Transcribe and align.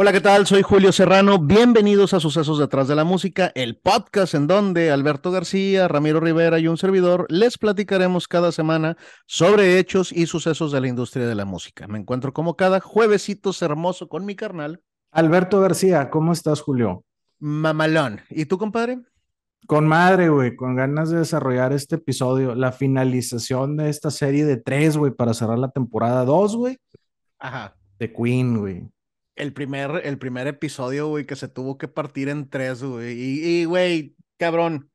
Hola, 0.00 0.12
¿qué 0.12 0.20
tal? 0.20 0.46
Soy 0.46 0.62
Julio 0.62 0.92
Serrano. 0.92 1.40
Bienvenidos 1.40 2.14
a 2.14 2.20
Sucesos 2.20 2.60
detrás 2.60 2.86
de 2.86 2.94
la 2.94 3.02
música, 3.02 3.50
el 3.56 3.78
podcast 3.78 4.32
en 4.34 4.46
donde 4.46 4.92
Alberto 4.92 5.32
García, 5.32 5.88
Ramiro 5.88 6.20
Rivera 6.20 6.60
y 6.60 6.68
un 6.68 6.76
servidor 6.76 7.26
les 7.28 7.58
platicaremos 7.58 8.28
cada 8.28 8.52
semana 8.52 8.96
sobre 9.26 9.80
hechos 9.80 10.12
y 10.12 10.26
sucesos 10.26 10.70
de 10.70 10.80
la 10.80 10.86
industria 10.86 11.26
de 11.26 11.34
la 11.34 11.44
música. 11.44 11.88
Me 11.88 11.98
encuentro 11.98 12.32
como 12.32 12.54
cada 12.54 12.78
juevesito 12.78 13.50
hermoso 13.60 14.08
con 14.08 14.24
mi 14.24 14.36
carnal. 14.36 14.80
Alberto 15.10 15.60
García, 15.60 16.10
¿cómo 16.10 16.30
estás, 16.30 16.60
Julio? 16.60 17.04
Mamalón. 17.40 18.20
¿Y 18.30 18.44
tú, 18.44 18.56
compadre? 18.56 19.00
Con 19.66 19.88
madre, 19.88 20.28
güey, 20.28 20.54
con 20.54 20.76
ganas 20.76 21.10
de 21.10 21.18
desarrollar 21.18 21.72
este 21.72 21.96
episodio, 21.96 22.54
la 22.54 22.70
finalización 22.70 23.76
de 23.76 23.88
esta 23.88 24.12
serie 24.12 24.44
de 24.44 24.58
tres, 24.58 24.96
güey, 24.96 25.10
para 25.10 25.34
cerrar 25.34 25.58
la 25.58 25.72
temporada 25.72 26.24
dos, 26.24 26.54
güey. 26.54 26.78
Ajá. 27.40 27.74
De 27.98 28.12
Queen, 28.12 28.58
güey 28.58 28.88
el 29.38 29.52
primer, 29.52 30.02
el 30.04 30.18
primer 30.18 30.46
episodio, 30.46 31.08
güey, 31.08 31.26
que 31.26 31.36
se 31.36 31.48
tuvo 31.48 31.78
que 31.78 31.88
partir 31.88 32.28
en 32.28 32.48
tres, 32.48 32.82
güey. 32.82 33.16
Y, 33.18 33.64
güey, 33.64 34.14
cabrón, 34.36 34.90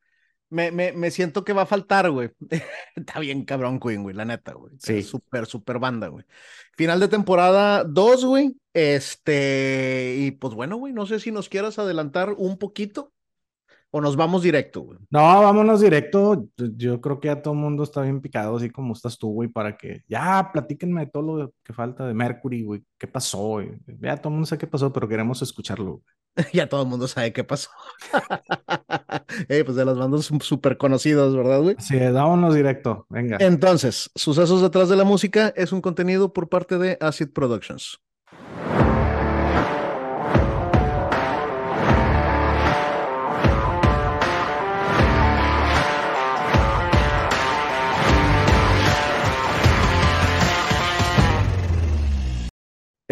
me, 0.49 0.71
me, 0.71 0.91
me, 0.91 1.09
siento 1.09 1.43
que 1.43 1.53
va 1.53 1.63
a 1.63 1.65
faltar, 1.65 2.11
güey. 2.11 2.31
Está 2.95 3.19
bien, 3.19 3.45
cabrón, 3.45 3.79
Queen, 3.79 4.03
güey, 4.03 4.15
la 4.15 4.25
neta, 4.25 4.53
güey. 4.53 4.73
Sí. 4.79 5.01
Súper, 5.01 5.45
súper 5.45 5.79
banda, 5.79 6.07
güey. 6.09 6.25
Final 6.77 6.99
de 6.99 7.07
temporada 7.07 7.83
dos, 7.83 8.25
güey. 8.25 8.55
Este, 8.73 10.15
y 10.19 10.31
pues 10.31 10.53
bueno, 10.53 10.77
güey, 10.77 10.93
no 10.93 11.05
sé 11.05 11.19
si 11.19 11.31
nos 11.31 11.49
quieras 11.49 11.79
adelantar 11.79 12.33
un 12.37 12.57
poquito 12.57 13.13
¿O 13.95 14.01
nos 14.01 14.15
vamos 14.15 14.41
directo, 14.41 14.81
güey? 14.81 14.97
No, 15.11 15.19
vámonos 15.19 15.79
directo. 15.79 16.47
Yo 16.57 16.99
creo 16.99 17.19
que 17.19 17.27
ya 17.27 17.43
todo 17.43 17.53
el 17.53 17.59
mundo 17.59 17.83
está 17.83 18.01
bien 18.01 18.21
picado, 18.21 18.57
así 18.57 18.71
como 18.71 18.93
estás 18.93 19.19
tú, 19.19 19.31
güey, 19.31 19.49
para 19.49 19.77
que 19.77 20.01
ya 20.09 20.49
platíquenme 20.51 21.01
de 21.01 21.11
todo 21.11 21.37
lo 21.37 21.53
que 21.63 21.73
falta 21.73 22.07
de 22.07 22.15
Mercury, 22.15 22.63
güey. 22.63 22.83
¿Qué 22.97 23.05
pasó? 23.05 23.37
Güey? 23.37 23.69
Ya 24.01 24.17
todo 24.17 24.29
el 24.29 24.33
mundo 24.33 24.47
sabe 24.47 24.57
qué 24.57 24.65
pasó, 24.65 24.91
pero 24.91 25.07
queremos 25.07 25.43
escucharlo. 25.43 26.01
ya 26.53 26.67
todo 26.67 26.81
el 26.81 26.87
mundo 26.87 27.07
sabe 27.07 27.33
qué 27.33 27.43
pasó. 27.43 27.69
pues 29.47 29.75
de 29.75 29.85
las 29.85 29.97
bandas 29.99 30.31
súper 30.41 30.79
conocidas, 30.79 31.35
¿verdad, 31.35 31.61
güey? 31.61 31.75
Sí, 31.77 31.99
vámonos 31.99 32.55
directo. 32.55 33.05
Venga. 33.11 33.37
Entonces, 33.41 34.09
Sucesos 34.15 34.63
detrás 34.63 34.89
de 34.89 34.95
la 34.95 35.03
música 35.03 35.53
es 35.55 35.71
un 35.71 35.81
contenido 35.81 36.33
por 36.33 36.49
parte 36.49 36.79
de 36.79 36.97
Acid 36.99 37.29
Productions. 37.31 38.01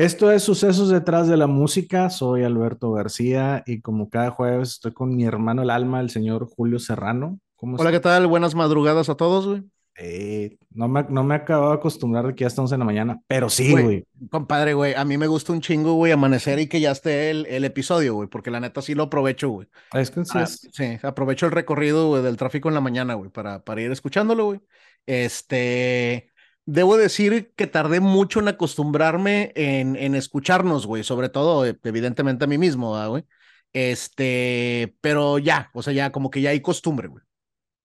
Esto 0.01 0.31
es 0.31 0.41
Sucesos 0.41 0.89
detrás 0.89 1.27
de 1.27 1.37
la 1.37 1.45
música. 1.45 2.09
Soy 2.09 2.43
Alberto 2.43 2.91
García 2.91 3.61
y 3.67 3.81
como 3.81 4.09
cada 4.09 4.31
jueves 4.31 4.69
estoy 4.69 4.93
con 4.93 5.15
mi 5.15 5.25
hermano 5.25 5.61
el 5.61 5.69
alma, 5.69 6.01
el 6.01 6.09
señor 6.09 6.47
Julio 6.47 6.79
Serrano. 6.79 7.39
¿Cómo 7.55 7.77
Hola, 7.77 7.91
¿qué 7.91 7.99
tal? 7.99 8.25
Buenas 8.25 8.55
madrugadas 8.55 9.09
a 9.09 9.15
todos, 9.15 9.45
güey. 9.45 9.63
Eh, 9.99 10.57
no, 10.71 10.87
me, 10.87 11.05
no 11.07 11.23
me 11.23 11.35
acabo 11.35 11.67
de 11.67 11.75
acostumbrar 11.75 12.25
de 12.25 12.33
que 12.33 12.41
ya 12.41 12.47
estamos 12.47 12.71
en 12.71 12.79
la 12.79 12.85
mañana, 12.85 13.21
pero 13.27 13.47
sí, 13.47 13.73
güey. 13.73 14.03
Compadre, 14.31 14.73
güey, 14.73 14.95
a 14.95 15.05
mí 15.05 15.19
me 15.19 15.27
gusta 15.27 15.53
un 15.53 15.61
chingo, 15.61 15.93
güey, 15.93 16.11
amanecer 16.11 16.57
y 16.57 16.65
que 16.65 16.81
ya 16.81 16.89
esté 16.89 17.29
el, 17.29 17.45
el 17.45 17.63
episodio, 17.63 18.15
güey, 18.15 18.27
porque 18.27 18.49
la 18.49 18.59
neta 18.59 18.81
sí 18.81 18.95
lo 18.95 19.03
aprovecho, 19.03 19.49
güey. 19.49 19.67
Es 19.93 20.09
que 20.09 20.25
sí, 20.25 20.31
ah, 20.33 20.47
sí, 20.47 20.97
aprovecho 21.03 21.45
el 21.45 21.51
recorrido, 21.51 22.23
del 22.23 22.37
tráfico 22.37 22.69
en 22.69 22.73
la 22.73 22.81
mañana, 22.81 23.13
güey, 23.13 23.29
para, 23.29 23.63
para 23.63 23.81
ir 23.83 23.91
escuchándolo, 23.91 24.45
güey. 24.45 24.61
Este, 25.05 26.30
Debo 26.65 26.97
decir 26.97 27.53
que 27.55 27.67
tardé 27.67 27.99
mucho 27.99 28.39
en 28.39 28.47
acostumbrarme 28.47 29.51
en, 29.55 29.95
en 29.95 30.15
escucharnos, 30.15 30.85
güey, 30.85 31.03
sobre 31.03 31.29
todo, 31.29 31.65
eh, 31.65 31.77
evidentemente 31.83 32.45
a 32.45 32.47
mí 32.47 32.57
mismo, 32.57 32.95
güey. 33.09 33.25
Este, 33.73 34.95
pero 35.01 35.37
ya, 35.39 35.71
o 35.73 35.81
sea, 35.81 35.93
ya 35.93 36.11
como 36.11 36.29
que 36.29 36.41
ya 36.41 36.51
hay 36.51 36.61
costumbre, 36.61 37.07
güey. 37.07 37.23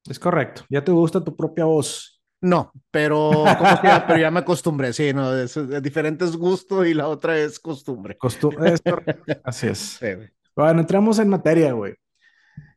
Es 0.08 0.18
correcto, 0.18 0.64
ya 0.68 0.84
te 0.84 0.92
gusta 0.92 1.24
tu 1.24 1.34
propia 1.34 1.64
voz. 1.64 2.20
No, 2.40 2.70
pero, 2.90 3.30
como 3.58 3.80
que 3.80 3.88
ya, 3.88 4.06
pero 4.06 4.20
ya 4.20 4.30
me 4.30 4.40
acostumbré, 4.40 4.92
sí, 4.92 5.12
no, 5.14 5.34
es, 5.34 5.58
diferente 5.82 6.24
es 6.24 6.36
gusto 6.36 6.84
y 6.84 6.92
la 6.92 7.08
otra 7.08 7.38
es 7.38 7.58
costumbre. 7.58 8.16
Costumbre, 8.18 8.74
así 9.42 9.68
es. 9.68 9.98
bueno, 10.54 10.80
entramos 10.80 11.18
en 11.18 11.28
materia, 11.28 11.72
güey. 11.72 11.94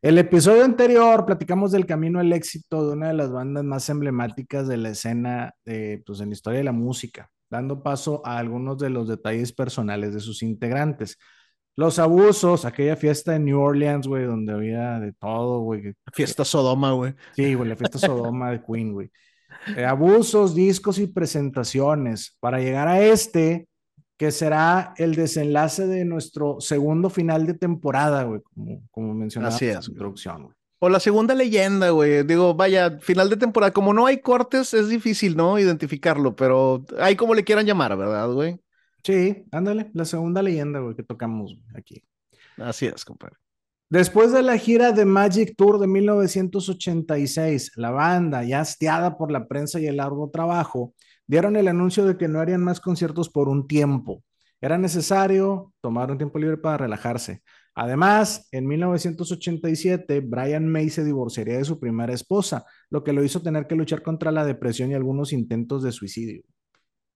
El 0.01 0.17
episodio 0.17 0.63
anterior 0.63 1.25
platicamos 1.25 1.71
del 1.71 1.85
camino 1.85 2.19
al 2.19 2.31
éxito 2.31 2.87
de 2.87 2.93
una 2.93 3.09
de 3.09 3.13
las 3.13 3.31
bandas 3.31 3.63
más 3.63 3.89
emblemáticas 3.89 4.67
de 4.67 4.77
la 4.77 4.89
escena, 4.89 5.53
pues, 5.63 6.19
en 6.19 6.29
la 6.29 6.33
historia 6.33 6.59
de 6.59 6.63
la 6.65 6.71
música, 6.71 7.29
dando 7.49 7.83
paso 7.83 8.21
a 8.25 8.37
algunos 8.37 8.77
de 8.77 8.89
los 8.89 9.07
detalles 9.07 9.51
personales 9.51 10.13
de 10.13 10.19
sus 10.19 10.41
integrantes. 10.43 11.17
Los 11.75 11.97
abusos, 11.97 12.65
aquella 12.65 12.97
fiesta 12.97 13.37
en 13.37 13.45
New 13.45 13.57
Orleans, 13.57 14.05
güey, 14.05 14.25
donde 14.25 14.51
había 14.51 14.99
de 14.99 15.13
todo, 15.13 15.61
güey. 15.61 15.93
Fiesta 16.13 16.43
Sodoma, 16.43 16.91
güey. 16.91 17.13
Sí, 17.37 17.53
güey, 17.53 17.69
la 17.69 17.77
fiesta 17.77 17.97
Sodoma 17.97 18.51
de 18.51 18.61
Queen, 18.61 18.91
güey. 18.91 19.09
Eh, 19.77 19.85
abusos, 19.85 20.53
discos 20.53 20.99
y 20.99 21.07
presentaciones. 21.07 22.35
Para 22.41 22.59
llegar 22.59 22.89
a 22.89 23.01
este, 23.01 23.68
que 24.19 24.31
será 24.31 24.93
el 24.97 25.15
desenlace 25.15 25.87
de 25.87 26.03
nuestro 26.03 26.59
segundo 26.59 27.09
final 27.09 27.47
de 27.47 27.53
temporada, 27.53 28.23
güey, 28.23 28.41
como, 28.41 28.83
como 28.91 29.13
mencionaba 29.13 29.57
en 29.57 29.73
la 29.75 29.81
introducción, 29.81 30.43
güey. 30.43 30.55
O 30.79 30.89
la 30.89 30.99
segunda 30.99 31.33
leyenda, 31.33 31.89
güey. 31.91 32.23
Digo, 32.23 32.53
vaya, 32.53 32.99
final 32.99 33.29
de 33.29 33.37
temporada. 33.37 33.71
Como 33.71 33.93
no 33.93 34.05
hay 34.05 34.19
cortes, 34.19 34.73
es 34.73 34.89
difícil, 34.89 35.37
¿no? 35.37 35.57
Identificarlo, 35.57 36.35
pero 36.35 36.85
hay 36.99 37.15
como 37.15 37.33
le 37.33 37.45
quieran 37.45 37.65
llamar, 37.65 37.95
¿verdad, 37.97 38.29
güey? 38.29 38.59
Sí, 39.05 39.45
ándale, 39.53 39.89
la 39.93 40.03
segunda 40.03 40.41
leyenda, 40.41 40.79
güey, 40.79 40.95
que 40.95 41.03
tocamos 41.03 41.57
aquí. 41.73 42.03
Así 42.57 42.87
es, 42.87 43.05
compadre. 43.05 43.37
Después 43.89 44.33
de 44.33 44.41
la 44.41 44.57
gira 44.57 44.91
de 44.91 45.05
Magic 45.05 45.55
Tour 45.55 45.79
de 45.79 45.87
1986, 45.87 47.71
la 47.77 47.91
banda, 47.91 48.43
ya 48.43 48.59
hastiada 48.59 49.17
por 49.17 49.31
la 49.31 49.47
prensa 49.47 49.79
y 49.79 49.87
el 49.87 49.95
largo 49.95 50.29
trabajo, 50.29 50.93
dieron 51.29 51.55
el 51.55 51.67
anuncio 51.67 52.05
de 52.05 52.17
que 52.17 52.27
no 52.27 52.39
harían 52.39 52.63
más 52.63 52.81
conciertos 52.81 53.29
por 53.29 53.49
un 53.49 53.67
tiempo. 53.67 54.23
Era 54.59 54.79
necesario 54.79 55.71
tomar 55.79 56.09
un 56.11 56.17
tiempo 56.17 56.39
libre 56.39 56.57
para 56.57 56.77
relajarse. 56.77 57.43
Además, 57.75 58.47
en 58.51 58.67
1987, 58.67 60.21
Brian 60.21 60.67
May 60.67 60.89
se 60.89 61.03
divorciaría 61.03 61.59
de 61.59 61.65
su 61.65 61.79
primera 61.79 62.13
esposa, 62.13 62.65
lo 62.89 63.03
que 63.03 63.13
lo 63.13 63.23
hizo 63.23 63.43
tener 63.43 63.67
que 63.67 63.75
luchar 63.75 64.01
contra 64.01 64.31
la 64.31 64.43
depresión 64.43 64.89
y 64.89 64.95
algunos 64.95 65.31
intentos 65.31 65.83
de 65.83 65.91
suicidio. 65.91 66.41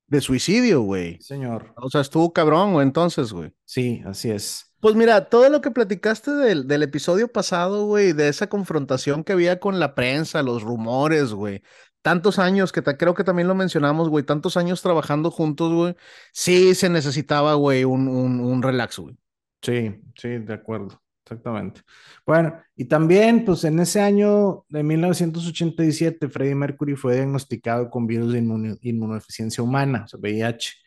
De 0.05 0.21
suicidio, 0.21 0.81
güey. 0.81 1.19
Señor. 1.19 1.73
O 1.77 1.89
sea, 1.89 2.01
estuvo 2.01 2.31
cabrón, 2.31 2.73
güey, 2.73 2.85
entonces, 2.85 3.33
güey. 3.33 3.51
Sí, 3.65 4.03
así 4.05 4.29
es. 4.29 4.71
Pues 4.79 4.95
mira, 4.95 5.27
todo 5.27 5.49
lo 5.49 5.59
que 5.59 5.71
platicaste 5.71 6.29
del, 6.31 6.67
del 6.67 6.83
episodio 6.83 7.29
pasado, 7.29 7.87
güey, 7.87 8.13
de 8.13 8.27
esa 8.27 8.47
confrontación 8.47 9.23
que 9.23 9.33
había 9.33 9.59
con 9.59 9.79
la 9.79 9.95
prensa, 9.95 10.43
los 10.43 10.61
rumores, 10.61 11.33
güey, 11.33 11.63
tantos 12.03 12.37
años, 12.37 12.71
que 12.71 12.83
creo 12.83 13.15
que 13.15 13.23
también 13.23 13.47
lo 13.47 13.55
mencionamos, 13.55 14.09
güey, 14.09 14.23
tantos 14.23 14.57
años 14.57 14.83
trabajando 14.83 15.31
juntos, 15.31 15.73
güey, 15.73 15.95
sí 16.31 16.75
se 16.75 16.89
necesitaba, 16.89 17.55
güey, 17.55 17.85
un, 17.85 18.07
un, 18.07 18.39
un 18.39 18.61
relax, 18.61 18.99
güey. 18.99 19.17
Sí, 19.63 19.95
sí, 20.15 20.29
de 20.29 20.53
acuerdo, 20.53 21.01
exactamente. 21.25 21.81
Bueno, 22.25 22.55
y 22.75 22.85
también, 22.85 23.45
pues 23.45 23.63
en 23.63 23.79
ese 23.79 24.01
año 24.01 24.65
de 24.69 24.83
1987, 24.83 26.29
Freddie 26.29 26.55
Mercury 26.55 26.95
fue 26.95 27.15
diagnosticado 27.15 27.89
con 27.89 28.05
virus 28.05 28.33
de 28.33 28.39
inmunodeficiencia 28.81 29.63
humana, 29.63 30.03
o 30.05 30.07
sea, 30.07 30.19
VIH. 30.19 30.83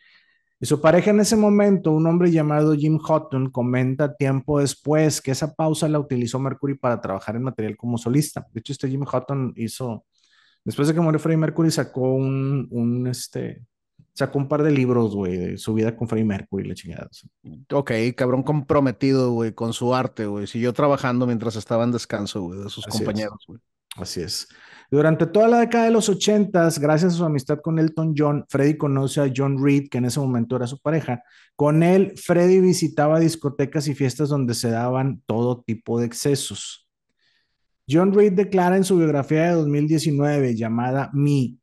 Y 0.59 0.65
su 0.65 0.81
pareja 0.81 1.11
en 1.11 1.19
ese 1.19 1.35
momento, 1.35 1.91
un 1.91 2.07
hombre 2.07 2.31
llamado 2.31 2.73
Jim 2.75 2.97
Houghton, 2.97 3.51
comenta 3.51 4.15
tiempo 4.15 4.59
después 4.59 5.21
que 5.21 5.31
esa 5.31 5.53
pausa 5.53 5.87
la 5.87 5.99
utilizó 5.99 6.39
Mercury 6.39 6.75
para 6.75 6.99
trabajar 6.99 7.35
en 7.35 7.43
material 7.43 7.77
como 7.77 7.99
solista. 7.99 8.47
De 8.51 8.59
hecho, 8.61 8.73
este 8.73 8.89
Jim 8.89 9.05
Houghton 9.05 9.53
hizo 9.55 10.06
Después 10.67 10.89
de 10.89 10.93
que 10.93 10.99
murió 10.99 11.17
Freddie 11.17 11.37
Mercury, 11.37 11.71
sacó 11.71 12.13
un, 12.13 12.67
un 12.71 13.07
este, 13.07 13.61
sacó 14.11 14.37
un 14.37 14.49
par 14.49 14.63
de 14.63 14.71
libros, 14.71 15.15
güey, 15.15 15.37
de 15.37 15.57
su 15.57 15.73
vida 15.73 15.95
con 15.95 16.09
Freddie 16.09 16.25
Mercury, 16.25 16.67
la 16.67 16.75
chingada. 16.75 17.09
Ok, 17.71 17.91
cabrón 18.17 18.43
comprometido, 18.43 19.31
güey, 19.31 19.53
con 19.53 19.71
su 19.71 19.95
arte, 19.95 20.25
güey. 20.25 20.45
Siguió 20.45 20.73
trabajando 20.73 21.25
mientras 21.25 21.55
estaba 21.55 21.85
en 21.85 21.93
descanso, 21.93 22.41
güey, 22.41 22.59
de 22.59 22.69
sus 22.69 22.85
compañeros, 22.85 23.45
güey. 23.47 23.61
Así 23.95 24.19
es. 24.19 24.49
Durante 24.91 25.25
toda 25.25 25.47
la 25.47 25.59
década 25.59 25.85
de 25.85 25.91
los 25.91 26.09
ochentas, 26.09 26.79
gracias 26.79 27.13
a 27.13 27.17
su 27.17 27.23
amistad 27.23 27.59
con 27.61 27.79
Elton 27.79 28.13
John, 28.17 28.45
Freddie 28.49 28.77
conoce 28.77 29.21
a 29.21 29.31
John 29.33 29.63
Reed, 29.63 29.87
que 29.89 29.99
en 29.99 30.05
ese 30.05 30.19
momento 30.19 30.57
era 30.57 30.67
su 30.67 30.81
pareja. 30.81 31.23
Con 31.55 31.81
él, 31.81 32.11
Freddie 32.17 32.59
visitaba 32.59 33.21
discotecas 33.21 33.87
y 33.87 33.95
fiestas 33.95 34.27
donde 34.27 34.53
se 34.53 34.69
daban 34.69 35.23
todo 35.25 35.61
tipo 35.61 35.97
de 35.97 36.07
excesos. 36.07 36.86
John 37.89 38.13
Reed 38.13 38.33
declara 38.33 38.77
en 38.77 38.83
su 38.83 38.97
biografía 38.97 39.43
de 39.49 39.55
2019 39.55 40.55
llamada 40.55 41.09
Me, 41.13 41.57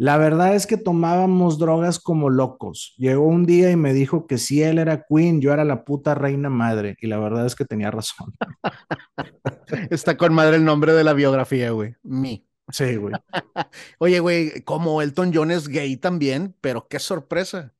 la 0.00 0.16
verdad 0.16 0.54
es 0.54 0.66
que 0.66 0.78
tomábamos 0.78 1.58
drogas 1.58 1.98
como 1.98 2.30
locos. 2.30 2.94
Llegó 2.96 3.26
un 3.26 3.44
día 3.44 3.70
y 3.70 3.76
me 3.76 3.92
dijo 3.92 4.26
que 4.26 4.38
si 4.38 4.62
él 4.62 4.78
era 4.78 5.04
Queen, 5.06 5.42
yo 5.42 5.52
era 5.52 5.62
la 5.62 5.84
puta 5.84 6.14
reina 6.14 6.48
madre. 6.48 6.96
Y 7.02 7.06
la 7.06 7.18
verdad 7.18 7.44
es 7.44 7.54
que 7.54 7.66
tenía 7.66 7.90
razón. 7.90 8.32
Está 9.90 10.16
con 10.16 10.32
madre 10.32 10.56
el 10.56 10.64
nombre 10.64 10.94
de 10.94 11.04
la 11.04 11.12
biografía, 11.12 11.72
güey. 11.72 11.96
Me. 12.02 12.46
Sí, 12.70 12.96
güey. 12.96 13.12
Oye, 13.98 14.20
güey, 14.20 14.62
como 14.62 15.02
Elton 15.02 15.32
John 15.34 15.50
es 15.50 15.68
gay 15.68 15.98
también, 15.98 16.56
pero 16.62 16.88
qué 16.88 16.98
sorpresa. 16.98 17.74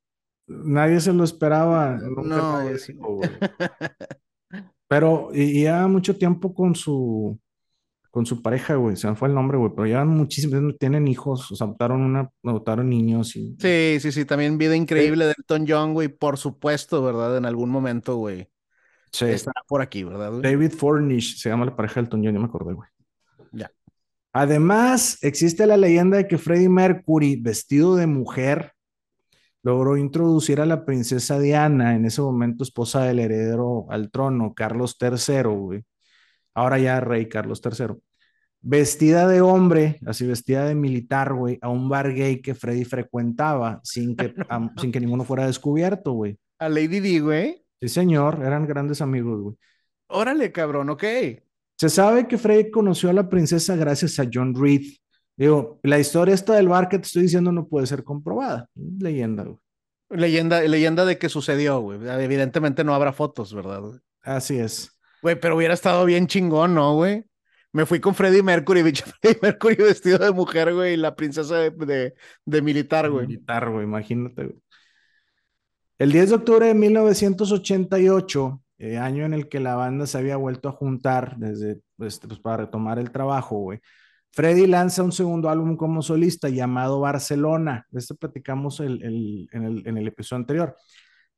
nadie 0.46 1.00
se 1.00 1.14
lo 1.14 1.24
esperaba. 1.24 1.96
Nunca 2.02 2.36
No, 2.36 3.14
güey. 3.14 3.30
Pero, 4.88 5.30
y, 5.32 5.60
y 5.60 5.62
ya 5.62 5.86
mucho 5.86 6.18
tiempo 6.18 6.52
con 6.52 6.74
su, 6.74 7.40
con 8.10 8.26
su 8.26 8.42
pareja, 8.42 8.74
güey. 8.74 8.96
Se 8.96 9.08
me 9.08 9.14
fue 9.14 9.28
el 9.28 9.34
nombre, 9.34 9.56
güey. 9.56 9.72
Pero 9.74 9.86
ya 9.86 10.04
muchísimos, 10.04 10.76
tienen 10.78 11.08
hijos, 11.08 11.50
o 11.50 11.56
sea, 11.56 11.66
adoptaron 11.66 12.02
una, 12.02 12.30
adoptaron 12.44 12.88
niños 12.88 13.36
y. 13.36 13.56
Sí, 13.58 13.98
sí, 14.00 14.12
sí, 14.12 14.24
también 14.24 14.58
vida 14.58 14.76
increíble 14.76 15.26
de 15.26 15.34
Elton 15.38 15.66
John, 15.68 15.94
güey, 15.94 16.08
por 16.08 16.38
supuesto, 16.38 17.02
¿verdad? 17.02 17.36
En 17.36 17.46
algún 17.46 17.70
momento, 17.70 18.16
güey. 18.16 18.48
Sí. 19.12 19.26
Estará 19.26 19.62
por 19.66 19.80
aquí, 19.80 20.04
¿verdad, 20.04 20.30
güey? 20.30 20.42
David 20.42 20.72
Fornish 20.72 21.38
se 21.38 21.48
llama 21.48 21.64
la 21.64 21.76
pareja 21.76 21.94
de 21.96 22.00
Elton 22.06 22.22
John, 22.24 22.34
ya 22.34 22.40
me 22.40 22.46
acordé, 22.46 22.74
güey. 22.74 22.88
Ya. 23.52 23.70
Además, 24.32 25.18
existe 25.22 25.66
la 25.66 25.76
leyenda 25.76 26.16
de 26.16 26.28
que 26.28 26.38
Freddie 26.38 26.68
Mercury, 26.68 27.36
vestido 27.36 27.96
de 27.96 28.06
mujer, 28.06 28.72
logró 29.62 29.96
introducir 29.96 30.60
a 30.60 30.66
la 30.66 30.84
princesa 30.84 31.38
Diana, 31.38 31.94
en 31.94 32.06
ese 32.06 32.22
momento 32.22 32.62
esposa 32.64 33.02
del 33.04 33.18
heredero 33.18 33.86
al 33.90 34.10
trono, 34.10 34.54
Carlos 34.54 34.96
III, 35.00 35.42
güey. 35.42 35.84
Ahora 36.54 36.78
ya 36.78 37.00
rey 37.00 37.28
Carlos 37.28 37.60
III. 37.64 37.96
Vestida 38.62 39.26
de 39.26 39.40
hombre, 39.40 39.98
así 40.06 40.26
vestida 40.26 40.66
de 40.66 40.74
militar, 40.74 41.32
güey, 41.32 41.58
a 41.62 41.68
un 41.68 41.88
bar 41.88 42.12
gay 42.12 42.42
que 42.42 42.54
Freddie 42.54 42.84
frecuentaba 42.84 43.80
sin 43.82 44.14
que, 44.14 44.34
sin 44.76 44.92
que 44.92 45.00
ninguno 45.00 45.24
fuera 45.24 45.46
descubierto, 45.46 46.12
güey. 46.12 46.38
A 46.58 46.68
Lady 46.68 47.00
D, 47.00 47.20
güey. 47.20 47.64
Sí, 47.80 47.88
señor, 47.88 48.40
eran 48.44 48.66
grandes 48.66 49.00
amigos, 49.00 49.40
güey. 49.40 49.56
Órale, 50.08 50.52
cabrón, 50.52 50.90
ok. 50.90 51.04
Se 51.76 51.88
sabe 51.88 52.28
que 52.28 52.36
Freddie 52.36 52.70
conoció 52.70 53.08
a 53.08 53.14
la 53.14 53.30
princesa 53.30 53.76
gracias 53.76 54.18
a 54.18 54.28
John 54.30 54.54
Reed. 54.54 54.82
Digo, 55.36 55.80
la 55.82 55.98
historia 55.98 56.34
esta 56.34 56.54
del 56.54 56.68
bar 56.68 56.90
que 56.90 56.98
te 56.98 57.06
estoy 57.06 57.22
diciendo 57.22 57.52
no 57.52 57.66
puede 57.66 57.86
ser 57.86 58.04
comprobada. 58.04 58.68
Leyenda, 58.74 59.44
güey. 59.44 59.56
Leyenda, 60.10 60.60
leyenda 60.60 61.06
de 61.06 61.16
que 61.16 61.30
sucedió, 61.30 61.80
güey. 61.80 61.98
Evidentemente 62.06 62.84
no 62.84 62.94
habrá 62.94 63.14
fotos, 63.14 63.54
¿verdad? 63.54 63.80
Así 64.20 64.58
es. 64.58 64.99
Güey, 65.22 65.38
pero 65.38 65.56
hubiera 65.56 65.74
estado 65.74 66.04
bien 66.04 66.26
chingón, 66.26 66.74
¿no, 66.74 66.94
güey? 66.94 67.24
Me 67.72 67.86
fui 67.86 68.00
con 68.00 68.14
Freddie 68.14 68.42
Mercury, 68.42 68.82
bicho. 68.84 69.04
Freddie 69.20 69.38
Mercury 69.42 69.76
vestido 69.76 70.18
de 70.18 70.32
mujer, 70.32 70.74
güey, 70.74 70.94
y 70.94 70.96
la 70.96 71.14
princesa 71.14 71.56
de, 71.58 72.14
de, 72.44 72.62
militar, 72.62 73.10
güey. 73.10 73.26
Militar, 73.26 73.70
güey, 73.70 73.84
imagínate, 73.84 74.44
güey. 74.44 74.58
El 75.98 76.12
10 76.12 76.30
de 76.30 76.34
octubre 76.36 76.66
de 76.66 76.74
1988, 76.74 78.62
eh, 78.78 78.96
año 78.96 79.24
en 79.26 79.34
el 79.34 79.48
que 79.48 79.60
la 79.60 79.74
banda 79.74 80.06
se 80.06 80.16
había 80.18 80.36
vuelto 80.36 80.68
a 80.68 80.72
juntar 80.72 81.36
desde, 81.36 81.80
este, 81.98 82.26
pues, 82.26 82.40
para 82.40 82.58
retomar 82.64 82.98
el 82.98 83.10
trabajo, 83.10 83.58
güey. 83.58 83.80
Freddy 84.32 84.66
lanza 84.66 85.02
un 85.02 85.12
segundo 85.12 85.50
álbum 85.50 85.76
como 85.76 86.02
solista 86.02 86.48
llamado 86.48 87.00
Barcelona. 87.00 87.86
De 87.90 87.98
este 87.98 88.14
platicamos 88.14 88.80
el- 88.80 89.02
el- 89.02 89.48
en, 89.52 89.64
el, 89.64 89.86
en 89.86 89.98
el 89.98 90.06
episodio 90.08 90.40
anterior. 90.40 90.76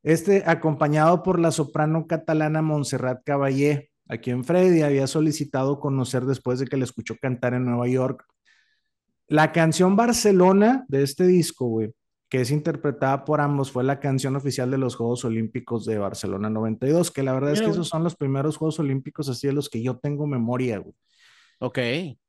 Este 0.03 0.43
acompañado 0.47 1.23
por 1.23 1.39
la 1.39 1.53
soprano 1.53 2.07
catalana 2.07 2.61
Montserrat 2.61 3.23
Caballé, 3.25 3.91
a 4.09 4.19
quien 4.19 4.45
Freddy 4.45 4.83
había 4.83 5.07
solicitado 5.07 5.79
conocer 5.79 6.25
después 6.25 6.59
de 6.59 6.67
que 6.67 6.77
le 6.77 6.85
escuchó 6.85 7.15
cantar 7.21 7.55
en 7.55 7.65
Nueva 7.65 7.89
York. 7.89 8.25
La 9.29 9.53
canción 9.53 9.95
Barcelona 9.95 10.85
de 10.89 11.05
este 11.05 11.27
disco, 11.27 11.67
güey, 11.67 11.95
que 12.29 12.41
es 12.41 12.51
interpretada 12.51 13.25
por 13.25 13.41
ambos, 13.41 13.71
fue 13.71 13.85
la 13.85 14.01
canción 14.01 14.35
oficial 14.35 14.71
de 14.71 14.79
los 14.79 14.97
Juegos 14.97 15.25
Olímpicos 15.25 15.87
de 15.87 15.99
Barcelona 15.99 16.51
92, 16.51 17.11
que 17.11 17.23
la 17.23 17.33
verdad 17.33 17.53
es 17.53 17.61
que 17.61 17.67
güey. 17.67 17.73
esos 17.75 17.89
son 17.89 18.03
los 18.03 18.17
primeros 18.17 18.57
Juegos 18.57 18.81
Olímpicos 18.81 19.29
así 19.29 19.47
de 19.47 19.53
los 19.53 19.71
que 19.71 19.83
yo 19.83 19.99
tengo 19.99 20.27
memoria, 20.27 20.79
güey. 20.79 20.95
Ok. 21.61 21.79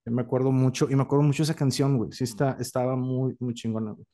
Yo 0.06 0.12
me 0.12 0.22
acuerdo 0.22 0.52
mucho, 0.52 0.88
y 0.92 0.96
me 0.96 1.02
acuerdo 1.02 1.24
mucho 1.24 1.42
esa 1.42 1.56
canción, 1.56 1.98
güey. 1.98 2.12
Sí, 2.12 2.24
está, 2.24 2.56
estaba 2.60 2.96
muy, 2.96 3.36
muy 3.40 3.56
chingona, 3.56 3.92
güey. 3.92 4.06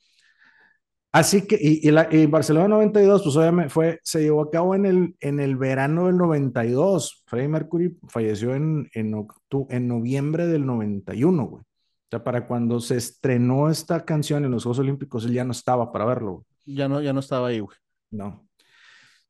Así 1.11 1.47
que, 1.47 1.57
y, 1.59 1.87
y 1.87 1.91
la, 1.91 2.07
y 2.11 2.27
Barcelona 2.27 2.67
92, 2.67 3.23
pues 3.23 3.35
obviamente 3.35 3.69
fue, 3.71 3.99
se 4.03 4.21
llevó 4.21 4.43
a 4.43 4.51
cabo 4.51 4.75
en 4.75 4.85
el, 4.85 5.15
en 5.19 5.39
el 5.39 5.55
verano 5.55 6.05
del 6.05 6.17
92. 6.17 7.23
Freddie 7.25 7.47
Mercury 7.47 7.97
falleció 8.07 8.53
en, 8.53 8.87
en, 8.93 9.13
octu- 9.13 9.65
en 9.69 9.87
noviembre 9.87 10.45
del 10.45 10.65
91, 10.67 11.43
güey. 11.45 11.63
O 11.63 12.09
sea, 12.11 12.23
para 12.23 12.45
cuando 12.47 12.79
se 12.79 12.97
estrenó 12.97 13.69
esta 13.69 14.05
canción 14.05 14.45
en 14.45 14.51
los 14.51 14.63
Juegos 14.63 14.79
Olímpicos, 14.79 15.25
él 15.25 15.33
ya 15.33 15.43
no 15.43 15.51
estaba 15.51 15.91
para 15.91 16.05
verlo, 16.05 16.31
güey. 16.33 16.45
Ya 16.77 16.87
no, 16.87 17.01
ya 17.01 17.11
no 17.13 17.19
estaba 17.21 17.47
ahí, 17.47 17.59
güey. 17.59 17.75
No. 18.11 18.47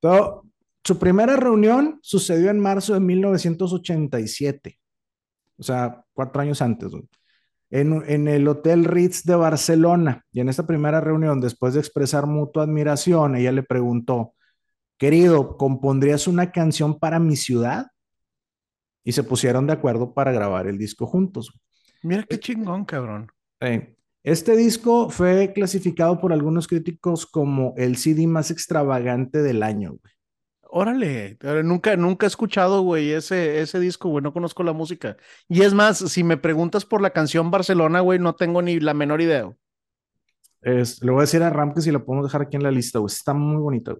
Pero, 0.01 0.43
su 0.83 0.97
primera 0.97 1.35
reunión 1.35 1.99
sucedió 2.01 2.49
en 2.49 2.59
marzo 2.59 2.93
de 2.93 2.99
1987. 3.01 4.79
O 5.57 5.63
sea, 5.63 6.03
cuatro 6.13 6.41
años 6.41 6.61
antes, 6.61 6.89
güey. 6.89 7.03
En, 7.71 8.03
en 8.07 8.27
el 8.27 8.47
Hotel 8.47 8.85
Ritz 8.85 9.23
de 9.23 9.35
Barcelona. 9.35 10.25
Y 10.31 10.39
en 10.41 10.49
esta 10.49 10.65
primera 10.65 11.01
reunión, 11.01 11.39
después 11.41 11.73
de 11.73 11.79
expresar 11.81 12.25
mutua 12.25 12.63
admiración, 12.63 13.35
ella 13.35 13.51
le 13.51 13.63
preguntó, 13.63 14.33
querido, 14.97 15.57
¿compondrías 15.57 16.27
una 16.27 16.51
canción 16.51 16.99
para 16.99 17.19
mi 17.19 17.35
ciudad? 17.35 17.87
Y 19.03 19.11
se 19.13 19.23
pusieron 19.23 19.67
de 19.67 19.73
acuerdo 19.73 20.13
para 20.13 20.31
grabar 20.31 20.67
el 20.67 20.77
disco 20.77 21.05
juntos. 21.07 21.51
Mira 22.03 22.23
qué 22.23 22.39
chingón, 22.39 22.85
cabrón. 22.85 23.27
Eh, 23.61 23.95
Este 24.23 24.55
disco 24.55 25.09
fue 25.09 25.53
clasificado 25.53 26.19
por 26.19 26.33
algunos 26.33 26.67
críticos 26.67 27.25
como 27.25 27.73
el 27.77 27.97
CD 27.97 28.27
más 28.27 28.51
extravagante 28.51 29.41
del 29.41 29.63
año, 29.63 29.91
güey. 29.91 30.13
Órale, 30.71 31.37
nunca, 31.63 31.95
nunca 31.97 32.25
he 32.25 32.27
escuchado, 32.27 32.81
güey, 32.83 33.11
ese, 33.11 33.59
ese 33.59 33.79
disco, 33.79 34.09
güey, 34.09 34.21
no 34.23 34.31
conozco 34.33 34.61
la 34.61 34.71
música. 34.71 35.17
Y 35.47 35.63
es 35.63 35.73
más, 35.73 35.97
si 35.97 36.23
me 36.23 36.37
preguntas 36.37 36.85
por 36.85 37.01
la 37.01 37.09
canción 37.09 37.49
Barcelona, 37.49 38.01
güey, 38.01 38.19
no 38.19 38.35
tengo 38.35 38.61
ni 38.61 38.79
la 38.79 38.93
menor 38.93 39.19
idea. 39.19 39.51
Es- 40.61 41.01
le 41.03 41.09
voy 41.11 41.19
a 41.19 41.21
decir 41.21 41.41
a 41.41 41.49
Ram 41.49 41.73
que 41.73 41.81
si 41.81 41.89
lo 41.91 42.05
podemos 42.05 42.27
dejar 42.27 42.43
aquí 42.43 42.55
en 42.55 42.63
la 42.63 42.69
lista, 42.71 42.99
güey. 42.99 43.11
Está 43.11 43.33
muy 43.33 43.57
bonito. 43.61 43.91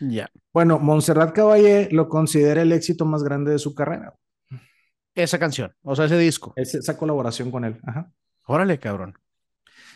güey. 0.00 0.12
Ya. 0.14 0.30
Bueno, 0.52 0.78
Montserrat 0.78 1.34
Caballé 1.34 1.88
lo 1.90 2.08
considera 2.08 2.62
el 2.62 2.72
éxito 2.72 3.04
más 3.04 3.22
grande 3.22 3.50
de 3.50 3.58
su 3.58 3.74
carrera. 3.74 4.14
Esa 5.14 5.38
canción, 5.38 5.74
o 5.82 5.94
sea, 5.96 6.04
ese 6.06 6.16
disco. 6.16 6.52
Es 6.56 6.74
esa 6.74 6.96
colaboración 6.96 7.50
con 7.50 7.64
él. 7.64 7.80
Ajá. 7.84 8.10
Órale, 8.46 8.78
cabrón. 8.78 9.18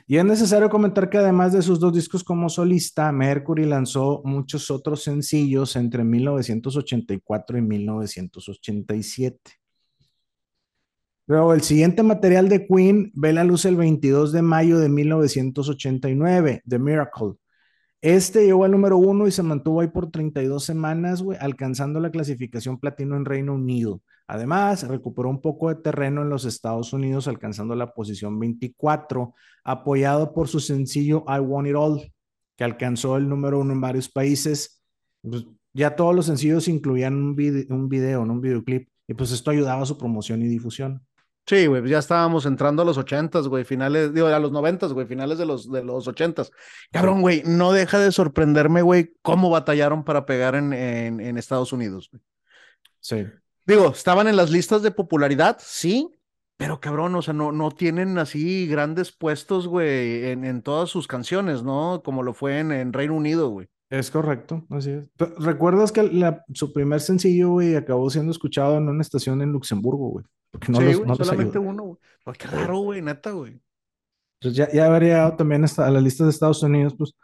Y 0.07 0.17
es 0.17 0.25
necesario 0.25 0.69
comentar 0.69 1.09
que 1.09 1.19
además 1.19 1.53
de 1.53 1.63
sus 1.63 1.79
dos 1.79 1.93
discos 1.93 2.25
como 2.25 2.49
solista, 2.49 3.13
Mercury 3.13 3.65
lanzó 3.65 4.21
muchos 4.25 4.71
otros 4.71 5.03
sencillos 5.03 5.77
entre 5.77 6.05
1984 6.05 7.59
y 7.59 7.63
1987. 7.63 9.39
Luego, 11.27 11.55
el 11.55 11.63
siguiente 11.63 12.03
material 12.03 12.49
de 12.49 12.67
Queen 12.67 13.13
ve 13.15 13.33
la 13.33 13.45
luz 13.45 13.65
el 13.65 13.77
22 13.77 14.33
de 14.33 14.43
mayo 14.43 14.79
de 14.79 14.89
1989, 14.89 16.63
The 16.69 16.79
Miracle. 16.79 17.35
Este 18.03 18.45
llegó 18.45 18.65
al 18.65 18.73
número 18.73 18.99
uno 18.99 19.29
y 19.29 19.31
se 19.31 19.45
mantuvo 19.45 19.81
ahí 19.81 19.87
por 19.89 20.11
32 20.11 20.65
semanas, 20.65 21.23
güey, 21.23 21.39
alcanzando 21.41 22.01
la 22.01 22.11
clasificación 22.11 22.79
platino 22.79 23.17
en 23.17 23.25
Reino 23.25 23.55
Unido. 23.55 24.03
Además, 24.27 24.89
recuperó 24.89 25.29
un 25.31 25.41
poco 25.41 25.69
de 25.69 25.77
terreno 25.77 26.23
en 26.23 26.29
los 26.29 26.45
Estados 26.45 26.93
Unidos, 26.93 27.29
alcanzando 27.29 27.77
la 27.77 27.93
posición 27.95 28.39
24, 28.41 29.35
apoyado 29.63 30.35
por 30.35 30.49
su 30.49 30.59
sencillo 30.59 31.25
I 31.29 31.39
Want 31.39 31.69
It 31.69 31.75
All, 31.77 32.13
que 32.57 32.65
alcanzó 32.65 33.17
el 33.17 33.29
número 33.29 33.61
uno 33.61 33.73
en 33.73 33.81
varios 33.81 34.09
países. 34.09 34.83
Pues, 35.23 35.47
ya 35.73 35.95
todos 35.95 36.15
los 36.15 36.27
sencillos 36.27 36.67
incluían 36.69 37.15
un, 37.15 37.37
vide- 37.37 37.67
un 37.71 37.89
video, 37.89 38.25
¿no? 38.27 38.33
un 38.35 38.41
videoclip, 38.41 38.89
y 39.07 39.15
pues 39.15 39.31
esto 39.31 39.51
ayudaba 39.53 39.83
a 39.83 39.87
su 39.87 39.97
promoción 39.97 40.43
y 40.43 40.49
difusión. 40.49 41.03
Sí, 41.45 41.67
güey, 41.67 41.89
ya 41.89 41.99
estábamos 41.99 42.47
entrando 42.47 42.83
a 42.83 42.85
los 42.85 42.99
ochentas, 42.99 43.49
güey, 43.49 43.65
finales, 43.65 44.15
digo, 44.15 44.29
a 44.29 44.39
los 44.39 44.53
noventas, 44.53 44.93
güey, 44.93 45.07
finales 45.07 45.39
de 45.39 45.47
los, 45.47 45.71
de 45.71 45.83
los 45.83 46.07
ochentas. 46.07 46.53
Cabrón, 46.93 47.21
güey, 47.21 47.43
no 47.45 47.73
deja 47.73 47.99
de 47.99 48.13
sorprenderme, 48.13 48.83
güey, 48.83 49.15
cómo 49.23 49.51
batallaron 49.51 50.05
para 50.05 50.25
pegar 50.25 50.55
en, 50.55 50.73
en, 50.73 51.21
en 51.21 51.37
Estados 51.37 51.73
Unidos. 51.73 52.11
güey. 52.13 52.23
Sí. 53.01 53.27
Digo, 53.67 53.91
estaban 53.91 54.29
en 54.29 54.37
las 54.37 54.51
listas 54.51 54.83
de 54.83 54.93
popularidad, 54.93 55.59
sí, 55.61 56.09
pero 56.57 56.79
cabrón, 56.79 57.17
o 57.17 57.23
sea, 57.23 57.35
no, 57.35 57.51
no 57.51 57.73
tienen 57.73 58.19
así 58.19 58.69
grandes 58.69 59.11
puestos, 59.11 59.67
güey, 59.67 60.27
en, 60.27 60.45
en 60.45 60.63
todas 60.63 60.91
sus 60.91 61.09
canciones, 61.09 61.65
¿no? 61.65 62.03
Como 62.05 62.23
lo 62.23 62.35
fue 62.35 62.61
en, 62.61 62.71
en 62.71 62.93
Reino 62.93 63.15
Unido, 63.15 63.49
güey. 63.49 63.69
Es 63.93 64.11
correcto, 64.11 64.65
así 64.71 64.91
es. 64.91 65.07
¿Recuerdas 65.39 65.93
que 65.93 66.03
la- 66.03 66.43
su 66.55 66.73
primer 66.73 67.03
sencillo, 67.03 67.51
güey, 67.51 67.77
acabó 67.77 68.09
siendo 68.09 68.33
escuchado 68.33 68.79
en 68.79 68.89
una 68.89 69.03
estación 69.03 69.43
en 69.43 69.53
Luxemburgo, 69.53 70.09
güey? 70.09 70.25
Porque 70.51 70.73
no 70.73 70.79
sí, 70.79 70.85
los, 70.85 70.97
güey, 70.97 71.09
no 71.09 71.15
los 71.15 71.27
solamente 71.29 71.59
uno, 71.59 71.83
güey. 71.83 71.99
Pues 72.25 72.39
qué 72.39 72.47
raro, 72.49 72.79
güey, 72.79 73.03
neta, 73.03 73.33
güey. 73.33 73.61
Entonces 74.41 74.57
ya, 74.57 74.73
ya 74.73 74.87
habría 74.87 75.09
llegado 75.11 75.37
también 75.37 75.67
a 75.77 75.91
las 75.91 76.03
listas 76.03 76.27
de 76.27 76.31
Estados 76.31 76.63
Unidos, 76.63 76.95
pues, 76.97 77.15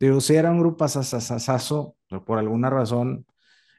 digo, 0.00 0.18
sí 0.22 0.34
era 0.34 0.50
un 0.50 0.60
grupo 0.60 0.82
asasasazo, 0.84 1.94
por 2.24 2.38
alguna 2.38 2.70
razón. 2.70 3.26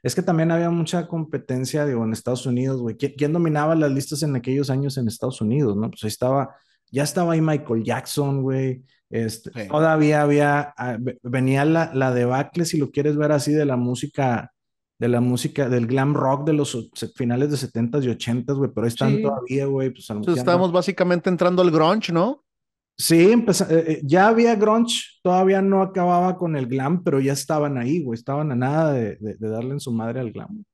Es 0.04 0.14
que 0.14 0.22
también 0.22 0.52
había 0.52 0.70
mucha 0.70 1.08
competencia, 1.08 1.84
digo, 1.84 2.04
en 2.04 2.12
Estados 2.12 2.46
Unidos, 2.46 2.80
güey. 2.80 2.96
¿Quién, 2.96 3.14
quién 3.18 3.32
dominaba 3.32 3.74
las 3.74 3.90
listas 3.90 4.22
en 4.22 4.36
aquellos 4.36 4.70
años 4.70 4.96
en 4.98 5.08
Estados 5.08 5.40
Unidos, 5.40 5.76
no? 5.76 5.90
Pues 5.90 6.04
ahí 6.04 6.08
estaba, 6.08 6.54
ya 6.90 7.02
estaba 7.04 7.32
ahí 7.34 7.40
Michael 7.40 7.82
Jackson, 7.84 8.42
güey. 8.42 8.82
Este, 9.10 9.50
Sí. 9.54 9.68
Todavía 9.68 10.22
había, 10.22 10.74
ah, 10.76 10.96
ve- 10.98 11.18
venía 11.22 11.64
la, 11.64 11.92
la 11.94 12.12
debacle, 12.12 12.64
si 12.64 12.76
lo 12.78 12.90
quieres 12.90 13.16
ver 13.16 13.32
así, 13.32 13.52
de 13.52 13.64
la 13.64 13.76
música, 13.76 14.52
de 14.98 15.08
la 15.08 15.20
música, 15.20 15.68
del 15.68 15.86
glam 15.86 16.14
rock 16.14 16.46
de 16.46 16.54
los 16.54 16.90
finales 17.14 17.50
de 17.50 17.56
70s 17.56 18.04
y 18.04 18.08
80s, 18.08 18.56
güey, 18.56 18.70
pero 18.74 18.84
ahí 18.84 18.88
están 18.88 19.16
Sí. 19.16 19.22
todavía, 19.22 19.66
güey. 19.66 19.90
Pues, 19.90 20.08
Entonces 20.10 20.38
estábamos 20.38 20.72
básicamente 20.72 21.28
entrando 21.30 21.62
al 21.62 21.70
grunge, 21.70 22.12
¿no? 22.12 22.42
Sí, 22.98 23.30
eh, 23.30 23.44
eh, 23.68 24.00
ya 24.04 24.28
había 24.28 24.54
grunge, 24.56 25.02
todavía 25.22 25.60
no 25.60 25.82
acababa 25.82 26.38
con 26.38 26.56
el 26.56 26.66
glam, 26.66 27.04
pero 27.04 27.20
ya 27.20 27.34
estaban 27.34 27.76
ahí, 27.76 28.02
güey, 28.02 28.16
estaban 28.18 28.50
a 28.52 28.56
nada 28.56 28.92
de, 28.94 29.18
darle 29.38 29.72
en 29.72 29.80
su 29.80 29.92
madre 29.92 30.20
al 30.20 30.32
glam. 30.32 30.64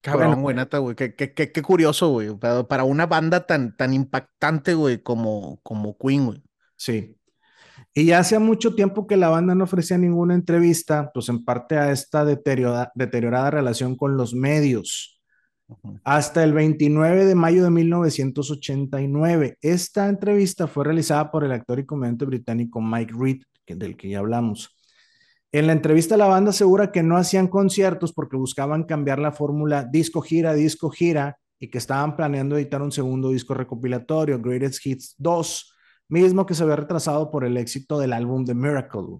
Cabrón, 0.00 0.40
güey, 0.40 0.56
neta, 0.56 0.78
güey, 0.78 0.96
qué, 0.96 1.14
qué, 1.14 1.32
qué, 1.34 1.62
curioso, 1.62 2.08
güey, 2.08 2.34
para, 2.38 2.84
una 2.84 3.06
banda 3.06 3.46
tan, 3.46 3.76
tan 3.76 3.92
impactante, 3.92 4.74
güey, 4.74 5.02
como, 5.02 5.60
como 5.62 5.96
Queen, 5.98 6.26
güey. 6.26 6.42
Sí. 6.76 7.16
Y 7.92 8.06
ya 8.06 8.20
hacía 8.20 8.38
mucho 8.38 8.74
tiempo 8.74 9.06
que 9.06 9.16
la 9.16 9.28
banda 9.28 9.54
no 9.54 9.64
ofrecía 9.64 9.98
ninguna 9.98 10.34
entrevista, 10.34 11.10
pues 11.12 11.28
en 11.28 11.44
parte 11.44 11.76
a 11.76 11.90
esta 11.90 12.24
deteriorada 12.24 13.50
relación 13.50 13.96
con 13.96 14.16
los 14.16 14.32
medios 14.34 15.20
hasta 16.04 16.42
el 16.44 16.52
29 16.52 17.24
de 17.24 17.34
mayo 17.34 17.64
de 17.64 17.70
1989. 17.70 19.56
Esta 19.60 20.08
entrevista 20.08 20.66
fue 20.66 20.84
realizada 20.84 21.30
por 21.30 21.44
el 21.44 21.52
actor 21.52 21.78
y 21.78 21.86
comediante 21.86 22.24
británico 22.24 22.80
Mike 22.80 23.14
Reed, 23.18 23.42
del 23.66 23.96
que 23.96 24.08
ya 24.08 24.18
hablamos. 24.18 24.76
En 25.52 25.66
la 25.66 25.72
entrevista 25.72 26.16
la 26.16 26.28
banda 26.28 26.50
asegura 26.50 26.92
que 26.92 27.02
no 27.02 27.16
hacían 27.16 27.48
conciertos 27.48 28.12
porque 28.12 28.36
buscaban 28.36 28.84
cambiar 28.84 29.18
la 29.18 29.32
fórmula 29.32 29.84
disco 29.84 30.20
gira, 30.20 30.54
disco 30.54 30.90
gira 30.90 31.38
y 31.58 31.68
que 31.68 31.78
estaban 31.78 32.16
planeando 32.16 32.56
editar 32.56 32.80
un 32.80 32.92
segundo 32.92 33.30
disco 33.30 33.54
recopilatorio, 33.54 34.40
Greatest 34.40 34.86
Hits 34.86 35.14
2, 35.18 35.74
mismo 36.08 36.46
que 36.46 36.54
se 36.54 36.62
había 36.62 36.76
retrasado 36.76 37.30
por 37.30 37.44
el 37.44 37.56
éxito 37.56 37.98
del 37.98 38.12
álbum 38.12 38.44
The 38.44 38.54
Miracle. 38.54 39.18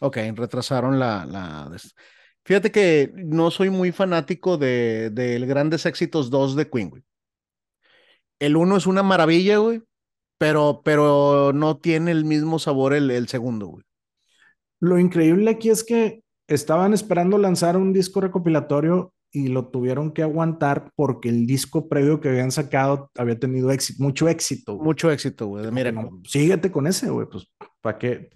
Ok, 0.00 0.18
retrasaron 0.34 0.98
la, 0.98 1.24
la, 1.24 1.70
Fíjate 2.44 2.70
que 2.70 3.10
no 3.14 3.50
soy 3.50 3.70
muy 3.70 3.90
fanático 3.90 4.58
de, 4.58 5.08
del 5.10 5.46
Grandes 5.46 5.86
Éxitos 5.86 6.28
2 6.28 6.56
de 6.56 6.68
Queen. 6.68 7.04
El 8.38 8.56
1 8.56 8.76
es 8.76 8.86
una 8.86 9.02
maravilla, 9.02 9.56
güey, 9.58 9.82
pero, 10.36 10.82
pero 10.84 11.52
no 11.54 11.78
tiene 11.78 12.10
el 12.10 12.26
mismo 12.26 12.58
sabor 12.58 12.92
el, 12.92 13.10
el 13.10 13.28
segundo, 13.28 13.68
güey. 13.68 13.84
Lo 14.84 14.98
increíble 14.98 15.50
aquí 15.50 15.70
es 15.70 15.82
que 15.82 16.22
estaban 16.46 16.92
esperando 16.92 17.38
lanzar 17.38 17.76
un 17.78 17.94
disco 17.94 18.20
recopilatorio 18.20 19.14
y 19.32 19.48
lo 19.48 19.68
tuvieron 19.68 20.12
que 20.12 20.22
aguantar 20.22 20.92
porque 20.94 21.30
el 21.30 21.46
disco 21.46 21.88
previo 21.88 22.20
que 22.20 22.28
habían 22.28 22.52
sacado 22.52 23.10
había 23.16 23.38
tenido 23.38 23.70
éxito, 23.70 24.02
mucho 24.02 24.28
éxito. 24.28 24.76
Mucho 24.76 25.10
éxito, 25.10 25.46
güey. 25.46 25.70
Mira, 25.72 25.92
síguete 26.28 26.70
con 26.70 26.86
ese, 26.86 27.08
güey, 27.08 27.26
pues 27.26 27.50
para 27.80 27.98
que, 27.98 28.28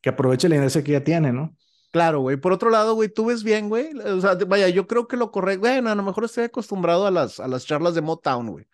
que 0.00 0.08
aproveche 0.08 0.48
la 0.48 0.56
inercia 0.56 0.82
que 0.82 0.92
ya 0.92 1.04
tiene, 1.04 1.32
¿no? 1.32 1.56
Claro, 1.92 2.20
güey. 2.20 2.36
Por 2.36 2.52
otro 2.52 2.68
lado, 2.68 2.94
güey, 2.94 3.08
tú 3.08 3.26
ves 3.26 3.44
bien, 3.44 3.68
güey. 3.68 3.96
O 3.96 4.20
sea, 4.20 4.34
vaya, 4.34 4.68
yo 4.68 4.88
creo 4.88 5.06
que 5.06 5.16
lo 5.16 5.30
correcto, 5.30 5.60
bueno, 5.60 5.90
a 5.90 5.94
lo 5.94 6.02
mejor 6.02 6.24
estoy 6.24 6.44
acostumbrado 6.44 7.06
a 7.06 7.12
las, 7.12 7.38
a 7.38 7.46
las 7.46 7.64
charlas 7.64 7.94
de 7.94 8.02
Motown, 8.02 8.48
güey. 8.50 8.66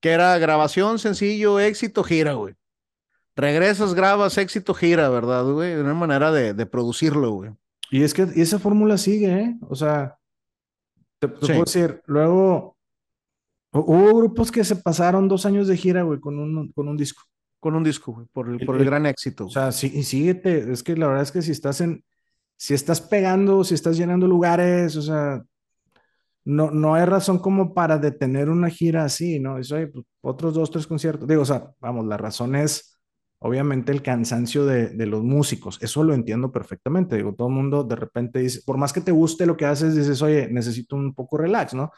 Que 0.00 0.10
era 0.10 0.38
grabación, 0.38 1.00
sencillo, 1.00 1.58
éxito, 1.58 2.04
gira, 2.04 2.34
güey. 2.34 2.54
Regresas, 3.36 3.92
grabas, 3.92 4.38
éxito, 4.38 4.72
gira, 4.72 5.10
¿verdad, 5.10 5.44
güey? 5.44 5.74
De 5.74 5.82
una 5.82 5.92
manera 5.92 6.32
de, 6.32 6.54
de 6.54 6.66
producirlo, 6.66 7.32
güey. 7.32 7.50
Y 7.90 8.02
es 8.02 8.14
que 8.14 8.22
esa 8.34 8.58
fórmula 8.58 8.96
sigue, 8.96 9.32
¿eh? 9.32 9.56
O 9.68 9.74
sea, 9.74 10.16
te, 11.18 11.28
puedo 11.28 11.64
decir, 11.64 12.00
luego 12.06 12.76
hubo 13.72 14.16
grupos 14.16 14.50
que 14.50 14.64
se 14.64 14.76
pasaron 14.76 15.28
dos 15.28 15.44
años 15.46 15.68
de 15.68 15.76
gira, 15.76 16.02
güey, 16.02 16.18
con 16.18 16.38
un, 16.38 16.72
con 16.72 16.88
un 16.88 16.96
disco. 16.96 17.22
Con 17.60 17.74
un 17.74 17.84
disco, 17.84 18.12
güey, 18.12 18.26
por 18.32 18.48
el, 18.48 18.64
por 18.64 18.76
el, 18.76 18.84
gran 18.84 19.06
éxito. 19.06 19.46
O 19.46 19.50
sea, 19.50 19.70
sí, 19.70 19.90
y 19.94 20.02
síguete, 20.02 20.72
es 20.72 20.82
que 20.82 20.96
la 20.96 21.06
verdad 21.06 21.22
es 21.22 21.32
que 21.32 21.42
si 21.42 21.52
estás 21.52 21.80
en, 21.80 22.04
si 22.56 22.74
estás 22.74 23.00
pegando, 23.00 23.64
si 23.64 23.74
estás 23.74 23.96
llenando 23.96 24.26
lugares, 24.26 24.96
o 24.96 25.02
sea, 25.02 25.42
no, 26.44 26.70
no 26.70 26.94
hay 26.94 27.04
razón 27.04 27.38
como 27.38 27.74
para 27.74 27.98
detener 27.98 28.48
una 28.48 28.70
gira 28.70 29.04
así, 29.04 29.40
¿no? 29.40 29.58
Eso 29.58 29.76
hay 29.76 29.86
pues, 29.86 30.04
otros 30.22 30.54
dos, 30.54 30.70
tres 30.70 30.86
conciertos. 30.86 31.28
Digo, 31.28 31.42
o 31.42 31.46
sea, 31.46 31.70
vamos, 31.80 32.06
la 32.06 32.16
razón 32.16 32.54
es 32.56 32.95
obviamente 33.38 33.92
el 33.92 34.02
cansancio 34.02 34.64
de, 34.66 34.88
de, 34.88 35.06
los 35.06 35.22
músicos. 35.22 35.78
Eso 35.82 36.02
lo 36.04 36.14
entiendo 36.14 36.52
perfectamente. 36.52 37.16
Digo, 37.16 37.34
todo 37.34 37.48
el 37.48 37.54
mundo 37.54 37.84
de 37.84 37.96
repente 37.96 38.40
dice, 38.40 38.60
por 38.64 38.78
más 38.78 38.92
que 38.92 39.00
te 39.00 39.12
guste 39.12 39.46
lo 39.46 39.56
que 39.56 39.66
haces, 39.66 39.94
dices, 39.94 40.22
oye, 40.22 40.48
necesito 40.50 40.96
un 40.96 41.14
poco 41.14 41.38
relax, 41.38 41.74
¿no? 41.74 41.90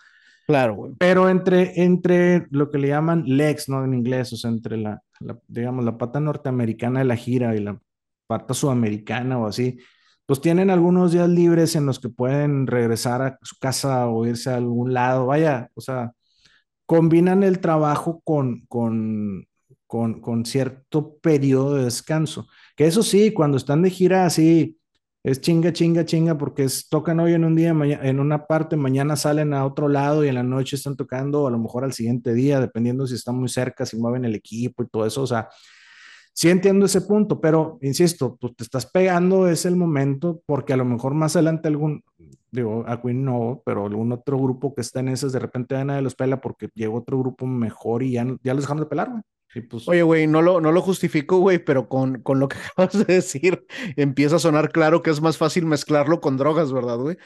Claro, 0.46 0.74
güey. 0.74 0.92
Pero 0.98 1.28
entre, 1.28 1.82
entre 1.82 2.46
lo 2.50 2.70
que 2.70 2.78
le 2.78 2.88
llaman 2.88 3.24
legs, 3.26 3.68
¿no? 3.68 3.84
En 3.84 3.94
inglés, 3.94 4.32
o 4.32 4.36
sea, 4.36 4.50
entre 4.50 4.78
la, 4.78 5.02
la, 5.20 5.38
digamos, 5.46 5.84
la 5.84 5.98
pata 5.98 6.20
norteamericana 6.20 7.00
de 7.00 7.04
la 7.04 7.16
gira 7.16 7.54
y 7.54 7.60
la 7.60 7.78
pata 8.26 8.54
sudamericana 8.54 9.38
o 9.38 9.46
así, 9.46 9.78
pues 10.26 10.40
tienen 10.40 10.70
algunos 10.70 11.12
días 11.12 11.28
libres 11.28 11.74
en 11.76 11.86
los 11.86 11.98
que 11.98 12.10
pueden 12.10 12.66
regresar 12.66 13.22
a 13.22 13.38
su 13.42 13.56
casa 13.58 14.08
o 14.08 14.26
irse 14.26 14.50
a 14.50 14.56
algún 14.56 14.92
lado, 14.92 15.26
vaya, 15.26 15.70
o 15.74 15.80
sea, 15.80 16.12
combinan 16.86 17.42
el 17.42 17.60
trabajo 17.60 18.20
con, 18.24 18.62
con, 18.68 19.47
con, 19.88 20.20
con 20.20 20.44
cierto 20.44 21.16
periodo 21.18 21.74
de 21.74 21.84
descanso. 21.84 22.46
Que 22.76 22.86
eso 22.86 23.02
sí, 23.02 23.32
cuando 23.32 23.56
están 23.56 23.82
de 23.82 23.90
gira 23.90 24.24
así, 24.26 24.78
es 25.24 25.40
chinga, 25.40 25.72
chinga, 25.72 26.04
chinga, 26.04 26.38
porque 26.38 26.62
es, 26.62 26.88
tocan 26.88 27.18
hoy 27.18 27.34
en 27.34 27.44
un 27.44 27.56
día, 27.56 27.70
en 27.70 28.20
una 28.20 28.46
parte, 28.46 28.76
mañana 28.76 29.16
salen 29.16 29.52
a 29.52 29.66
otro 29.66 29.88
lado 29.88 30.24
y 30.24 30.28
en 30.28 30.36
la 30.36 30.44
noche 30.44 30.76
están 30.76 30.96
tocando, 30.96 31.48
a 31.48 31.50
lo 31.50 31.58
mejor 31.58 31.82
al 31.82 31.92
siguiente 31.92 32.32
día, 32.34 32.60
dependiendo 32.60 33.06
si 33.08 33.16
están 33.16 33.36
muy 33.36 33.48
cerca, 33.48 33.84
si 33.84 33.96
mueven 33.96 34.24
el 34.24 34.36
equipo 34.36 34.84
y 34.84 34.88
todo 34.88 35.04
eso, 35.04 35.22
o 35.22 35.26
sea, 35.26 35.48
Sí 36.38 36.48
entiendo 36.50 36.86
ese 36.86 37.00
punto, 37.00 37.40
pero 37.40 37.80
insisto, 37.82 38.38
tú 38.40 38.54
te 38.54 38.62
estás 38.62 38.86
pegando, 38.86 39.48
es 39.48 39.66
el 39.66 39.74
momento, 39.74 40.40
porque 40.46 40.72
a 40.72 40.76
lo 40.76 40.84
mejor 40.84 41.12
más 41.12 41.34
adelante 41.34 41.66
algún, 41.66 42.04
digo, 42.52 42.84
a 42.86 43.02
Queen 43.02 43.24
no, 43.24 43.60
pero 43.66 43.86
algún 43.86 44.12
otro 44.12 44.38
grupo 44.38 44.72
que 44.72 44.82
está 44.82 45.00
en 45.00 45.08
esas, 45.08 45.32
de 45.32 45.40
repente 45.40 45.74
ya 45.74 45.84
nadie 45.84 46.00
los 46.00 46.14
pela 46.14 46.40
porque 46.40 46.68
llegó 46.74 46.98
otro 46.98 47.18
grupo 47.18 47.44
mejor 47.44 48.04
y 48.04 48.12
ya, 48.12 48.24
ya 48.44 48.54
los 48.54 48.62
dejaron 48.62 48.84
de 48.84 48.88
pelar, 48.88 49.10
güey. 49.10 49.22
Pues... 49.68 49.88
Oye, 49.88 50.02
güey, 50.02 50.26
no 50.26 50.42
lo, 50.42 50.60
no 50.60 50.72
lo 50.72 50.82
justifico, 50.82 51.38
güey, 51.38 51.58
pero 51.58 51.88
con, 51.88 52.20
con 52.22 52.38
lo 52.38 52.48
que 52.48 52.56
acabas 52.76 53.06
de 53.06 53.14
decir, 53.14 53.66
empieza 53.96 54.36
a 54.36 54.40
sonar 54.40 54.70
claro 54.70 55.02
que 55.02 55.10
es 55.10 55.20
más 55.20 55.38
fácil 55.38 55.66
mezclarlo 55.66 56.20
con 56.20 56.36
drogas, 56.36 56.72
¿verdad, 56.72 56.98
güey? 56.98 57.16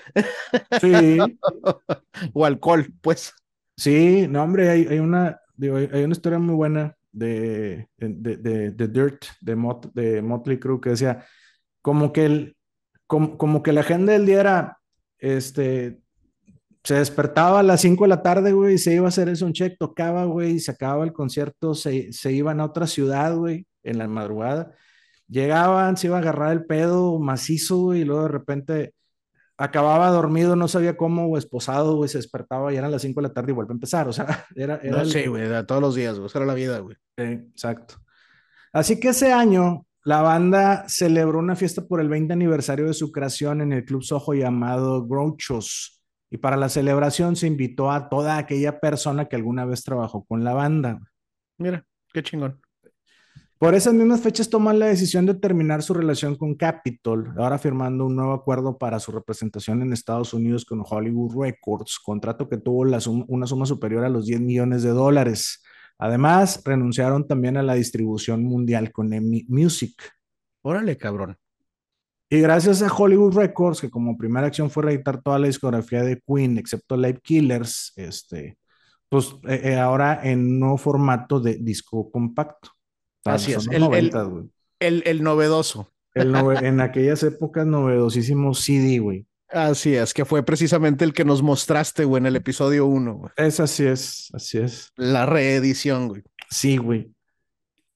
Sí. 0.81 1.19
o 2.33 2.45
alcohol, 2.45 2.87
pues. 3.01 3.35
Sí, 3.77 4.27
no, 4.29 4.43
hombre, 4.43 4.69
hay, 4.69 4.87
hay 4.87 4.99
una, 4.99 5.41
digo, 5.57 5.77
hay 5.77 6.05
una 6.05 6.13
historia 6.13 6.39
muy 6.39 6.55
buena 6.55 6.97
de, 7.11 7.89
de, 7.97 8.37
de, 8.71 8.89
Dirt, 8.89 9.25
de, 9.41 9.57
de 9.95 10.23
Motley 10.23 10.59
Crue, 10.59 10.81
que 10.81 10.91
decía, 10.91 11.25
como 11.81 12.13
que, 12.13 12.27
el, 12.27 12.57
como, 13.07 13.37
como, 13.37 13.63
que 13.63 13.73
la 13.73 13.81
agenda 13.81 14.13
del 14.13 14.27
día 14.27 14.41
era, 14.41 14.79
este, 15.19 16.02
se 16.85 16.95
despertaba 16.95 17.61
a 17.61 17.63
las 17.63 17.81
5 17.81 18.05
de 18.05 18.09
la 18.09 18.23
tarde, 18.23 18.53
güey, 18.53 18.75
y 18.75 18.79
se 18.79 18.95
iba 18.95 19.07
a 19.07 19.09
hacer 19.09 19.29
eso 19.29 19.47
un 19.47 19.53
check, 19.53 19.77
tocaba, 19.79 20.25
güey, 20.25 20.59
se 20.59 20.73
acababa 20.73 21.05
el 21.05 21.13
concierto, 21.13 21.75
se, 21.75 22.13
se 22.13 22.33
iban 22.33 22.61
a 22.61 22.65
otra 22.65 22.87
ciudad, 22.87 23.37
güey, 23.37 23.67
en 23.85 23.99
la 23.99 24.09
madrugada. 24.09 24.75
Llegaban, 25.29 25.97
se 25.97 26.09
iba 26.09 26.17
a 26.17 26.21
agarrar 26.21 26.53
el 26.53 26.67
pedo 26.67 27.19
macizo, 27.21 27.79
güey, 27.79 28.01
y 28.01 28.05
luego 28.05 28.25
de 28.25 28.29
repente 28.29 28.95
acababa 29.57 30.11
dormido, 30.11 30.57
no 30.57 30.67
sabía 30.67 30.97
cómo, 30.97 31.27
o 31.27 31.39
esposado, 31.39 31.97
güey, 31.97 32.09
se 32.09 32.19
despertaba 32.19 32.73
y 32.73 32.77
eran 32.77 32.91
las 32.91 33.03
5 33.03 33.21
de 33.21 33.29
la 33.29 33.33
tarde 33.33 33.53
y 33.53 33.55
vuelve 33.55 33.73
a 33.73 33.75
empezar. 33.75 34.09
O 34.09 34.13
sea, 34.13 34.45
era. 34.57 34.81
era 34.83 35.05
sí, 35.05 35.27
güey, 35.27 35.49
todos 35.67 35.81
los 35.81 35.95
días, 35.95 36.19
güey, 36.19 36.31
era 36.35 36.45
la 36.45 36.55
vida, 36.55 36.79
güey. 36.81 36.97
exacto. 37.17 37.97
Así 38.73 38.99
que 38.99 39.11
ese 39.11 39.33
año, 39.33 39.87
la 40.05 40.23
banda 40.23 40.85
celebró 40.89 41.39
una 41.39 41.55
fiesta 41.55 41.87
por 41.87 42.01
el 42.01 42.09
20 42.09 42.33
aniversario 42.33 42.87
de 42.87 42.95
su 42.95 43.13
creación 43.13 43.61
en 43.61 43.73
el 43.73 43.85
Club 43.85 44.03
Soho 44.03 44.35
llamado 44.35 45.07
Grouchos. 45.07 46.02
Y 46.33 46.39
para 46.39 46.57
la 46.57 46.71
celebración 46.71 47.37
se 47.37 47.47
invitó 47.47 47.91
a 47.91 48.09
toda 48.09 48.39
aquella 48.39 48.81
persona 48.81 49.27
que 49.27 49.37
alguna 49.37 49.67
vez 49.67 49.85
trabajó 49.85 50.25
con 50.25 50.45
la 50.45 50.55
banda. 50.55 50.99
Mira, 51.59 51.85
qué 52.11 52.23
chingón. 52.23 52.59
Por 53.59 53.75
esas 53.75 53.93
mismas 53.93 54.23
fechas 54.23 54.49
toman 54.49 54.79
la 54.79 54.87
decisión 54.87 55.27
de 55.27 55.35
terminar 55.35 55.83
su 55.83 55.93
relación 55.93 56.35
con 56.37 56.55
Capitol, 56.55 57.35
ahora 57.37 57.59
firmando 57.59 58.07
un 58.07 58.17
nuevo 58.17 58.33
acuerdo 58.33 58.79
para 58.79 58.99
su 58.99 59.13
representación 59.13 59.83
en 59.83 59.93
Estados 59.93 60.33
Unidos 60.33 60.65
con 60.65 60.83
Hollywood 60.89 61.39
Records, 61.39 62.01
contrato 62.03 62.49
que 62.49 62.57
tuvo 62.57 62.81
una 62.81 63.47
suma 63.47 63.67
superior 63.67 64.03
a 64.03 64.09
los 64.09 64.25
10 64.25 64.41
millones 64.41 64.83
de 64.83 64.91
dólares. 64.91 65.63
Además, 65.99 66.63
renunciaron 66.65 67.29
también 67.29 67.59
a 67.59 67.63
la 67.63 67.75
distribución 67.75 68.43
mundial 68.43 68.91
con 68.91 69.13
EMI 69.13 69.45
Music. 69.49 70.03
Órale, 70.63 70.97
cabrón. 70.97 71.37
Y 72.33 72.41
gracias 72.41 72.81
a 72.81 72.91
Hollywood 72.91 73.35
Records, 73.35 73.83
que 73.83 73.91
como 73.91 74.17
primera 74.17 74.47
acción 74.47 74.71
fue 74.71 74.85
reeditar 74.85 75.21
toda 75.21 75.39
la 75.39 75.49
discografía 75.49 76.03
de 76.03 76.19
Queen, 76.27 76.57
excepto 76.57 76.97
Live 76.97 77.21
Killers, 77.23 77.93
este, 77.95 78.57
pues 79.11 79.35
eh, 79.47 79.61
eh, 79.65 79.77
ahora 79.77 80.19
en 80.25 80.59
nuevo 80.59 80.79
formato 80.79 81.41
de 81.41 81.59
disco 81.61 82.11
compacto. 82.11 82.71
Así 83.27 83.53
es, 83.53 83.69
el, 83.71 83.83
el, 84.81 85.23
novedoso. 85.23 85.91
en 86.15 86.81
aquellas 86.81 87.23
épocas, 87.23 87.67
novedosísimo 87.67 88.55
CD, 88.55 88.99
güey. 88.99 89.27
Así 89.51 89.95
es, 89.95 90.15
que 90.15 90.25
fue 90.25 90.43
precisamente 90.43 91.05
el 91.05 91.13
que 91.13 91.27
nos 91.27 91.43
mostraste, 91.43 92.07
güey, 92.07 92.23
en 92.23 92.27
el 92.29 92.37
episodio 92.37 92.87
1, 92.87 93.15
güey. 93.15 93.33
Es 93.37 93.61
así 93.61 93.85
es, 93.85 94.31
así 94.33 94.57
es. 94.57 94.91
La 94.97 95.27
reedición, 95.27 96.09
güey. 96.09 96.23
Sí, 96.49 96.79
güey. 96.79 97.13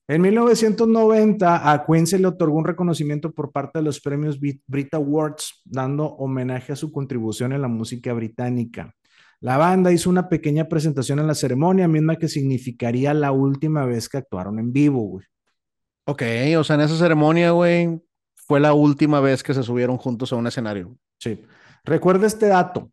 En 0.08 0.22
1990 0.22 1.72
a 1.72 1.84
Queen 1.84 2.06
se 2.06 2.18
le 2.18 2.28
otorgó 2.28 2.58
un 2.58 2.64
reconocimiento 2.64 3.32
por 3.32 3.50
parte 3.50 3.80
de 3.80 3.84
los 3.84 4.00
premios 4.00 4.38
Brit 4.38 4.94
Awards, 4.94 5.62
dando 5.64 6.06
homenaje 6.06 6.72
a 6.72 6.76
su 6.76 6.92
contribución 6.92 7.52
en 7.52 7.62
la 7.62 7.68
música 7.68 8.12
británica. 8.12 8.94
La 9.40 9.56
banda 9.56 9.92
hizo 9.92 10.08
una 10.08 10.28
pequeña 10.28 10.68
presentación 10.68 11.18
en 11.18 11.26
la 11.26 11.34
ceremonia, 11.34 11.88
misma 11.88 12.16
que 12.16 12.28
significaría 12.28 13.12
la 13.14 13.32
última 13.32 13.84
vez 13.84 14.08
que 14.08 14.18
actuaron 14.18 14.60
en 14.60 14.72
vivo, 14.72 15.00
güey. 15.02 15.26
Ok, 16.04 16.22
o 16.56 16.62
sea, 16.62 16.76
en 16.76 16.82
esa 16.82 16.96
ceremonia, 16.96 17.50
güey, 17.50 18.00
fue 18.34 18.60
la 18.60 18.74
última 18.74 19.18
vez 19.20 19.42
que 19.42 19.54
se 19.54 19.64
subieron 19.64 19.96
juntos 19.98 20.32
a 20.32 20.36
un 20.36 20.46
escenario. 20.46 20.96
Sí. 21.18 21.44
Recuerda 21.84 22.28
este 22.28 22.46
dato. 22.46 22.92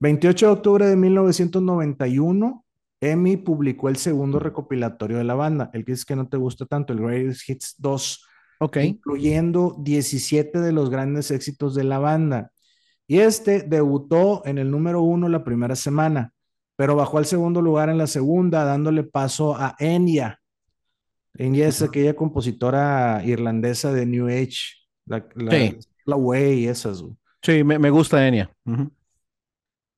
28 0.00 0.46
de 0.46 0.52
octubre 0.52 0.86
de 0.86 0.96
1991, 0.96 2.64
EMI 3.00 3.36
publicó 3.38 3.88
el 3.88 3.96
segundo 3.96 4.38
recopilatorio 4.38 5.18
de 5.18 5.24
la 5.24 5.34
banda, 5.34 5.70
el 5.72 5.84
que 5.84 5.92
es 5.92 6.04
que 6.04 6.16
no 6.16 6.28
te 6.28 6.36
gusta 6.36 6.66
tanto, 6.66 6.92
el 6.92 7.00
Greatest 7.00 7.48
Hits 7.48 7.74
2, 7.78 8.24
Ok. 8.60 8.76
incluyendo 8.78 9.76
17 9.78 10.58
de 10.60 10.72
los 10.72 10.90
grandes 10.90 11.30
éxitos 11.30 11.74
de 11.74 11.84
la 11.84 11.98
banda. 11.98 12.50
Y 13.06 13.20
este 13.20 13.62
debutó 13.62 14.42
en 14.44 14.58
el 14.58 14.70
número 14.70 15.00
uno 15.02 15.28
la 15.28 15.44
primera 15.44 15.76
semana, 15.76 16.32
pero 16.76 16.96
bajó 16.96 17.18
al 17.18 17.26
segundo 17.26 17.62
lugar 17.62 17.88
en 17.88 17.98
la 17.98 18.06
segunda, 18.06 18.64
dándole 18.64 19.04
paso 19.04 19.56
a 19.56 19.76
Enya. 19.78 20.40
Enya 21.34 21.68
es 21.68 21.82
aquella 21.82 22.14
compositora 22.14 23.22
irlandesa 23.24 23.92
de 23.92 24.06
New 24.06 24.26
Age, 24.26 24.56
la, 25.06 25.24
la, 25.36 25.50
Sí. 25.52 25.76
la 26.04 26.16
Way 26.16 26.64
y 26.64 26.66
esas. 26.68 27.04
Sí, 27.42 27.62
me, 27.62 27.78
me 27.78 27.90
gusta 27.90 28.26
Enya. 28.26 28.50
Ujú. 28.66 28.90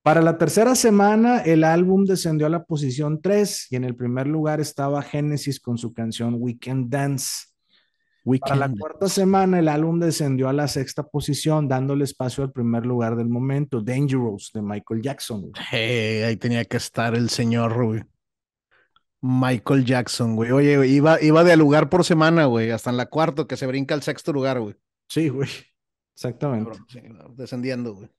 Para 0.03 0.21
la 0.21 0.39
tercera 0.39 0.73
semana, 0.73 1.41
el 1.41 1.63
álbum 1.63 2.05
descendió 2.05 2.47
a 2.47 2.49
la 2.49 2.63
posición 2.63 3.21
3 3.21 3.67
y 3.69 3.75
en 3.75 3.83
el 3.83 3.95
primer 3.95 4.25
lugar 4.25 4.59
estaba 4.59 5.03
Genesis 5.03 5.59
con 5.59 5.77
su 5.77 5.93
canción 5.93 6.37
Weekend 6.39 6.89
Dance. 6.89 7.51
Para 8.23 8.55
la 8.55 8.65
Weekend. 8.65 8.79
cuarta 8.79 9.07
semana, 9.07 9.59
el 9.59 9.67
álbum 9.67 9.99
descendió 9.99 10.49
a 10.49 10.53
la 10.53 10.67
sexta 10.67 11.03
posición, 11.03 11.67
dándole 11.67 12.03
espacio 12.03 12.43
al 12.43 12.51
primer 12.51 12.83
lugar 12.85 13.15
del 13.15 13.29
momento, 13.29 13.81
Dangerous, 13.81 14.51
de 14.53 14.63
Michael 14.63 15.01
Jackson. 15.03 15.51
Hey, 15.69 16.23
ahí 16.23 16.37
tenía 16.37 16.65
que 16.65 16.77
estar 16.77 17.13
el 17.15 17.29
señor. 17.29 18.07
Michael 19.21 19.85
Jackson, 19.85 20.35
güey. 20.35 20.51
Oye, 20.51 20.87
iba, 20.87 21.21
iba 21.21 21.43
de 21.43 21.57
lugar 21.57 21.89
por 21.89 22.03
semana, 22.03 22.45
güey, 22.45 22.71
hasta 22.71 22.89
en 22.89 22.97
la 22.97 23.05
cuarta, 23.05 23.45
que 23.45 23.57
se 23.57 23.67
brinca 23.67 23.93
al 23.93 24.01
sexto 24.01 24.33
lugar, 24.33 24.59
güey. 24.59 24.75
Sí, 25.07 25.29
güey. 25.29 25.49
Exactamente. 26.15 26.77
Sí, 26.87 27.01
descendiendo, 27.35 27.93
güey. 27.93 28.09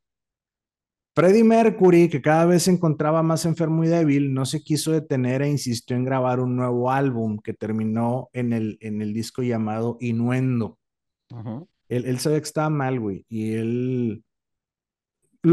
Freddie 1.14 1.44
Mercury, 1.44 2.08
que 2.08 2.22
cada 2.22 2.46
vez 2.46 2.62
se 2.62 2.70
encontraba 2.70 3.22
más 3.22 3.44
enfermo 3.44 3.84
y 3.84 3.88
débil, 3.88 4.32
no 4.32 4.46
se 4.46 4.62
quiso 4.62 4.92
detener 4.92 5.42
e 5.42 5.50
insistió 5.50 5.94
en 5.96 6.04
grabar 6.04 6.40
un 6.40 6.56
nuevo 6.56 6.90
álbum 6.90 7.38
que 7.38 7.52
terminó 7.52 8.30
en 8.32 8.52
el, 8.54 8.78
en 8.80 9.02
el 9.02 9.12
disco 9.12 9.42
llamado 9.42 9.98
Innuendo. 10.00 10.78
Ujú. 11.30 11.68
Él, 11.88 12.06
él 12.06 12.18
sabía 12.18 12.38
que 12.38 12.44
estaba 12.44 12.70
mal, 12.70 12.98
güey, 12.98 13.26
y 13.28 13.52
él, 13.52 14.24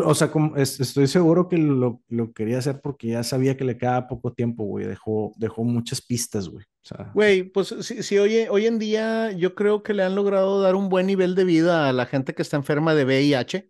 o 0.05 0.15
sea, 0.15 0.31
como, 0.31 0.55
es- 0.55 0.79
estoy 0.79 1.07
seguro 1.07 1.49
que 1.49 1.57
lo, 1.57 2.01
lo 2.07 2.31
quería 2.31 2.59
hacer 2.59 2.79
porque 2.79 3.07
ya 3.09 3.23
sabía 3.23 3.57
que 3.57 3.65
le 3.65 3.77
quedaba 3.77 4.07
poco 4.07 4.31
tiempo, 4.31 4.63
güey, 4.63 4.85
dejó, 4.85 5.33
dejó 5.35 5.63
muchas 5.65 6.01
pistas, 6.01 6.47
güey. 6.47 6.63
O 6.63 6.85
sea, 6.87 7.11
Güey, 7.13 7.43
pues 7.43 7.75
sí, 7.81 8.01
sí, 8.03 8.17
oye, 8.17 8.47
hoy 8.49 8.67
en 8.67 8.79
día 8.79 9.31
yo 9.33 9.55
creo 9.55 9.83
que 9.83 9.93
le 9.93 10.03
han 10.03 10.15
logrado 10.15 10.61
dar 10.61 10.75
un 10.75 10.87
buen 10.87 11.07
nivel 11.07 11.35
de 11.35 11.43
vida 11.43 11.89
a 11.89 11.93
la 11.93 12.05
gente 12.05 12.33
que 12.33 12.43
está 12.43 12.55
enferma 12.55 12.93
de 12.95 13.03
VIH 13.03 13.69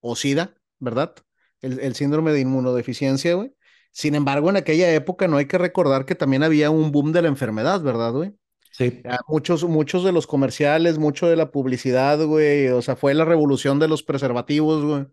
o 0.00 0.16
SIDA, 0.16 0.54
¿verdad? 0.80 1.14
El, 1.60 1.80
el 1.80 1.94
síndrome 1.94 2.32
de 2.32 2.40
inmunodeficiencia, 2.40 3.34
güey. 3.34 3.52
Sin 3.92 4.14
embargo, 4.14 4.50
en 4.50 4.56
aquella 4.56 4.92
época 4.94 5.28
no 5.28 5.36
hay 5.38 5.46
que 5.46 5.58
recordar 5.58 6.04
que 6.06 6.14
también 6.14 6.42
había 6.42 6.70
un 6.70 6.92
boom 6.92 7.12
de 7.12 7.22
la 7.22 7.28
enfermedad, 7.28 7.80
¿verdad, 7.82 8.12
güey? 8.12 8.34
sí, 8.70 9.08
Muchos, 9.28 9.64
muchos 9.64 10.04
de 10.04 10.12
los 10.12 10.26
comerciales, 10.26 10.98
mucho 10.98 11.28
de 11.28 11.36
la 11.36 11.50
publicidad, 11.50 12.22
güey, 12.26 12.68
o 12.68 12.82
sea, 12.82 12.96
fue 12.96 13.14
la 13.14 13.24
revolución 13.24 13.78
de 13.78 13.88
los 13.88 14.02
preservativos, 14.02 14.84
güey. 14.84 15.06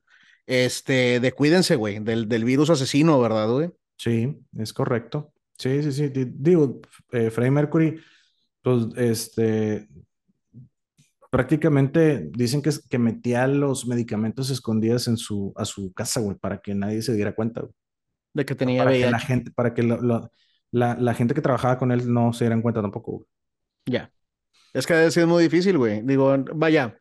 Este, 0.47 1.19
de 1.19 1.31
cuídense, 1.31 1.75
güey, 1.75 1.99
del, 1.99 2.27
del 2.27 2.43
virus 2.45 2.69
asesino, 2.69 3.19
¿verdad, 3.21 3.49
güey? 3.49 3.71
sí, 3.97 4.37
es 4.57 4.73
correcto. 4.73 5.33
Sí, 5.57 5.81
sí, 5.83 5.91
sí. 5.91 6.09
di- 6.09 6.25
Digo, 6.27 6.81
eh, 7.11 7.29
Freddie 7.31 7.51
Mercury, 7.51 7.99
pues, 8.61 8.85
este, 8.97 9.87
prácticamente 11.35 12.29
dicen 12.33 12.61
que, 12.61 12.69
es- 12.69 12.87
que 12.87 12.97
metía 12.97 13.45
los 13.47 13.85
medicamentos 13.87 14.49
escondidas 14.49 15.07
en 15.07 15.17
su, 15.17 15.53
a 15.55 15.65
su 15.65 15.91
casa, 15.93 16.19
güey, 16.21 16.37
para 16.37 16.59
que 16.59 16.73
nadie 16.73 17.01
se 17.01 17.13
diera 17.13 17.35
cuenta, 17.35 17.61
güey. 17.61 17.73
De 18.33 18.45
que 18.45 18.55
tenía 18.55 18.83
Para 18.83 18.95
que 18.95 19.09
la 19.09 19.19
gente, 19.19 19.51
para 19.51 19.73
que 19.73 19.83
lo- 19.83 20.01
lo- 20.01 20.31
la, 20.71 20.95
la 20.99 21.13
gente 21.13 21.33
que 21.33 21.41
trabajaba 21.41 21.77
con 21.77 21.91
él 21.91 22.11
no 22.11 22.33
se 22.33 22.45
dieran 22.45 22.61
cuenta 22.61 22.81
tampoco, 22.81 23.11
güey. 23.11 23.25
Ya. 23.85 24.11
Es 24.73 24.85
que 24.87 24.93
ha 24.93 25.11
sido 25.11 25.27
muy 25.27 25.43
difícil, 25.43 25.77
güey. 25.77 26.01
Digo, 26.03 26.35
vaya. 26.55 26.97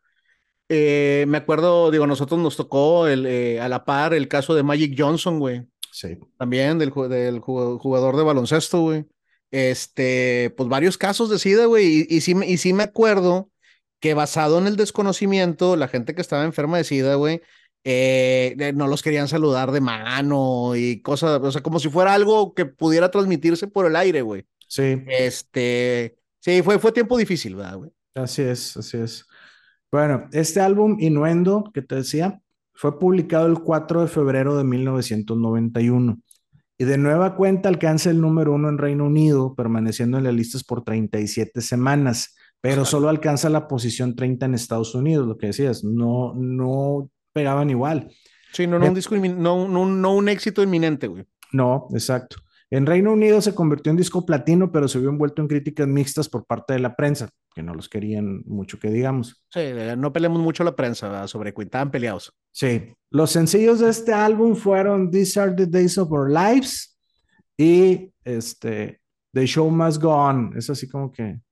eh, 0.69 1.25
me 1.29 1.39
acuerdo, 1.39 1.91
digo, 1.91 2.07
nosotros 2.07 2.41
nos 2.41 2.57
tocó 2.57 3.07
el, 3.07 3.27
eh, 3.27 3.61
a 3.61 3.69
la 3.69 3.85
par 3.85 4.15
el 4.15 4.29
caso 4.29 4.55
de 4.55 4.63
Magic 4.63 4.95
Johnson, 4.99 5.39
güey. 5.39 5.67
Sí, 5.93 6.19
También 6.39 6.79
del, 6.79 6.91
del 7.09 7.41
ju- 7.41 7.79
jugador 7.79 8.17
de 8.17 8.23
baloncesto, 8.25 8.81
güey. 8.81 9.05
Este, 9.51 10.53
pues 10.57 10.69
varios 10.69 10.97
casos 10.99 11.31
de 11.31 11.39
SIDA, 11.39 11.67
güey. 11.67 12.07
Y, 12.09 12.17
y 12.17 12.21
sí, 12.21 12.35
me- 12.35 12.49
y 12.49 12.57
sí 12.57 12.73
me 12.73 12.83
acuerdo 12.85 13.51
que 14.05 14.13
basado 14.13 14.59
en 14.59 14.67
el 14.67 14.77
desconocimiento, 14.77 15.77
la 15.77 15.89
gente 15.89 16.15
que 16.15 16.21
estaba 16.21 16.45
enferma 16.45 16.77
de 16.77 16.85
SIDA, 16.85 17.15
güey, 17.15 17.41
eh, 17.85 18.55
eh, 18.59 18.75
no 18.75 18.87
los 18.87 19.01
querían 19.01 19.29
saludar 19.29 19.73
de 19.73 19.81
mano 19.81 20.77
y 20.77 21.01
cosas, 21.01 21.41
o 21.43 21.51
sea, 21.51 21.63
como 21.63 21.81
si 21.81 21.89
fuera 21.89 22.13
algo 22.13 22.53
que 22.53 22.67
pudiera 22.67 23.11
transmitirse 23.11 23.67
por 23.67 23.87
el 23.87 23.97
aire, 23.97 24.21
güey. 24.21 24.45
sí, 24.69 25.03
Este, 25.07 26.19
sí, 26.39 26.61
fue, 26.61 26.79
fue 26.79 26.93
tiempo 26.93 27.17
difícil, 27.17 27.57
¿verdad, 27.57 27.79
güey? 27.79 27.93
así 28.15 28.43
es, 28.43 28.77
así 28.77 28.99
es. 28.99 29.25
Bueno, 29.91 30.29
este 30.33 30.61
álbum, 30.61 30.99
Innuendo, 31.01 31.71
que 31.73 31.81
te 31.81 31.95
decía, 31.95 32.39
fue 32.75 32.99
publicado 32.99 33.47
el 33.47 33.59
4 33.61 34.03
de 34.03 34.09
febrero 34.09 34.55
de 34.59 34.65
1991 34.65 36.21
y 36.77 36.85
de 36.85 36.99
nueva 36.99 37.37
cuenta 37.37 37.71
alcanza 37.71 38.11
el 38.11 38.21
número 38.21 38.53
uno 38.53 38.69
en 38.69 38.77
Reino 38.77 39.07
Unido, 39.07 39.55
permaneciendo 39.55 40.19
en 40.19 40.25
las 40.25 40.35
listas 40.35 40.63
por 40.63 40.85
37 40.85 41.63
semanas, 41.63 42.35
pero 42.65 42.87
solo 42.87 43.11
alcanza 43.11 43.51
la 43.51 43.69
posición 43.69 44.17
30 44.17 44.47
en 44.47 44.55
Estados 44.55 44.95
Unidos, 44.95 45.29
lo 45.29 45.37
que 45.37 45.49
decías, 45.49 45.85
no, 45.85 46.33
no 46.35 47.11
pegaban 47.35 47.69
igual. 47.69 48.11
Sí, 48.55 48.67
no, 48.67 48.79
no, 48.79 48.87
un 48.87 48.95
disco 48.95 49.15
no, 49.17 49.69
no, 49.69 49.85
no 49.85 50.15
un 50.15 50.31
éxito 50.31 50.63
inminente, 50.63 51.07
güey. 51.07 51.27
No, 51.53 51.89
exacto. 51.93 52.39
En 52.71 52.87
Reino 52.87 53.13
Unido 53.13 53.43
se 53.43 53.55
convirtió 53.55 53.91
en 53.91 53.99
disco 53.99 54.25
platino, 54.25 54.73
pero 54.73 54.89
se 54.89 54.99
vio 54.99 55.11
envuelto 55.11 55.43
en 55.43 55.49
críticas 55.49 55.87
mixtas 55.87 56.31
por 56.31 56.47
parte 56.47 56.73
de 56.73 56.79
la 56.79 56.97
prensa, 56.97 57.29
que 57.55 57.63
no 57.63 57.75
los 57.75 57.91
querían 57.91 58.43
mucho 58.47 58.79
que 58.79 58.89
digamos. 58.89 59.45
Sí, 59.51 59.61
eh, 59.61 59.95
no 59.99 60.11
peleamos 60.11 60.41
mucho 60.41 60.65
la 60.65 60.75
prensa 60.75 61.11
¿verdad? 61.11 61.27
sobre 61.27 61.53
Queen, 61.53 61.67
estaban 61.67 61.91
peleados. 61.91 62.33
Sí, 62.51 62.95
los 63.11 63.31
sencillos 63.31 63.81
de 63.81 63.91
este 63.91 64.15
álbum 64.15 64.57
fueron 64.57 65.11
These 65.11 65.39
Are 65.39 65.53
the 65.53 65.67
Days 65.67 65.99
of 65.99 66.11
Our 66.11 66.31
Lives 66.31 66.97
y 67.59 68.11
este 68.25 69.03
The 69.35 69.47
Show 69.47 69.71
Must 69.71 70.01
Go 70.01 70.15
On. 70.15 70.57
Es 70.57 70.71
así 70.71 70.89
como 70.89 71.13
que. 71.13 71.44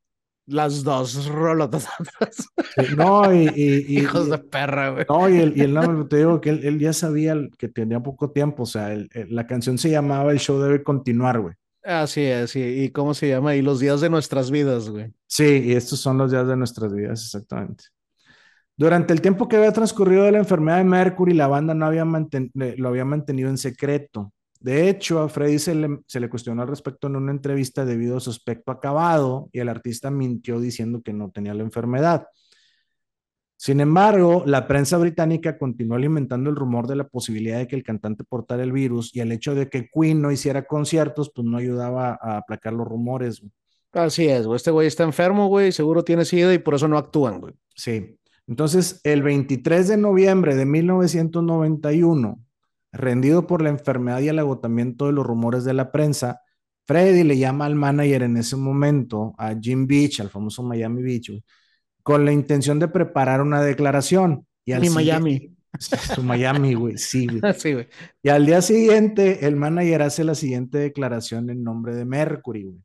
Las 0.46 0.83
dos 0.83 1.26
rolotas. 1.26 1.87
sí, 2.76 2.96
no, 2.96 3.33
y, 3.33 3.48
y- 3.55 3.85
y- 3.96 3.98
Hijos 4.00 4.28
de 4.28 4.38
perra, 4.38 4.90
güey. 4.90 5.07
no, 5.09 5.28
y 5.28 5.38
el, 5.38 5.57
y 5.57 6.09
te 6.09 6.16
digo 6.16 6.40
que 6.40 6.50
él, 6.50 6.61
él 6.64 6.78
ya 6.78 6.92
sabía 6.92 7.37
que 7.59 7.68
tenía 7.68 8.00
poco 8.00 8.31
tiempo. 8.31 8.64
O 8.64 8.66
sea, 8.66 8.96
la 9.28 9.46
canción 9.46 9.78
se 9.78 9.90
llamaba 9.90 10.33
El 10.33 10.38
show 10.40 10.59
debe 10.61 10.83
continuar, 10.83 11.40
güey. 11.40 11.55
Así 11.85 12.22
es, 12.22 12.50
sí. 12.50 12.61
¿Y 12.61 12.90
cómo 12.90 13.14
se 13.14 13.28
llama? 13.28 13.57
Y 13.57 13.62
los 13.62 13.81
días 13.81 14.00
de 14.00 14.11
nuestras 14.11 14.50
vidas, 14.50 14.88
güey. 14.88 15.12
Sí, 15.26 15.62
y 15.64 15.72
estos 15.72 15.98
son 16.00 16.18
los 16.18 16.31
días 16.31 16.46
de 16.46 16.57
nuestras 16.57 16.92
vidas, 16.94 17.22
exactamente. 17.24 17.85
Durante 18.76 19.12
el 19.12 19.20
tiempo 19.20 19.48
que 19.48 19.57
había 19.57 19.72
transcurrido 19.72 20.24
de 20.24 20.33
la 20.33 20.38
enfermedad 20.38 20.78
de 20.78 20.85
Mercury, 20.85 21.35
la 21.35 21.46
banda 21.46 21.74
no 21.74 21.87
había 21.87 22.05
eh, 22.05 22.74
lo 22.78 22.88
había 22.88 23.05
mantenido 23.05 23.48
en 23.50 23.59
secreto. 23.59 24.33
De 24.62 24.88
hecho, 24.88 25.20
a 25.20 25.29
Freddy 25.29 25.59
se 25.59 25.75
le, 25.75 25.98
se 26.07 26.20
le 26.20 26.29
cuestionó 26.29 26.62
al 26.62 26.68
respecto 26.68 27.09
en 27.09 27.16
una 27.16 27.33
entrevista 27.33 27.85
debido 27.85 28.16
a 28.16 28.20
su 28.20 28.31
aspecto 28.31 28.70
acabado 28.70 29.48
y 29.53 29.59
el 29.59 29.68
artista 29.68 30.11
mintió 30.11 30.61
diciendo 30.61 31.03
que 31.03 31.12
no 31.12 31.31
tenía 31.31 31.55
la 31.55 31.62
enfermedad. 31.62 32.27
Sin 33.57 33.81
embargo, 33.81 34.42
la 34.44 34.66
prensa 34.66 34.98
británica 34.98 35.57
continuó 35.57 35.96
alimentando 35.96 36.51
el 36.51 36.57
rumor 36.57 36.88
de 36.88 36.96
la 36.96 37.09
posibilidad 37.09 37.59
de 37.59 37.68
que 37.68 37.77
el 37.77 37.85
cantante 37.85 38.25
portara 38.25 38.62
el 38.64 38.72
virus 38.72 39.14
y 39.14 39.20
el 39.20 39.31
hecho 39.31 39.55
de 39.55 39.68
que 39.68 39.88
Queen 39.88 40.20
no 40.20 40.33
hiciera 40.33 40.64
conciertos, 40.64 41.31
pues 41.33 41.46
no 41.46 41.59
ayudaba 41.59 42.18
a 42.20 42.38
aplacar 42.38 42.72
los 42.72 42.88
rumores. 42.88 43.40
güey. 43.40 43.53
Así 43.92 44.27
es, 44.27 44.46
güey. 44.46 44.57
Este 44.57 44.70
güey 44.70 44.88
está 44.88 45.05
enfermo, 45.05 45.46
güey. 45.46 45.70
Seguro 45.70 46.03
tiene 46.03 46.25
SIDA 46.25 46.53
y 46.55 46.59
por 46.59 46.75
eso 46.75 46.88
no 46.88 46.98
actúan, 46.98 47.40
güey. 47.40 47.55
Sí. 47.75 48.18
Entonces, 48.48 49.01
el 49.05 49.22
23 49.22 49.87
de 49.88 49.96
noviembre 49.96 50.57
de 50.57 50.66
1991, 50.66 52.40
rendido 52.92 53.46
por 53.46 53.62
la 53.62 53.70
enfermedad 53.70 54.20
y 54.20 54.28
el 54.28 54.38
agotamiento 54.38 55.07
de 55.07 55.12
los 55.12 55.26
rumores 55.26 55.64
de 55.64 55.74
la 55.74 55.90
prensa, 55.90 56.42
Freddy 56.87 57.24
le 57.24 57.38
llama 57.38 57.66
al 57.66 57.74
manager 57.74 58.22
en 58.22 58.37
ese 58.37 58.57
momento, 58.57 59.35
a 59.38 59.55
Jim 59.59 59.87
Beach, 59.87 60.20
al 60.20 60.31
famoso 60.31 60.62
Miami 60.62 61.02
Beach, 61.02 61.31
con 62.02 62.24
la 62.24 62.33
intención 62.33 62.78
de 62.78 62.88
preparar 62.88 63.40
una 63.40 63.62
declaración. 63.62 64.46
Y 64.64 64.72
al 64.72 64.83
Mi 64.83 64.90
Miami. 64.90 65.57
Su 65.78 66.22
Miami, 66.22 66.74
güey, 66.74 66.98
sí, 66.98 67.26
güey. 67.26 67.40
Sí, 67.59 67.72
güey. 67.72 67.88
Y 68.22 68.28
al 68.28 68.44
día 68.44 68.61
siguiente, 68.61 69.46
el 69.46 69.57
manager 69.57 70.02
hace 70.02 70.22
la 70.24 70.35
siguiente 70.35 70.78
declaración 70.78 71.48
en 71.50 71.64
nombre 71.64 71.94
de 71.94 72.05
Mercury, 72.05 72.64
güey. 72.64 72.83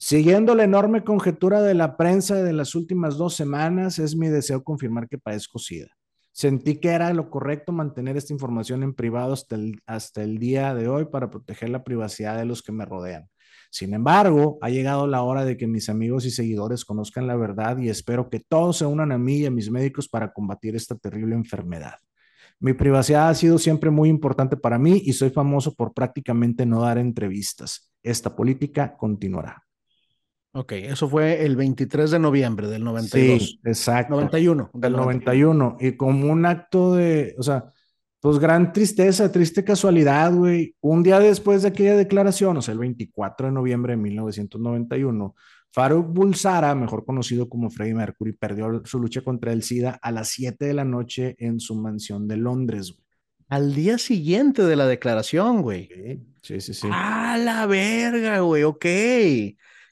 Siguiendo 0.00 0.54
la 0.54 0.62
enorme 0.62 1.02
conjetura 1.02 1.60
de 1.60 1.74
la 1.74 1.96
prensa 1.96 2.36
de 2.36 2.52
las 2.52 2.76
últimas 2.76 3.18
dos 3.18 3.34
semanas, 3.34 3.98
es 3.98 4.16
mi 4.16 4.28
deseo 4.28 4.62
confirmar 4.62 5.08
que 5.08 5.18
padezco 5.18 5.58
SIDA. 5.58 5.97
Sentí 6.38 6.76
que 6.76 6.90
era 6.90 7.12
lo 7.12 7.30
correcto 7.30 7.72
mantener 7.72 8.16
esta 8.16 8.32
información 8.32 8.84
en 8.84 8.94
privado 8.94 9.32
hasta 9.32 9.56
el, 9.56 9.82
hasta 9.86 10.22
el 10.22 10.38
día 10.38 10.72
de 10.72 10.86
hoy 10.86 11.06
para 11.06 11.30
proteger 11.30 11.68
la 11.68 11.82
privacidad 11.82 12.38
de 12.38 12.44
los 12.44 12.62
que 12.62 12.70
me 12.70 12.84
rodean. 12.84 13.28
Sin 13.72 13.92
embargo, 13.92 14.56
ha 14.60 14.70
llegado 14.70 15.08
la 15.08 15.22
hora 15.22 15.44
de 15.44 15.56
que 15.56 15.66
mis 15.66 15.88
amigos 15.88 16.26
y 16.26 16.30
seguidores 16.30 16.84
conozcan 16.84 17.26
la 17.26 17.34
verdad 17.34 17.78
y 17.78 17.88
espero 17.88 18.30
que 18.30 18.38
todos 18.38 18.76
se 18.76 18.86
unan 18.86 19.10
a 19.10 19.18
mí 19.18 19.38
y 19.38 19.46
a 19.46 19.50
mis 19.50 19.68
médicos 19.68 20.08
para 20.08 20.32
combatir 20.32 20.76
esta 20.76 20.94
terrible 20.94 21.34
enfermedad. 21.34 21.94
Mi 22.60 22.72
privacidad 22.72 23.30
ha 23.30 23.34
sido 23.34 23.58
siempre 23.58 23.90
muy 23.90 24.08
importante 24.08 24.56
para 24.56 24.78
mí 24.78 25.02
y 25.04 25.14
soy 25.14 25.30
famoso 25.30 25.74
por 25.74 25.92
prácticamente 25.92 26.64
no 26.64 26.82
dar 26.82 26.98
entrevistas. 26.98 27.90
Esta 28.00 28.36
política 28.36 28.96
continuará. 28.96 29.67
Ok, 30.52 30.72
eso 30.72 31.08
fue 31.08 31.44
el 31.44 31.56
23 31.56 32.10
de 32.10 32.18
noviembre 32.18 32.68
del 32.68 32.82
92. 32.82 33.42
Sí, 33.42 33.60
exacto. 33.64 34.14
91. 34.14 34.70
Del 34.74 34.92
91. 34.92 35.76
Y 35.80 35.92
como 35.92 36.32
un 36.32 36.46
acto 36.46 36.94
de, 36.94 37.34
o 37.38 37.42
sea, 37.42 37.72
pues 38.20 38.38
gran 38.38 38.72
tristeza, 38.72 39.30
triste 39.30 39.62
casualidad, 39.62 40.32
güey. 40.32 40.74
Un 40.80 41.02
día 41.02 41.20
después 41.20 41.62
de 41.62 41.68
aquella 41.68 41.96
declaración, 41.96 42.56
o 42.56 42.62
sea, 42.62 42.72
el 42.72 42.80
24 42.80 43.48
de 43.48 43.52
noviembre 43.52 43.92
de 43.92 43.98
1991, 43.98 45.34
Farouk 45.70 46.12
Bulsara, 46.12 46.74
mejor 46.74 47.04
conocido 47.04 47.48
como 47.48 47.70
Freddie 47.70 47.94
Mercury, 47.94 48.32
perdió 48.32 48.82
su 48.84 48.98
lucha 48.98 49.20
contra 49.20 49.52
el 49.52 49.62
SIDA 49.62 49.98
a 50.02 50.10
las 50.10 50.28
7 50.30 50.64
de 50.64 50.74
la 50.74 50.84
noche 50.84 51.36
en 51.38 51.60
su 51.60 51.76
mansión 51.76 52.26
de 52.26 52.38
Londres, 52.38 52.92
güey. 52.92 53.04
Al 53.50 53.74
día 53.74 53.96
siguiente 53.96 54.62
de 54.62 54.76
la 54.76 54.86
declaración, 54.86 55.62
güey. 55.62 55.88
Sí, 56.42 56.60
sí, 56.60 56.74
sí. 56.74 56.88
A 56.90 57.38
la 57.38 57.66
verga, 57.66 58.40
güey, 58.40 58.62
ok. 58.62 58.86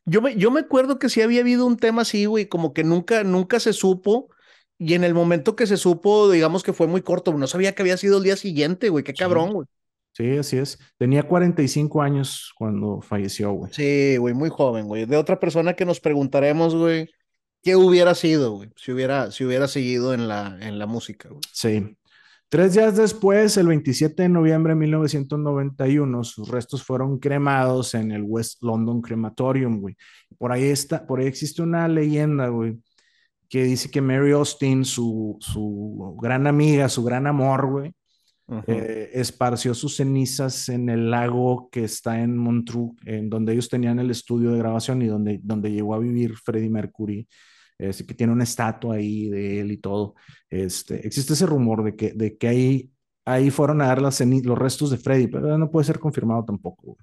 Yo 0.07 0.23
me, 0.23 0.37
yo 0.37 0.51
me 0.51 0.61
acuerdo 0.61 0.99
que 0.99 1.09
sí 1.09 1.21
había 1.21 1.40
habido 1.40 1.66
un 1.66 1.77
tema 1.77 2.03
así, 2.03 2.27
güey, 2.27 2.47
como 2.47 2.73
que 2.73 2.85
nunca, 2.85 3.25
nunca 3.25 3.61
se 3.61 3.73
supo. 3.73 4.31
Y 4.79 4.95
en 4.95 5.05
el 5.05 5.14
momento 5.14 5.57
que 5.57 5.66
se 5.66 5.77
supo, 5.77 6.31
digamos 6.31 6.62
que 6.62 6.73
fue 6.73 6.87
muy 6.87 7.03
corto, 7.03 7.33
no 7.33 7.47
sabía 7.47 7.75
que 7.75 7.83
había 7.83 7.97
sido 7.97 8.19
el 8.19 8.25
día 8.25 8.37
siguiente, 8.37 8.88
güey, 8.88 9.05
qué 9.05 9.14
cabrón, 9.14 9.53
güey. 9.53 9.66
Sí, 10.12 10.38
así 10.38 10.59
es. 10.59 10.79
Tenía 10.97 11.25
45 11.25 12.01
años 12.03 12.53
cuando 12.57 13.01
falleció, 13.01 13.53
güey. 13.53 13.73
Sí, 13.73 14.16
güey, 14.16 14.33
muy 14.33 14.49
joven, 14.49 14.87
güey. 14.87 15.07
De 15.07 15.16
otra 15.16 15.40
persona 15.40 15.75
que 15.75 15.85
nos 15.85 16.01
preguntaremos, 16.01 16.75
güey, 16.75 17.11
qué 17.62 17.77
hubiera 17.77 18.14
sido, 18.14 18.53
güey, 18.53 18.71
si 18.77 18.92
hubiera, 18.92 19.31
si 19.31 19.45
hubiera 19.45 19.66
seguido 19.66 20.14
en 20.14 20.29
la, 20.29 20.57
en 20.61 20.79
la 20.79 20.87
música, 20.87 21.29
güey. 21.29 21.40
Sí. 21.53 21.97
Tres 22.48 22.74
días 22.74 22.96
después, 22.96 23.56
el 23.56 23.66
27 23.66 24.22
de 24.22 24.28
noviembre 24.28 24.72
de 24.72 24.80
1991, 24.80 26.22
sus 26.22 26.48
restos 26.48 26.85
fueron 26.85 27.18
cremados 27.18 27.94
en 27.94 28.12
el 28.12 28.22
West 28.22 28.62
London 28.62 29.02
Crematorium, 29.02 29.80
güey. 29.80 29.96
Por 30.38 30.52
ahí 30.52 30.64
está, 30.64 31.04
por 31.04 31.18
ahí 31.18 31.26
existe 31.26 31.62
una 31.62 31.88
leyenda, 31.88 32.46
güey, 32.48 32.78
que 33.48 33.64
dice 33.64 33.90
que 33.90 34.00
Mary 34.00 34.30
Austin, 34.30 34.85
su, 34.85 35.37
su 35.40 36.16
gran 36.22 36.46
amiga, 36.46 36.88
su 36.88 37.02
gran 37.02 37.26
amor, 37.26 37.68
güey, 37.68 37.92
eh, 38.68 39.11
esparció 39.14 39.74
sus 39.74 39.96
cenizas 39.96 40.68
en 40.68 40.88
el 40.88 41.11
lago 41.11 41.68
que 41.72 41.82
está 41.82 42.20
en 42.20 42.37
Montreux, 42.37 42.92
en 43.04 43.28
donde 43.28 43.54
ellos 43.54 43.68
tenían 43.68 43.98
el 43.98 44.12
estudio 44.12 44.52
de 44.52 44.59
grabación 44.59 45.02
y 45.02 45.06
donde, 45.06 45.40
donde 45.42 45.72
llegó 45.72 45.94
a 45.96 45.98
vivir 45.98 46.37
Freddie 46.37 46.70
Mercury 46.70 47.26
que 47.79 48.15
tiene 48.15 48.33
una 48.33 48.45
estatua 48.45 48.97
ahí 48.97 49.29
de 49.29 49.61
él 49.61 49.73
y 49.73 49.77
todo. 49.79 50.15
Este, 50.49 51.07
existe 51.07 51.35
ese 51.35 51.47
rumor 51.47 51.85
de 51.85 51.97
que, 51.97 52.12
de 52.12 52.37
que 52.37 52.49
ahí, 52.49 52.91
ahí 53.25 53.51
fueron 53.51 53.83
a 53.83 53.87
dar 53.87 54.01
las 54.01 54.21
los 54.21 54.59
restos 54.59 54.91
de 54.91 54.97
Freddy, 54.97 55.27
pero 55.27 55.59
no 55.59 55.71
puede 55.71 55.85
ser 55.85 55.99
confirmado 55.99 56.45
tampoco. 56.45 56.97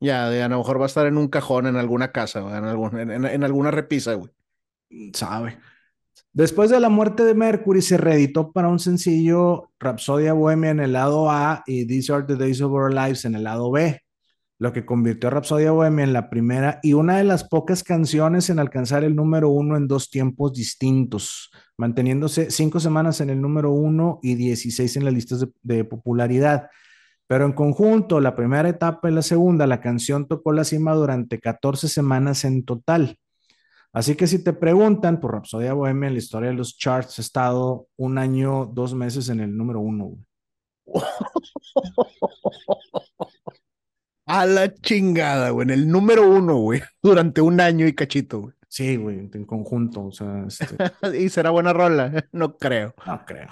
Ya, 0.00 0.26
a 0.26 0.48
lo 0.48 0.58
mejor 0.58 0.80
va 0.80 0.84
a 0.84 0.86
estar 0.86 1.06
en 1.06 1.16
un 1.16 1.28
cajón 1.28 1.66
en 1.66 1.76
alguna 1.76 2.10
casa, 2.10 2.40
en, 2.40 2.64
algún, 2.64 2.98
en, 2.98 3.44
alguna 3.44 3.70
repisa, 3.70 4.14
güey. 4.14 4.30
Sabe. 5.14 5.58
Después 6.32 6.70
de 6.70 6.80
la 6.80 6.88
muerte 6.88 7.24
de 7.24 7.34
Mercury, 7.34 7.82
se 7.82 7.96
reeditó 7.96 8.52
para 8.52 8.68
un 8.68 8.78
sencillo 8.78 9.70
Rhapsodia 9.78 10.32
Bohemia 10.32 10.70
en 10.70 10.80
el 10.80 10.92
lado 10.92 11.30
A 11.30 11.62
y 11.66 11.86
These 11.86 12.12
Are 12.12 12.24
the 12.24 12.36
Days 12.36 12.60
of 12.60 12.72
Our 12.72 12.92
Lives 12.92 13.24
en 13.24 13.34
el 13.34 13.44
lado 13.44 13.70
B 13.70 14.02
lo 14.62 14.72
que 14.72 14.86
convirtió 14.86 15.26
a 15.26 15.32
Rhapsodia 15.32 15.72
Bohemia 15.72 16.04
en 16.04 16.12
la 16.12 16.30
primera 16.30 16.78
y 16.84 16.92
una 16.92 17.16
de 17.16 17.24
las 17.24 17.42
pocas 17.42 17.82
canciones 17.82 18.48
en 18.48 18.60
alcanzar 18.60 19.02
el 19.02 19.16
número 19.16 19.48
uno 19.48 19.76
en 19.76 19.88
dos 19.88 20.08
tiempos 20.08 20.52
distintos, 20.52 21.50
manteniéndose 21.76 22.48
cinco 22.48 22.78
semanas 22.78 23.20
en 23.20 23.30
el 23.30 23.40
número 23.40 23.72
uno 23.72 24.20
y 24.22 24.36
16 24.36 24.98
en 24.98 25.04
las 25.04 25.14
listas 25.14 25.44
de, 25.62 25.84
popularidad. 25.84 26.68
Pero 27.26 27.44
en 27.44 27.54
conjunto, 27.54 28.20
la 28.20 28.36
primera 28.36 28.68
etapa 28.68 29.10
y 29.10 29.12
la 29.12 29.22
segunda, 29.22 29.66
la 29.66 29.80
canción 29.80 30.28
tocó 30.28 30.52
la 30.52 30.62
cima 30.62 30.94
durante 30.94 31.40
14 31.40 31.88
semanas 31.88 32.44
en 32.44 32.64
total. 32.64 33.18
Así 33.92 34.14
que 34.14 34.28
si 34.28 34.44
te 34.44 34.52
preguntan 34.52 35.18
por 35.18 35.32
Rhapsodia 35.32 35.72
Bohemia 35.72 36.06
en 36.06 36.14
la 36.14 36.20
historia 36.20 36.50
de 36.50 36.56
los 36.56 36.78
charts, 36.78 37.18
ha 37.18 37.22
estado 37.22 37.88
un 37.96 38.16
año, 38.16 38.66
dos 38.66 38.94
meses 38.94 39.28
en 39.28 39.40
el 39.40 39.56
número 39.56 39.80
uno. 39.80 40.18
A 44.26 44.46
la 44.46 44.72
chingada, 44.72 45.50
güey. 45.50 45.64
En 45.64 45.70
el 45.70 45.88
número 45.88 46.28
uno, 46.28 46.56
güey. 46.56 46.80
Durante 47.02 47.40
un 47.40 47.60
año 47.60 47.86
y 47.86 47.94
cachito, 47.94 48.40
güey. 48.40 48.54
Sí, 48.68 48.96
güey, 48.96 49.30
en 49.32 49.44
conjunto. 49.44 50.06
O 50.06 50.12
sea, 50.12 50.46
este... 50.46 50.76
y 51.18 51.28
será 51.28 51.50
buena 51.50 51.72
rola. 51.72 52.24
No 52.32 52.56
creo. 52.56 52.94
No 53.06 53.24
creo. 53.26 53.48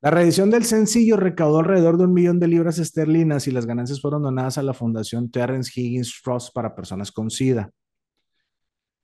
La 0.00 0.10
reedición 0.10 0.50
del 0.50 0.64
sencillo 0.64 1.16
recaudó 1.16 1.60
alrededor 1.60 1.96
de 1.96 2.04
un 2.04 2.12
millón 2.12 2.40
de 2.40 2.48
libras 2.48 2.78
esterlinas 2.78 3.46
y 3.46 3.52
las 3.52 3.66
ganancias 3.66 4.00
fueron 4.00 4.22
donadas 4.22 4.58
a 4.58 4.62
la 4.62 4.74
Fundación 4.74 5.30
Terrence 5.30 5.70
Higgins 5.74 6.20
Trust 6.24 6.52
para 6.52 6.74
personas 6.74 7.12
con 7.12 7.30
SIDA. 7.30 7.70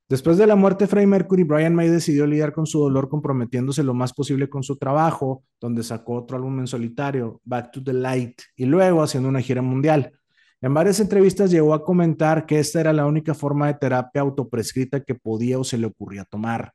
Después 0.08 0.38
de 0.38 0.46
la 0.46 0.56
muerte 0.56 0.84
de 0.84 0.88
Freddie 0.88 1.06
Mercury, 1.06 1.44
Brian 1.44 1.74
May 1.74 1.88
decidió 1.88 2.26
lidiar 2.26 2.52
con 2.52 2.66
su 2.66 2.80
dolor 2.80 3.08
comprometiéndose 3.08 3.84
lo 3.84 3.92
más 3.92 4.14
posible 4.14 4.48
con 4.48 4.62
su 4.62 4.76
trabajo, 4.76 5.44
donde 5.60 5.82
sacó 5.82 6.14
otro 6.14 6.36
álbum 6.38 6.60
en 6.60 6.66
solitario, 6.66 7.40
Back 7.44 7.72
to 7.72 7.84
the 7.84 7.92
Light, 7.92 8.40
y 8.56 8.64
luego 8.64 9.02
haciendo 9.02 9.28
una 9.28 9.42
gira 9.42 9.60
mundial. 9.60 10.17
En 10.60 10.74
varias 10.74 10.98
entrevistas 10.98 11.50
llegó 11.50 11.72
a 11.72 11.84
comentar 11.84 12.44
que 12.44 12.58
esta 12.58 12.80
era 12.80 12.92
la 12.92 13.06
única 13.06 13.34
forma 13.34 13.68
de 13.68 13.74
terapia 13.74 14.22
autoprescrita 14.22 15.00
que 15.00 15.14
podía 15.14 15.58
o 15.58 15.64
se 15.64 15.78
le 15.78 15.86
ocurría 15.86 16.24
tomar. 16.24 16.72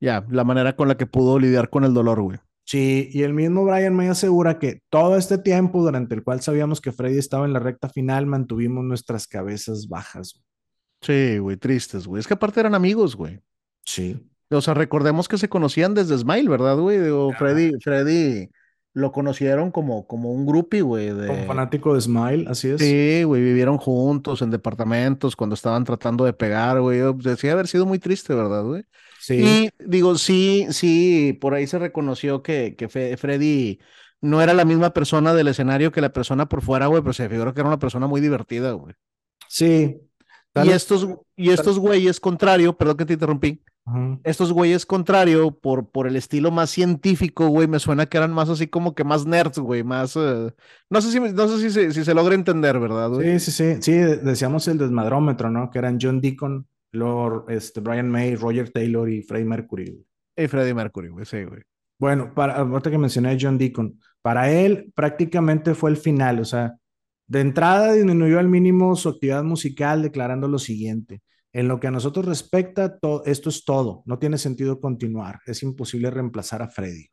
Ya, 0.00 0.24
la 0.30 0.44
manera 0.44 0.76
con 0.76 0.88
la 0.88 0.96
que 0.96 1.06
pudo 1.06 1.38
lidiar 1.38 1.70
con 1.70 1.84
el 1.84 1.92
dolor, 1.92 2.22
güey. 2.22 2.38
Sí, 2.64 3.08
y 3.12 3.22
el 3.22 3.34
mismo 3.34 3.64
Brian 3.64 3.96
me 3.96 4.08
asegura 4.08 4.60
que 4.60 4.80
todo 4.90 5.16
este 5.16 5.38
tiempo 5.38 5.82
durante 5.82 6.14
el 6.14 6.22
cual 6.22 6.40
sabíamos 6.40 6.80
que 6.80 6.92
Freddy 6.92 7.18
estaba 7.18 7.44
en 7.44 7.52
la 7.52 7.58
recta 7.58 7.88
final, 7.88 8.26
mantuvimos 8.26 8.84
nuestras 8.84 9.26
cabezas 9.26 9.88
bajas. 9.88 10.40
Sí, 11.00 11.38
güey, 11.38 11.56
tristes, 11.56 12.06
güey. 12.06 12.20
Es 12.20 12.28
que 12.28 12.34
aparte 12.34 12.60
eran 12.60 12.76
amigos, 12.76 13.16
güey. 13.16 13.40
Sí. 13.84 14.24
O 14.50 14.60
sea, 14.60 14.74
recordemos 14.74 15.26
que 15.26 15.38
se 15.38 15.48
conocían 15.48 15.94
desde 15.94 16.16
Smile, 16.16 16.48
¿verdad, 16.48 16.76
güey? 16.76 16.98
Freddy, 17.36 17.72
Freddy 17.80 18.48
lo 19.00 19.12
conocieron 19.12 19.70
como, 19.70 20.06
como 20.06 20.30
un 20.32 20.46
groupie, 20.46 20.82
güey. 20.82 21.12
De... 21.12 21.26
Como 21.26 21.44
fanático 21.44 21.94
de 21.94 22.00
Smile, 22.00 22.46
así 22.48 22.68
es. 22.68 22.80
Sí, 22.80 23.24
güey, 23.24 23.42
vivieron 23.42 23.78
juntos 23.78 24.42
en 24.42 24.50
departamentos 24.50 25.34
cuando 25.34 25.54
estaban 25.54 25.84
tratando 25.84 26.24
de 26.24 26.32
pegar, 26.32 26.80
güey. 26.80 27.00
Decía 27.16 27.52
haber 27.52 27.66
sido 27.66 27.86
muy 27.86 27.98
triste, 27.98 28.34
¿verdad, 28.34 28.62
güey? 28.62 28.84
Sí. 29.18 29.34
Y 29.34 29.70
digo, 29.84 30.16
sí, 30.16 30.66
sí, 30.70 31.36
por 31.40 31.54
ahí 31.54 31.66
se 31.66 31.78
reconoció 31.78 32.42
que, 32.42 32.76
que 32.76 32.88
Freddy 32.88 33.80
no 34.20 34.42
era 34.42 34.54
la 34.54 34.64
misma 34.64 34.92
persona 34.92 35.34
del 35.34 35.48
escenario 35.48 35.92
que 35.92 36.00
la 36.00 36.12
persona 36.12 36.48
por 36.48 36.62
fuera, 36.62 36.86
güey, 36.86 37.02
pero 37.02 37.12
se 37.12 37.28
figuró 37.28 37.54
que 37.54 37.60
era 37.60 37.68
una 37.68 37.78
persona 37.78 38.06
muy 38.06 38.20
divertida, 38.20 38.72
güey. 38.72 38.94
Sí. 39.48 40.00
y 40.54 40.70
estos, 40.70 41.08
y 41.36 41.50
estos 41.50 41.78
güeyes, 41.78 42.20
contrario, 42.20 42.76
perdón 42.76 42.96
que 42.96 43.06
te 43.06 43.14
interrumpí, 43.14 43.62
estos 44.22 44.52
güeyes 44.52 44.86
contrario, 44.86 45.50
por, 45.50 45.90
por 45.90 46.06
el 46.06 46.16
estilo 46.16 46.50
más 46.50 46.70
científico, 46.70 47.48
güey, 47.48 47.66
me 47.66 47.78
suena 47.78 48.06
que 48.06 48.18
eran 48.18 48.32
más 48.32 48.48
así 48.48 48.68
como 48.68 48.94
que 48.94 49.04
más 49.04 49.26
nerds, 49.26 49.58
güey, 49.58 49.82
más... 49.82 50.16
Eh, 50.16 50.52
no 50.88 51.00
sé, 51.00 51.10
si, 51.10 51.18
no 51.18 51.48
sé 51.48 51.70
si, 51.70 51.92
si, 51.92 52.04
se 52.04 52.14
logra 52.14 52.34
entender, 52.34 52.78
¿verdad? 52.78 53.10
Sí, 53.20 53.40
sí, 53.40 53.50
sí. 53.50 53.82
Sí, 53.82 53.92
decíamos 53.92 54.68
el 54.68 54.78
desmadrómetro, 54.78 55.50
¿no? 55.50 55.70
Que 55.70 55.78
eran 55.78 55.98
John 56.00 56.20
Deacon, 56.20 56.66
Lord, 56.92 57.50
este, 57.50 57.80
Brian 57.80 58.08
May, 58.08 58.36
Roger 58.36 58.70
Taylor 58.70 59.08
y 59.10 59.22
Freddie 59.22 59.46
Mercury. 59.46 60.06
Y 60.36 60.46
Freddie 60.46 60.74
Mercury, 60.74 61.08
güey, 61.08 61.24
sí, 61.24 61.42
güey. 61.44 61.62
Bueno, 61.98 62.32
para, 62.34 62.56
ahorita 62.56 62.90
que 62.90 62.98
mencioné 62.98 63.30
a 63.30 63.38
John 63.38 63.58
Deacon, 63.58 63.98
para 64.22 64.50
él 64.50 64.92
prácticamente 64.94 65.74
fue 65.74 65.90
el 65.90 65.96
final, 65.96 66.40
o 66.40 66.44
sea, 66.44 66.76
de 67.26 67.40
entrada 67.40 67.92
disminuyó 67.92 68.38
al 68.38 68.48
mínimo 68.48 68.96
su 68.96 69.08
actividad 69.08 69.44
musical 69.44 70.02
declarando 70.02 70.48
lo 70.48 70.58
siguiente. 70.58 71.22
En 71.52 71.66
lo 71.66 71.80
que 71.80 71.88
a 71.88 71.90
nosotros 71.90 72.26
respecta, 72.26 72.98
esto 73.24 73.48
es 73.48 73.64
todo. 73.64 74.02
No 74.06 74.18
tiene 74.18 74.38
sentido 74.38 74.80
continuar. 74.80 75.40
Es 75.46 75.62
imposible 75.62 76.10
reemplazar 76.10 76.62
a 76.62 76.68
Freddy. 76.68 77.06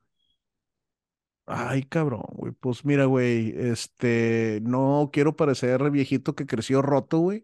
Ay, 1.48 1.84
cabrón, 1.84 2.26
güey. 2.34 2.54
Pues 2.60 2.84
mira, 2.84 3.06
güey, 3.06 3.54
este, 3.58 4.60
no 4.64 5.10
quiero 5.14 5.36
parecer 5.36 5.90
viejito 5.92 6.36
que 6.36 6.46
creció 6.46 6.82
roto, 6.82 7.20
güey. 7.20 7.44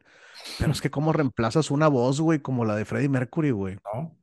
Pero 0.60 0.72
es 0.72 0.82
que 0.82 0.92
cómo 0.92 1.14
reemplazas 1.14 1.72
una 1.72 1.88
voz, 1.88 2.20
güey, 2.20 2.40
como 2.40 2.66
la 2.66 2.76
de 2.76 2.86
Freddie 2.86 3.10
Mercury, 3.10 3.52
güey. 3.52 3.78
No. 3.94 4.16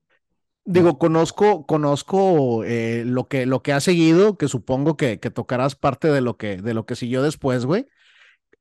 Digo, 0.66 0.98
conozco, 0.98 1.66
conozco 1.66 2.62
eh, 2.64 3.04
lo 3.06 3.26
que, 3.26 3.46
lo 3.46 3.62
que 3.62 3.72
ha 3.72 3.80
seguido, 3.80 4.36
que 4.36 4.46
supongo 4.46 4.96
que, 4.96 5.18
que 5.18 5.30
tocarás 5.30 5.74
parte 5.74 6.08
de 6.08 6.20
lo 6.20 6.36
que, 6.36 6.58
de 6.58 6.74
lo 6.74 6.84
que 6.84 6.94
siguió 6.94 7.22
después, 7.22 7.64
güey. 7.64 7.86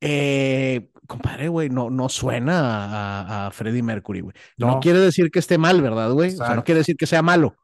Eh, 0.01 0.89
compadre, 1.07 1.47
güey, 1.47 1.69
no, 1.69 1.89
no 1.89 2.09
suena 2.09 3.47
a, 3.47 3.51
Freddie 3.51 3.83
Mercury, 3.83 4.21
güey. 4.21 4.35
No. 4.57 4.79
quiere 4.79 4.99
decir 4.99 5.31
que 5.31 5.39
esté 5.39 5.57
mal, 5.57 5.81
¿verdad, 5.81 6.11
güey? 6.11 6.33
O 6.33 6.37
sea, 6.37 6.55
no 6.55 6.63
quiere 6.63 6.79
decir 6.79 6.95
que 6.95 7.07
sea 7.07 7.21
malo. 7.21 7.55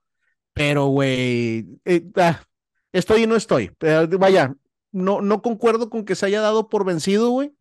Pero, 0.53 0.87
güey, 0.87 1.79
eh, 1.85 2.09
ah, 2.15 2.41
Estoy 2.95 3.23
y 3.23 3.27
no 3.27 3.35
estoy. 3.35 3.71
vaya, 4.17 4.55
no, 4.93 5.21
no 5.21 5.41
concuerdo 5.41 5.89
con 5.89 6.05
que 6.05 6.15
se 6.15 6.27
haya 6.27 6.39
dado 6.39 6.69
por 6.69 6.85
vencido, 6.85 7.29
güey. 7.29 7.53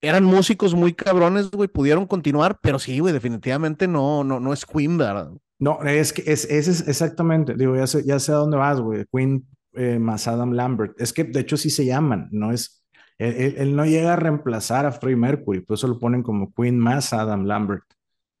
Eran 0.00 0.24
músicos 0.24 0.74
muy 0.74 0.92
cabrones, 0.92 1.52
güey, 1.52 1.68
pudieron 1.68 2.04
continuar, 2.06 2.58
pero 2.60 2.80
sí, 2.80 2.98
güey, 2.98 3.14
definitivamente 3.14 3.86
no, 3.86 4.24
no, 4.24 4.40
no 4.40 4.52
es 4.52 4.66
Queen, 4.66 4.98
¿verdad? 4.98 5.30
No, 5.60 5.80
es 5.84 6.12
que 6.12 6.24
es, 6.26 6.44
es, 6.46 6.88
exactamente, 6.88 7.54
digo, 7.54 7.76
ya 7.76 7.86
sé, 7.86 8.02
ya 8.04 8.18
sé 8.18 8.32
a 8.32 8.36
dónde 8.36 8.56
vas, 8.56 8.80
güey. 8.80 9.04
Queen 9.12 9.46
eh, 9.74 10.00
más 10.00 10.26
Adam 10.26 10.50
Lambert. 10.50 11.00
Es 11.00 11.12
que 11.12 11.22
de 11.22 11.38
hecho 11.38 11.56
sí 11.56 11.70
se 11.70 11.86
llaman, 11.86 12.28
no 12.32 12.50
es, 12.50 12.81
él, 13.18 13.54
él, 13.58 13.76
no 13.76 13.84
llega 13.84 14.14
a 14.14 14.16
reemplazar 14.16 14.86
a 14.86 14.92
Freddie 14.92 15.16
Mercury, 15.16 15.60
por 15.60 15.74
eso 15.74 15.86
lo 15.88 15.98
ponen 15.98 16.22
como 16.22 16.52
Queen 16.54 16.78
más 16.78 17.12
Adam 17.12 17.44
Lambert. 17.44 17.84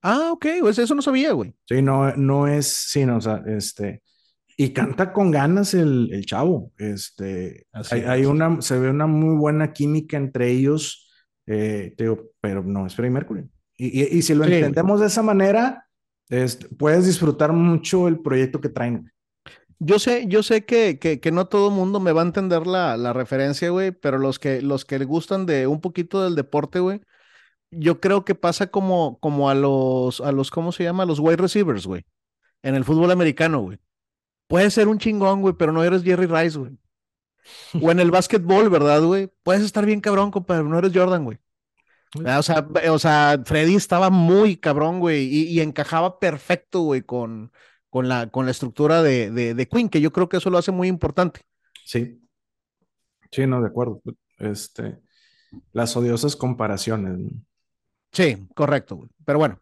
Ah, 0.02 0.30
ok, 0.32 0.46
pues 0.60 0.78
eso 0.78 0.94
no 0.94 1.02
sabía, 1.02 1.32
güey. 1.32 1.54
Sí, 1.66 1.80
no, 1.80 2.14
no 2.16 2.48
es, 2.48 2.66
sí, 2.66 3.06
no, 3.06 3.18
o 3.18 3.20
sea, 3.20 3.42
este, 3.46 4.02
y 4.56 4.70
canta 4.70 5.12
con 5.12 5.30
ganas 5.30 5.74
el, 5.74 6.10
el 6.12 6.26
chavo, 6.26 6.72
este, 6.78 7.66
hay, 7.72 8.00
hay, 8.00 8.24
una, 8.24 8.60
se 8.60 8.78
ve 8.78 8.90
una 8.90 9.06
muy 9.06 9.36
buena 9.36 9.72
química 9.72 10.16
entre 10.16 10.50
ellos, 10.50 11.10
eh, 11.46 11.94
digo, 11.96 12.30
pero 12.40 12.62
no 12.62 12.86
es 12.86 12.94
Freddie 12.94 13.12
Mercury. 13.12 13.44
Y, 13.76 14.02
y, 14.02 14.18
y 14.18 14.22
si 14.22 14.34
lo 14.34 14.44
entendemos 14.44 15.00
de 15.00 15.06
esa 15.06 15.22
manera, 15.22 15.86
puedes 16.78 17.06
disfrutar 17.06 17.52
mucho 17.52 18.08
el 18.08 18.20
proyecto 18.20 18.60
que 18.60 18.68
traen. 18.68 19.10
Yo 19.84 19.98
sé, 19.98 20.26
yo 20.28 20.44
sé 20.44 20.64
que, 20.64 21.00
que, 21.00 21.18
que 21.18 21.32
no 21.32 21.46
todo 21.48 21.68
el 21.68 21.74
mundo 21.74 21.98
me 21.98 22.12
va 22.12 22.22
a 22.22 22.24
entender 22.24 22.68
la, 22.68 22.96
la 22.96 23.12
referencia, 23.12 23.70
güey, 23.70 23.90
pero 23.90 24.18
los 24.18 24.38
que, 24.38 24.62
los 24.62 24.84
que 24.84 24.98
le 24.98 25.04
gustan 25.04 25.44
de 25.44 25.66
un 25.66 25.80
poquito 25.80 26.22
del 26.22 26.36
deporte, 26.36 26.78
güey, 26.78 27.00
yo 27.72 28.00
creo 28.00 28.24
que 28.24 28.36
pasa 28.36 28.68
como, 28.68 29.18
como 29.18 29.50
a 29.50 29.54
los, 29.54 30.20
a 30.20 30.30
los, 30.30 30.50
¿cómo 30.52 30.70
se 30.70 30.84
llama? 30.84 31.02
A 31.02 31.06
los 31.06 31.18
wide 31.18 31.36
receivers, 31.36 31.86
güey, 31.86 32.04
en 32.62 32.76
el 32.76 32.84
fútbol 32.84 33.10
americano, 33.10 33.60
güey. 33.60 33.80
Puedes 34.46 34.74
ser 34.74 34.86
un 34.86 34.98
chingón, 34.98 35.40
güey, 35.40 35.54
pero 35.58 35.72
no 35.72 35.82
eres 35.82 36.04
Jerry 36.04 36.26
Rice, 36.26 36.58
güey. 36.58 36.78
O 37.82 37.90
en 37.90 37.98
el 37.98 38.10
básquetbol, 38.12 38.70
¿verdad, 38.70 39.02
güey? 39.02 39.32
Puedes 39.42 39.62
estar 39.62 39.84
bien 39.84 40.00
cabrón, 40.00 40.30
compadre, 40.30 40.64
no 40.64 40.78
eres 40.78 40.92
Jordan, 40.94 41.24
güey. 41.24 41.38
O 42.14 42.42
sea, 42.42 42.68
o 42.90 42.98
sea, 42.98 43.42
Freddy 43.44 43.74
estaba 43.74 44.10
muy 44.10 44.56
cabrón, 44.58 45.00
güey, 45.00 45.24
y, 45.24 45.60
encajaba 45.60 46.20
perfecto, 46.20 46.82
güey, 46.82 47.02
con, 47.02 47.52
con, 47.92 48.08
la, 48.08 48.28
con 48.28 48.46
la 48.46 48.52
estructura 48.52 49.02
de, 49.02 49.30
de, 49.30 49.68
Queen, 49.68 49.90
que 49.90 50.00
yo 50.00 50.12
creo 50.12 50.26
que 50.26 50.38
eso 50.38 50.48
lo 50.48 50.56
hace 50.56 50.72
muy 50.72 50.88
importante. 50.88 51.42
Sí. 51.84 52.26
Sí, 53.30 53.46
no, 53.46 53.60
de 53.60 53.68
acuerdo. 53.68 54.00
Este, 54.38 54.98
las 55.72 55.94
odiosas 55.94 56.34
comparaciones. 56.34 57.20
Sí, 58.10 58.48
correcto. 58.54 59.10
Pero 59.26 59.38
bueno. 59.40 59.60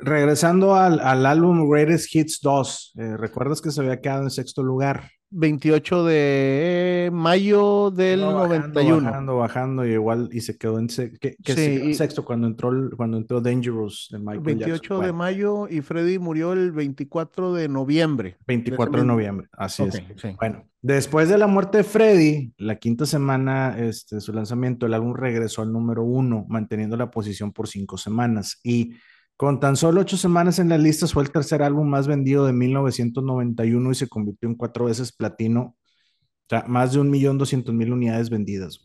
Regresando 0.00 0.74
al, 0.74 0.98
al 0.98 1.24
álbum 1.26 1.70
Greatest 1.70 2.12
Hits 2.12 2.40
2, 2.42 2.92
eh, 2.96 3.16
¿recuerdas 3.18 3.60
que 3.60 3.70
se 3.70 3.80
había 3.80 4.00
quedado 4.00 4.24
en 4.24 4.30
sexto 4.30 4.64
lugar? 4.64 5.12
28 5.36 6.04
de 6.04 7.10
mayo 7.12 7.90
del 7.90 8.20
91. 8.20 9.04
Bajando, 9.04 9.36
bajando, 9.36 9.86
y 9.86 9.92
igual, 9.92 10.28
y 10.32 10.40
se 10.40 10.56
quedó 10.56 10.78
en, 10.78 10.88
sexto 10.88 12.24
cuando 12.24 12.46
entró, 12.46 12.70
cuando 12.96 13.16
entró 13.16 13.40
Dangerous 13.40 14.08
de 14.12 14.20
Michael 14.20 14.40
28 14.40 15.00
de 15.00 15.12
mayo 15.12 15.68
y 15.68 15.80
Freddy 15.80 16.18
murió 16.18 16.52
el 16.52 16.70
24 16.70 17.52
de 17.52 17.68
noviembre. 17.68 18.36
24 18.46 19.00
de, 19.00 19.06
noviembre, 19.06 19.48
así 19.52 19.82
es. 19.82 20.02
Bueno, 20.38 20.68
después 20.80 21.28
de 21.28 21.36
la 21.36 21.48
muerte 21.48 21.78
de 21.78 21.84
Freddy, 21.84 22.54
la 22.56 22.76
quinta 22.76 23.04
semana 23.04 23.76
este, 23.78 24.20
su 24.20 24.32
lanzamiento, 24.32 24.86
el 24.86 24.94
álbum 24.94 25.14
regresó 25.14 25.62
al 25.62 25.72
número 25.72 26.04
uno, 26.04 26.46
manteniendo 26.48 26.96
la 26.96 27.10
posición 27.10 27.52
por 27.52 27.66
cinco 27.66 27.98
semanas. 27.98 28.60
Y 28.62 28.94
con 29.36 29.60
tan 29.60 29.76
solo 29.76 30.00
ocho 30.00 30.16
semanas 30.16 30.58
en 30.58 30.68
las 30.68 30.80
listas, 30.80 31.12
fue 31.12 31.22
el 31.24 31.30
tercer 31.32 31.62
álbum 31.62 31.88
más 31.88 32.06
vendido 32.06 32.46
de 32.46 32.52
1991 32.52 33.90
y 33.90 33.94
se 33.94 34.08
convirtió 34.08 34.48
en 34.48 34.54
cuatro 34.56 34.86
veces 34.86 35.12
platino. 35.12 35.76
O 36.46 36.46
sea, 36.48 36.64
más 36.68 36.92
de 36.92 37.00
un 37.00 37.10
millón 37.10 37.38
doscientos 37.38 37.74
mil 37.74 37.92
unidades 37.92 38.30
vendidas. 38.30 38.80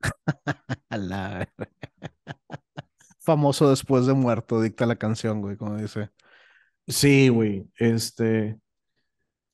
Famoso 3.20 3.70
después 3.70 4.06
de 4.06 4.14
muerto, 4.14 4.60
dicta 4.62 4.86
la 4.86 4.96
canción, 4.96 5.40
güey, 5.42 5.56
como 5.56 5.76
dice. 5.76 6.10
Sí, 6.86 7.28
güey. 7.28 7.68
Este. 7.76 8.58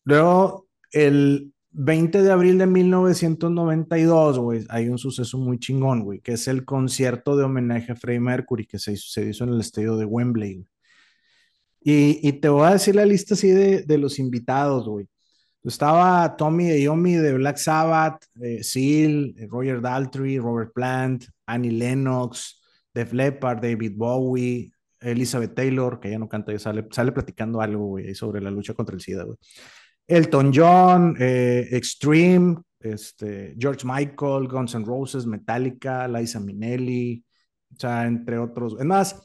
Luego, 0.05 0.69
el, 0.93 1.54
20 1.77 2.23
de 2.23 2.31
abril 2.31 2.59
de 2.59 2.67
1992, 2.69 4.39
güey, 4.39 4.65
hay 4.69 4.89
un 4.89 4.97
suceso 4.99 5.39
muy 5.39 5.59
chingón, 5.59 6.05
güey, 6.05 6.21
que 6.21 6.33
es 6.33 6.47
el 6.47 6.65
concierto 6.65 7.37
de 7.37 7.45
homenaje 7.45 7.93
a 7.93 7.97
Freddie 7.97 8.21
Mercury 8.21 8.65
que 8.65 8.79
se 8.79 8.93
hizo, 8.93 9.45
en 9.45 9.51
el 9.51 9.61
estadio 9.61 9.97
de 9.97 10.05
Wembley. 10.05 10.65
Y, 11.81 12.33
te 12.41 12.49
voy 12.49 12.67
a 12.67 12.73
decir 12.73 12.95
la 12.95 13.05
lista 13.05 13.35
así 13.35 13.49
de, 13.49 13.99
los 13.99 14.19
invitados, 14.19 14.89
güey. 14.89 15.07
Estaba 15.65 16.37
Tommy 16.37 16.71
Iommi 16.83 17.15
de 17.15 17.35
Black 17.35 17.57
Sabbath, 17.57 18.25
eh, 18.41 18.63
Seal, 18.63 19.35
eh, 19.37 19.47
Roger 19.51 19.81
Daltrey, 19.81 20.39
Robert 20.39 20.73
Plant, 20.75 21.25
Annie 21.47 21.73
Lennox, 21.73 22.63
Def 22.95 23.13
Leppard, 23.13 23.61
David 23.61 23.95
Bowie, 23.97 24.73
Elizabeth 25.01 25.55
Taylor, 25.55 26.01
que 26.01 26.11
ya 26.11 26.19
no 26.19 26.29
canta, 26.29 26.53
ya 26.53 26.59
sale, 26.59 26.87
sale 26.91 27.13
platicando 27.13 27.61
algo, 27.61 27.87
güey, 27.87 28.15
sobre 28.15 28.41
la 28.41 28.51
lucha 28.51 28.75
contra 28.75 28.95
el 28.95 29.01
SIDA, 29.03 29.25
güey. 29.25 29.39
Elton 30.07 30.53
John, 30.55 31.17
eh, 31.19 31.69
Extreme, 31.71 32.57
este, 32.81 33.55
George 33.59 33.87
Michael, 33.87 34.49
Guns 34.49 34.75
N' 34.75 34.85
Roses, 34.85 35.27
Metallica, 35.27 36.07
Liza 36.07 36.41
Minnelli, 36.41 37.25
o 37.75 37.81
sea, 37.81 38.07
entre 38.07 38.39
otros. 38.39 38.77
Es 38.79 38.85
más, 38.85 39.23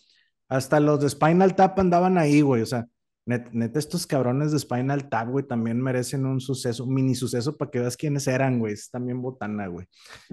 hasta 0.48 0.80
los 0.80 1.02
de 1.02 1.10
Spinal 1.10 1.56
Tap 1.56 1.78
andaban 1.80 2.18
ahí, 2.18 2.42
güey, 2.42 2.62
o 2.62 2.66
sea, 2.66 2.86
neta, 3.26 3.78
estos 3.78 4.08
cabrones 4.08 4.52
de 4.52 4.60
Spinal 4.60 5.10
Tap, 5.10 5.30
güey, 5.30 5.46
también 5.46 5.82
merecen 5.82 6.26
un 6.26 6.40
suceso, 6.40 6.86
un 6.86 6.94
mini 6.94 7.16
suceso 7.16 7.58
para 7.58 7.70
que 7.70 7.80
veas 7.80 7.98
quiénes 7.98 8.28
eran, 8.28 8.60
güey, 8.60 8.74
es 8.74 8.90
también 8.90 9.22
botana, 9.22 9.68
güey. 9.68 9.88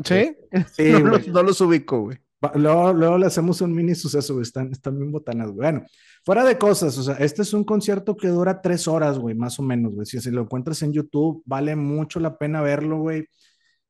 ¿Sí? 0.05 0.37
Sí, 0.73 0.93
no 1.33 1.43
los 1.43 1.61
ubico, 1.61 2.03
güey. 2.03 2.19
Luego, 2.55 3.19
le 3.19 3.27
hacemos 3.27 3.61
un 3.61 3.75
mini 3.75 3.95
suceso, 3.95 4.35
güey. 4.35 4.43
Están, 4.43 4.71
están 4.71 4.99
bien 4.99 5.11
botanas, 5.11 5.51
güey. 5.51 5.73
Bueno, 5.73 5.87
fuera 6.25 6.45
de 6.45 6.59
cosas, 6.59 6.97
o 6.99 7.03
sea, 7.03 7.15
este 7.15 7.43
es 7.43 7.53
un 7.55 7.65
concierto 7.65 8.17
que 8.17 8.29
dura 8.29 8.61
tres 8.61 8.87
horas, 8.87 9.19
güey, 9.19 9.35
más 9.35 9.59
o 9.59 9.63
menos, 9.63 9.95
güey. 9.95 10.07
Si, 10.07 10.31
lo 10.31 10.43
encuentras 10.43 10.83
en 10.83 10.93
YouTube, 10.93 11.43
vale 11.47 11.75
mucho 11.77 12.21
la 12.21 12.37
pena 12.37 12.61
verlo, 12.61 12.99
güey. 12.99 13.27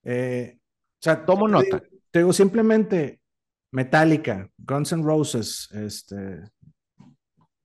Eh, 0.04 0.58
o 0.58 1.00
sea, 1.00 1.24
tomo 1.24 1.48
nota. 1.48 1.82
Te 2.10 2.20
digo, 2.20 2.32
simplemente 2.32 3.20
Metallica, 3.72 4.48
Guns 4.56 4.92
N' 4.92 5.02
Roses, 5.02 5.68
este, 5.72 6.44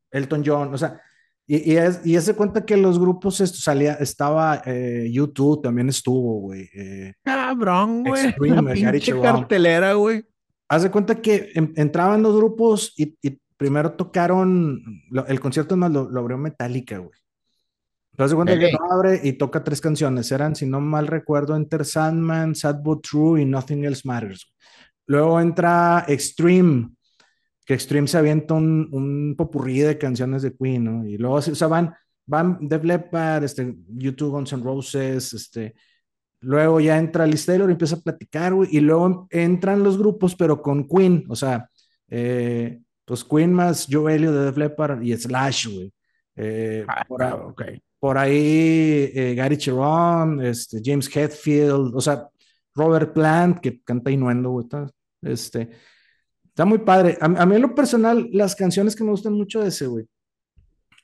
Elton 0.10 0.44
John, 0.44 0.74
o 0.74 0.78
sea, 0.78 1.00
y, 1.46 1.74
y, 1.74 1.78
es, 1.78 2.06
y 2.06 2.20
se 2.22 2.36
cuenta 2.36 2.66
que 2.66 2.78
los 2.78 2.98
grupos 2.98 3.40
esto 3.40 3.58
salía, 3.58 3.96
estaba 3.96 4.62
eh, 4.66 5.10
YouTube 5.12 5.62
también 5.62 5.90
estuvo, 5.90 6.40
güey. 6.40 6.70
Eh, 6.74 7.14
Cabrón, 7.24 8.04
güey. 8.04 8.34
pinche 8.74 9.20
cartelera, 9.20 9.94
güey 9.94 10.31
haz 10.72 10.84
de 10.84 10.92
cuenta 10.92 11.22
que 11.22 11.52
entraban 11.54 12.24
los 12.24 12.34
grupos 12.34 12.94
y, 12.96 13.18
primero 13.58 13.92
tocaron, 13.92 14.82
el 15.28 15.40
concierto 15.42 15.76
no 15.76 15.90
lo, 15.90 16.18
abrió 16.18 16.38
Metallica, 16.38 16.98
güey. 16.98 17.20
Haz 18.18 18.30
de 18.30 18.36
cuenta 18.38 18.58
que 18.58 18.72
no 18.72 18.80
abre 18.90 19.20
y 19.22 19.34
toca 19.34 19.66
tres 19.66 19.82
canciones. 19.82 20.32
Eran, 20.32 20.56
si 20.56 20.66
no 20.66 20.80
mal 20.80 21.08
recuerdo, 21.08 21.58
Enter 21.58 21.84
Sandman, 21.84 22.56
Sad 22.56 22.82
But 22.82 23.06
True 23.06 23.42
y 23.42 23.46
Nothing 23.46 23.84
Else 23.84 24.04
Matters. 24.06 24.54
Luego 25.08 25.42
entra 25.42 26.06
Extreme, 26.08 26.92
que 27.66 27.74
Extreme 27.74 28.08
se 28.08 28.18
avienta 28.18 28.54
un, 28.54 28.88
un 28.94 29.36
popurrí 29.38 29.80
de 29.80 29.98
canciones 29.98 30.42
de 30.42 30.56
Queen, 30.56 30.86
¿no? 30.86 31.06
Y 31.06 31.18
luego, 31.18 31.36
o 31.36 31.42
sea, 31.42 31.68
van, 31.68 31.94
van 32.26 32.58
Def 32.62 32.84
Leppard, 32.84 33.44
este, 33.44 33.76
YouTube, 33.90 34.32
Guns 34.32 34.54
N' 34.54 34.64
Roses, 34.64 35.34
este, 35.34 35.76
Luego 36.42 36.80
ya 36.80 36.98
entra 36.98 37.28
Liz 37.28 37.46
Taylor 37.46 37.70
y 37.70 37.74
empieza 37.74 37.96
a 37.98 38.02
platicar, 38.02 38.54
güey, 38.54 38.70
y 38.72 38.80
luego 38.80 39.28
entran 39.30 39.84
los 39.84 39.98
grupos, 39.98 40.36
pero 40.36 40.60
con 40.60 40.88
Queen, 40.88 41.24
o 41.30 41.36
sea, 41.36 41.70
eh, 42.10 42.82
pues 43.06 43.24
Queen 43.24 43.54
más 43.54 43.88
Joe 43.90 44.16
Elliott 44.16 44.34
de 44.34 44.46
Def 44.46 44.58
Leppard 44.58 45.04
y 45.04 45.16
Slash, 45.16 45.68
güey. 45.68 45.94
Eh, 46.36 46.84
ah, 46.88 47.06
por, 48.00 48.18
ahí 48.18 49.12
eh, 49.14 49.36
Gary 49.36 49.58
Cherone, 49.58 50.50
este, 50.50 50.82
James 50.84 51.16
Hetfield, 51.16 51.96
o 51.96 52.02
sea, 52.02 52.28
Robert 52.74 53.14
Plant, 53.14 53.60
que 53.60 53.80
canta 53.84 54.10
Inuendo, 54.10 54.50
güey, 54.50 54.66
este, 55.22 55.70
está 56.44 56.66
muy 56.66 56.80
padre. 56.80 57.20
A, 57.22 57.26
a, 57.26 57.46
mí 57.46 57.56
en 57.56 57.62
lo 57.62 57.76
personal, 57.76 58.28
las 58.34 58.56
canciones 58.56 58.96
que 58.96 59.04
me 59.04 59.12
gustan 59.12 59.34
mucho 59.34 59.62
de 59.62 59.68
ese, 59.68 59.86
güey, 59.86 60.08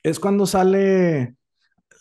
es 0.02 0.18
cuando 0.18 0.46
sale 0.46 1.37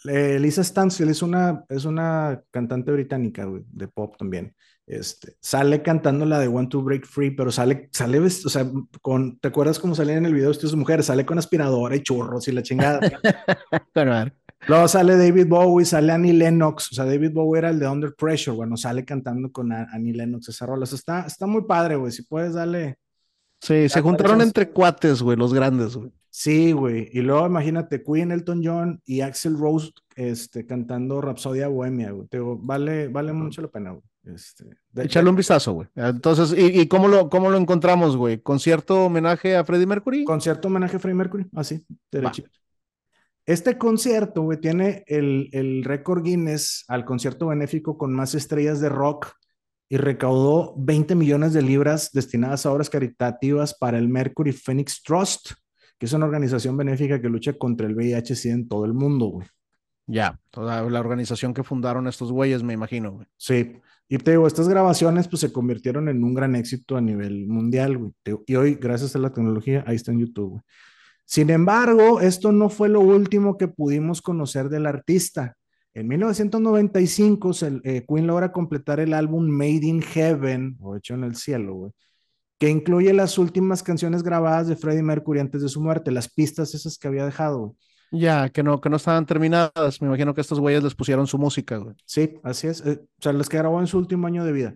eh, 0.05 0.39
Lisa 0.39 0.63
Stansfield 0.63 1.11
es 1.11 1.21
una, 1.21 1.63
es 1.69 1.85
una 1.85 2.41
cantante 2.51 2.91
británica, 2.91 3.47
de 3.47 3.87
pop 3.87 4.15
también. 4.17 4.55
Este, 4.87 5.35
sale 5.41 5.81
cantando 5.81 6.25
la 6.25 6.39
de 6.39 6.47
Want 6.47 6.69
to 6.69 6.81
Break 6.81 7.05
Free, 7.05 7.31
pero 7.31 7.51
sale, 7.51 7.89
sale, 7.91 8.19
o 8.19 8.29
sea, 8.29 8.65
con, 9.01 9.37
¿te 9.37 9.49
acuerdas 9.49 9.79
cómo 9.79 9.93
salía 9.93 10.15
en 10.15 10.25
el 10.25 10.33
video 10.33 10.47
de 10.47 10.53
estas 10.53 10.73
mujeres? 10.75 11.07
Sale 11.07 11.25
con 11.25 11.37
aspiradora 11.37 11.93
y 11.95 12.03
churros 12.03 12.47
y 12.47 12.53
la 12.53 12.63
chingada. 12.63 13.01
Luego 14.67 14.87
sale 14.87 15.17
David 15.17 15.47
Bowie, 15.47 15.85
sale 15.85 16.13
Annie 16.13 16.33
Lennox, 16.33 16.91
o 16.93 16.95
sea, 16.95 17.05
David 17.05 17.31
Bowie 17.33 17.59
era 17.59 17.69
el 17.69 17.79
de 17.79 17.87
Under 17.87 18.15
Pressure, 18.15 18.55
bueno, 18.55 18.77
sale 18.77 19.03
cantando 19.03 19.51
con 19.51 19.71
Annie 19.73 20.13
Lennox 20.13 20.49
esa 20.49 20.65
rola. 20.65 20.83
O 20.83 20.85
sea, 20.85 20.97
está, 20.97 21.25
está 21.27 21.45
muy 21.45 21.63
padre, 21.63 21.97
güey, 21.97 22.11
si 22.13 22.23
puedes 22.23 22.53
darle. 22.53 22.95
Sí, 23.59 23.89
se 23.89 24.01
juntaron 24.01 24.41
entre 24.41 24.69
cuates, 24.69 25.21
güey, 25.21 25.37
los 25.37 25.53
grandes, 25.53 25.95
güey. 25.95 26.11
Sí, 26.29 26.71
güey. 26.71 27.09
Y 27.13 27.21
luego 27.21 27.45
imagínate 27.47 28.03
Queen, 28.03 28.31
Elton 28.31 28.61
John 28.63 29.01
y 29.05 29.21
Axel 29.21 29.57
Rose 29.57 29.91
este, 30.15 30.65
cantando 30.65 31.19
Rapsodia 31.21 31.67
Bohemia, 31.67 32.11
güey. 32.11 32.27
Te 32.27 32.37
digo, 32.37 32.57
vale, 32.57 33.07
vale 33.07 33.33
mucho 33.33 33.61
la 33.61 33.69
pena, 33.69 33.91
güey. 33.91 34.03
Este, 34.23 34.65
de- 34.91 35.03
Échale 35.05 35.29
un 35.29 35.35
vistazo, 35.35 35.73
güey. 35.73 35.87
Entonces, 35.95 36.53
¿y, 36.57 36.81
y 36.81 36.87
cómo, 36.87 37.07
lo, 37.07 37.29
cómo 37.29 37.49
lo 37.49 37.57
encontramos, 37.57 38.17
güey? 38.17 38.39
¿Concierto 38.41 39.05
homenaje 39.05 39.55
a 39.55 39.63
Freddie 39.63 39.85
Mercury? 39.87 40.25
Concierto 40.25 40.67
homenaje 40.67 40.97
a 40.97 40.99
Freddie 40.99 41.15
Mercury, 41.17 41.45
así, 41.55 41.85
derechito. 42.11 42.49
Este 43.45 43.77
concierto, 43.77 44.41
güey, 44.41 44.59
tiene 44.59 45.05
el, 45.07 45.47
el 45.53 45.85
récord 45.85 46.21
Guinness 46.23 46.83
al 46.89 47.05
concierto 47.05 47.47
benéfico 47.47 47.97
con 47.97 48.13
más 48.13 48.35
estrellas 48.35 48.81
de 48.81 48.89
rock 48.89 49.31
y 49.89 49.95
recaudó 49.95 50.73
20 50.77 51.15
millones 51.15 51.53
de 51.53 51.61
libras 51.61 52.11
destinadas 52.11 52.65
a 52.65 52.71
obras 52.73 52.89
caritativas 52.89 53.73
para 53.73 53.97
el 53.97 54.09
Mercury 54.09 54.51
Phoenix 54.51 55.01
Trust, 55.01 55.51
que 55.97 56.05
es 56.05 56.13
una 56.13 56.25
organización 56.25 56.77
benéfica 56.77 57.21
que 57.21 57.29
lucha 57.29 57.53
contra 57.53 57.87
el 57.87 57.95
VIH-Sida 57.95 58.53
en 58.53 58.67
todo 58.67 58.85
el 58.85 58.93
mundo, 58.93 59.25
güey. 59.27 59.47
Ya, 60.05 60.39
toda 60.51 60.81
la 60.89 60.99
organización 60.99 61.53
que 61.53 61.63
fundaron 61.63 62.07
estos 62.07 62.31
güeyes, 62.31 62.63
me 62.63 62.73
imagino, 62.73 63.11
güey. 63.13 63.27
Sí, 63.35 63.73
y 64.07 64.17
te 64.19 64.31
digo, 64.31 64.47
estas 64.47 64.69
grabaciones 64.69 65.27
pues 65.27 65.41
se 65.41 65.51
convirtieron 65.51 66.07
en 66.07 66.23
un 66.23 66.33
gran 66.33 66.55
éxito 66.55 66.95
a 66.95 67.01
nivel 67.01 67.45
mundial, 67.47 67.97
güey. 67.97 68.13
Y 68.45 68.55
hoy, 68.55 68.75
gracias 68.75 69.15
a 69.15 69.19
la 69.19 69.33
tecnología, 69.33 69.83
ahí 69.85 69.97
está 69.97 70.11
en 70.13 70.19
YouTube, 70.19 70.49
güey. 70.51 70.61
Sin 71.25 71.49
embargo, 71.49 72.21
esto 72.21 72.53
no 72.53 72.69
fue 72.69 72.87
lo 72.87 73.01
último 73.01 73.57
que 73.57 73.67
pudimos 73.67 74.21
conocer 74.21 74.69
del 74.69 74.85
artista. 74.85 75.57
En 75.93 76.07
1995, 76.07 77.51
se- 77.53 77.81
eh, 77.83 78.05
Queen 78.07 78.27
logra 78.27 78.51
completar 78.53 79.01
el 79.01 79.13
álbum 79.13 79.45
Made 79.49 79.85
in 79.85 80.01
Heaven, 80.01 80.77
o 80.79 80.95
hecho 80.95 81.15
en 81.15 81.25
el 81.25 81.35
cielo, 81.35 81.73
güey, 81.73 81.91
que 82.59 82.69
incluye 82.69 83.13
las 83.13 83.37
últimas 83.37 83.83
canciones 83.83 84.23
grabadas 84.23 84.67
de 84.67 84.75
Freddie 84.75 85.03
Mercury 85.03 85.39
antes 85.39 85.61
de 85.61 85.69
su 85.69 85.81
muerte, 85.81 86.11
las 86.11 86.27
pistas 86.29 86.73
esas 86.73 86.97
que 86.97 87.07
había 87.07 87.25
dejado. 87.25 87.75
Ya, 88.11 88.49
que 88.49 88.63
no, 88.63 88.79
que 88.79 88.89
no 88.89 88.95
estaban 88.95 89.25
terminadas. 89.25 90.01
Me 90.01 90.07
imagino 90.07 90.33
que 90.33 90.41
estos 90.41 90.59
güeyes 90.59 90.81
les 90.83 90.95
pusieron 90.95 91.27
su 91.27 91.37
música, 91.37 91.77
güey. 91.77 91.95
Sí, 92.05 92.35
así 92.43 92.67
es. 92.67 92.81
eh, 92.85 92.99
o 93.03 93.21
sea, 93.21 93.33
las 93.33 93.49
que 93.49 93.57
grabó 93.57 93.79
en 93.81 93.87
su 93.87 93.97
último 93.97 94.27
año 94.27 94.45
de 94.45 94.51
vida. 94.53 94.75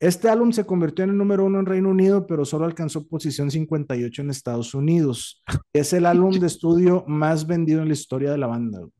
Este 0.00 0.28
álbum 0.28 0.50
se 0.50 0.66
convirtió 0.66 1.04
en 1.04 1.10
el 1.10 1.16
número 1.16 1.44
uno 1.44 1.60
en 1.60 1.66
Reino 1.66 1.88
Unido, 1.88 2.26
pero 2.26 2.44
solo 2.44 2.64
alcanzó 2.64 3.06
posición 3.06 3.52
58 3.52 4.22
en 4.22 4.30
Estados 4.30 4.74
Unidos. 4.74 5.42
Es 5.72 5.92
el 5.92 6.06
álbum 6.06 6.32
de 6.40 6.48
estudio 6.48 7.04
más 7.06 7.46
vendido 7.46 7.82
en 7.82 7.88
la 7.88 7.94
historia 7.94 8.32
de 8.32 8.38
la 8.38 8.48
banda. 8.48 8.80
güey. 8.80 8.90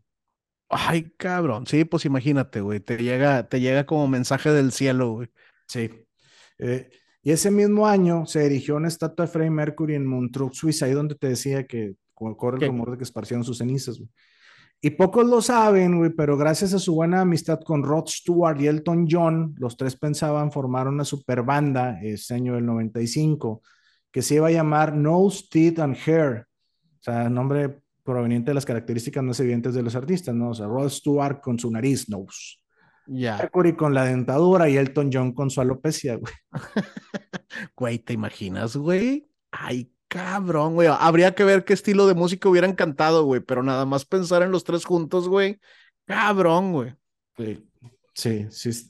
Ay, 0.69 1.11
cabrón. 1.19 1.67
Sí, 1.67 1.85
pues 1.85 2.05
imagínate, 2.05 2.61
güey. 2.61 2.79
Te 2.81 2.97
llega, 2.97 3.49
te 3.49 3.61
llega 3.61 3.85
como 3.85 4.07
mensaje 4.09 4.51
del 4.53 4.71
cielo, 4.73 5.13
güey. 5.15 5.29
Sí. 5.67 5.91
Eh, 6.59 6.89
y 7.23 7.31
ese 7.31 7.51
mismo 7.51 7.87
año 7.87 8.27
se 8.27 8.45
erigió 8.45 8.77
una 8.77 8.89
estatua 8.89 9.27
de 9.27 9.31
Freddie 9.33 9.51
Mercury 9.51 9.95
en 9.95 10.07
Montreux, 10.07 10.57
Suiza, 10.57 10.87
ahí 10.87 10.93
donde 10.93 11.15
te 11.15 11.29
decía 11.29 11.67
que 11.67 11.95
co- 12.15 12.37
corre 12.37 12.57
el 12.57 12.63
rumor 12.69 12.91
de 12.91 12.97
que 12.99 13.05
esparcieron 13.05 13.45
sus 13.45 13.59
cenizas. 13.59 13.99
güey. 13.99 14.11
Y 14.85 14.91
pocos 14.91 15.25
lo 15.25 15.41
saben, 15.41 15.99
güey, 15.99 16.11
pero 16.11 16.37
gracias 16.37 16.75
a 16.75 16.81
su 16.81 16.95
buena 16.95 17.21
amistad 17.21 17.61
con 17.61 17.85
Rod 17.85 18.07
Stewart 18.09 18.61
y 18.61 18.67
Elton 18.67 19.07
John, 19.09 19.55
los 19.59 19.77
tres 19.77 19.95
pensaban 19.95 20.51
formar 20.51 20.89
una 20.89 21.05
super 21.05 21.43
banda 21.45 22.01
ese 22.03 22.35
año 22.35 22.55
del 22.55 22.67
95, 22.67 23.63
que 24.11 24.23
se 24.23 24.35
iba 24.35 24.49
a 24.49 24.51
llamar 24.51 24.97
Nose, 24.97 25.45
Teeth 25.49 25.79
and 25.79 25.97
Hair. 26.05 26.47
O 26.99 27.03
sea, 27.03 27.29
nombre 27.31 27.79
proveniente 28.03 28.51
de 28.51 28.55
las 28.55 28.67
características 28.67 29.23
más 29.23 29.39
evidentes 29.39 29.73
de 29.75 29.83
los 29.85 29.95
artistas, 29.95 30.35
¿no? 30.35 30.51
O 30.51 30.55
sea, 30.55 30.67
Rod 30.67 30.89
Stewart 30.89 31.41
con 31.41 31.57
su 31.61 31.71
nariz, 31.71 32.09
nose. 32.09 32.59
Ya. 33.07 33.37
Mercury 33.37 33.75
con 33.75 33.95
la 33.95 34.05
dentadura 34.05 34.69
y 34.69 34.77
Elton 34.77 35.11
John 35.13 35.33
con 35.33 35.51
su 35.51 35.61
alopecia, 35.61 36.17
güey. 36.17 36.33
Güey, 37.77 37.99
¿te 37.99 38.15
imaginas, 38.15 38.77
güey? 38.77 39.29
Ay, 39.51 39.93
cabrón, 40.09 40.75
güey. 40.75 40.89
Habría 40.91 41.35
que 41.35 41.45
ver 41.45 41.65
qué 41.65 41.75
estilo 41.75 42.07
de 42.07 42.15
música 42.15 42.49
hubieran 42.49 42.75
cantado, 42.75 43.25
güey. 43.25 43.41
Pero 43.41 43.63
nada 43.63 43.85
más 43.85 44.07
pensar 44.07 44.43
en 44.43 44.51
los 44.51 44.65
tres 44.65 44.85
juntos, 44.85 45.29
güey. 45.29 45.61
Cabrón, 46.07 46.73
güey. 46.73 46.95
Sí, 47.37 47.67
sí, 48.15 48.47
sí, 48.51 48.89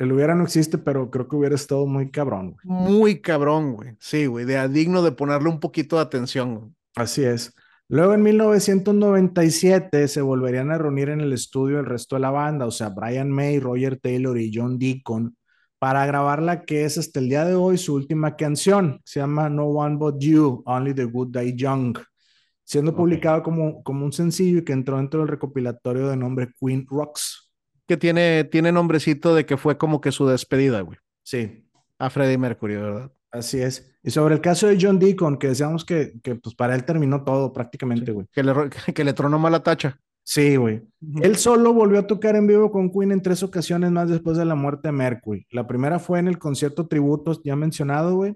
el 0.00 0.12
hubiera 0.12 0.34
no 0.34 0.44
existe, 0.44 0.78
pero 0.78 1.10
creo 1.10 1.28
que 1.28 1.36
hubiera 1.36 1.54
estado 1.54 1.86
muy 1.86 2.10
cabrón. 2.10 2.56
güey. 2.64 2.64
Muy 2.64 3.20
cabrón, 3.20 3.74
güey. 3.74 3.96
Sí, 4.00 4.26
güey. 4.26 4.46
De 4.46 4.66
digno 4.68 5.02
de 5.02 5.12
ponerle 5.12 5.50
un 5.50 5.60
poquito 5.60 5.96
de 5.96 6.02
atención, 6.02 6.54
güey. 6.56 6.70
Así 6.96 7.22
es. 7.22 7.54
Luego 7.90 8.14
en 8.14 8.22
1997 8.22 10.06
se 10.06 10.20
volverían 10.22 10.70
a 10.70 10.78
reunir 10.78 11.08
en 11.08 11.20
el 11.20 11.32
estudio 11.32 11.80
el 11.80 11.86
resto 11.86 12.14
de 12.14 12.20
la 12.20 12.30
banda, 12.30 12.64
o 12.66 12.70
sea, 12.70 12.90
Brian 12.90 13.30
May, 13.32 13.58
Roger 13.58 13.98
Taylor 13.98 14.38
y 14.38 14.52
John 14.54 14.78
Deacon, 14.78 15.36
para 15.80 16.06
grabar 16.06 16.40
la 16.40 16.62
que 16.64 16.84
es 16.84 16.98
hasta 16.98 17.18
el 17.18 17.28
día 17.28 17.44
de 17.44 17.54
hoy 17.56 17.78
su 17.78 17.94
última 17.94 18.36
canción. 18.36 19.00
Se 19.04 19.18
llama 19.18 19.48
No 19.50 19.64
One 19.64 19.96
But 19.96 20.20
You, 20.20 20.62
Only 20.66 20.94
the 20.94 21.04
Good 21.04 21.36
Die 21.36 21.56
Young, 21.56 21.98
siendo 22.62 22.92
Ok. 22.92 22.98
publicado 22.98 23.42
como, 23.42 23.82
como 23.82 24.04
un 24.04 24.12
sencillo 24.12 24.58
y 24.60 24.64
que 24.64 24.72
entró 24.72 24.96
dentro 24.96 25.18
del 25.20 25.28
recopilatorio 25.28 26.06
de 26.08 26.16
nombre 26.16 26.48
Queen 26.60 26.86
Rocks. 26.88 27.50
Que 27.88 27.96
tiene, 27.96 28.44
tiene 28.44 28.70
nombrecito 28.70 29.34
de 29.34 29.44
que 29.46 29.56
fue 29.56 29.78
como 29.78 30.00
que 30.00 30.12
su 30.12 30.28
despedida, 30.28 30.80
güey. 30.82 30.98
Sí, 31.24 31.66
A 31.98 32.08
Freddie 32.08 32.38
Mercury, 32.38 32.76
¿verdad? 32.76 33.10
Así 33.30 33.60
es. 33.60 33.90
Y 34.02 34.10
sobre 34.10 34.34
el 34.34 34.40
caso 34.40 34.66
de 34.66 34.78
John 34.80 34.98
Deacon, 34.98 35.38
que 35.38 35.48
decíamos 35.48 35.84
que, 35.84 36.14
que 36.22 36.34
pues 36.34 36.54
para 36.54 36.74
él 36.74 36.84
terminó 36.84 37.22
todo 37.22 37.52
prácticamente, 37.52 38.12
güey. 38.12 38.26
Que 38.32 38.42
le, 38.42 38.52
que 38.94 39.04
le 39.04 39.12
tronó 39.12 39.38
mala 39.38 39.62
tacha. 39.62 39.98
Sí, 40.22 40.56
güey. 40.56 40.82
Él 41.22 41.36
solo 41.36 41.72
volvió 41.72 41.98
a 41.98 42.06
tocar 42.06 42.36
en 42.36 42.46
vivo 42.46 42.70
con 42.70 42.90
Queen 42.92 43.10
en 43.10 43.22
tres 43.22 43.42
ocasiones 43.42 43.90
más 43.90 44.08
después 44.08 44.36
de 44.36 44.44
la 44.44 44.54
muerte 44.54 44.88
de 44.88 44.92
Mercury. 44.92 45.46
La 45.50 45.66
primera 45.66 45.98
fue 45.98 46.20
en 46.20 46.28
el 46.28 46.38
concierto 46.38 46.86
tributo 46.86 47.40
ya 47.42 47.56
mencionado, 47.56 48.14
güey. 48.14 48.34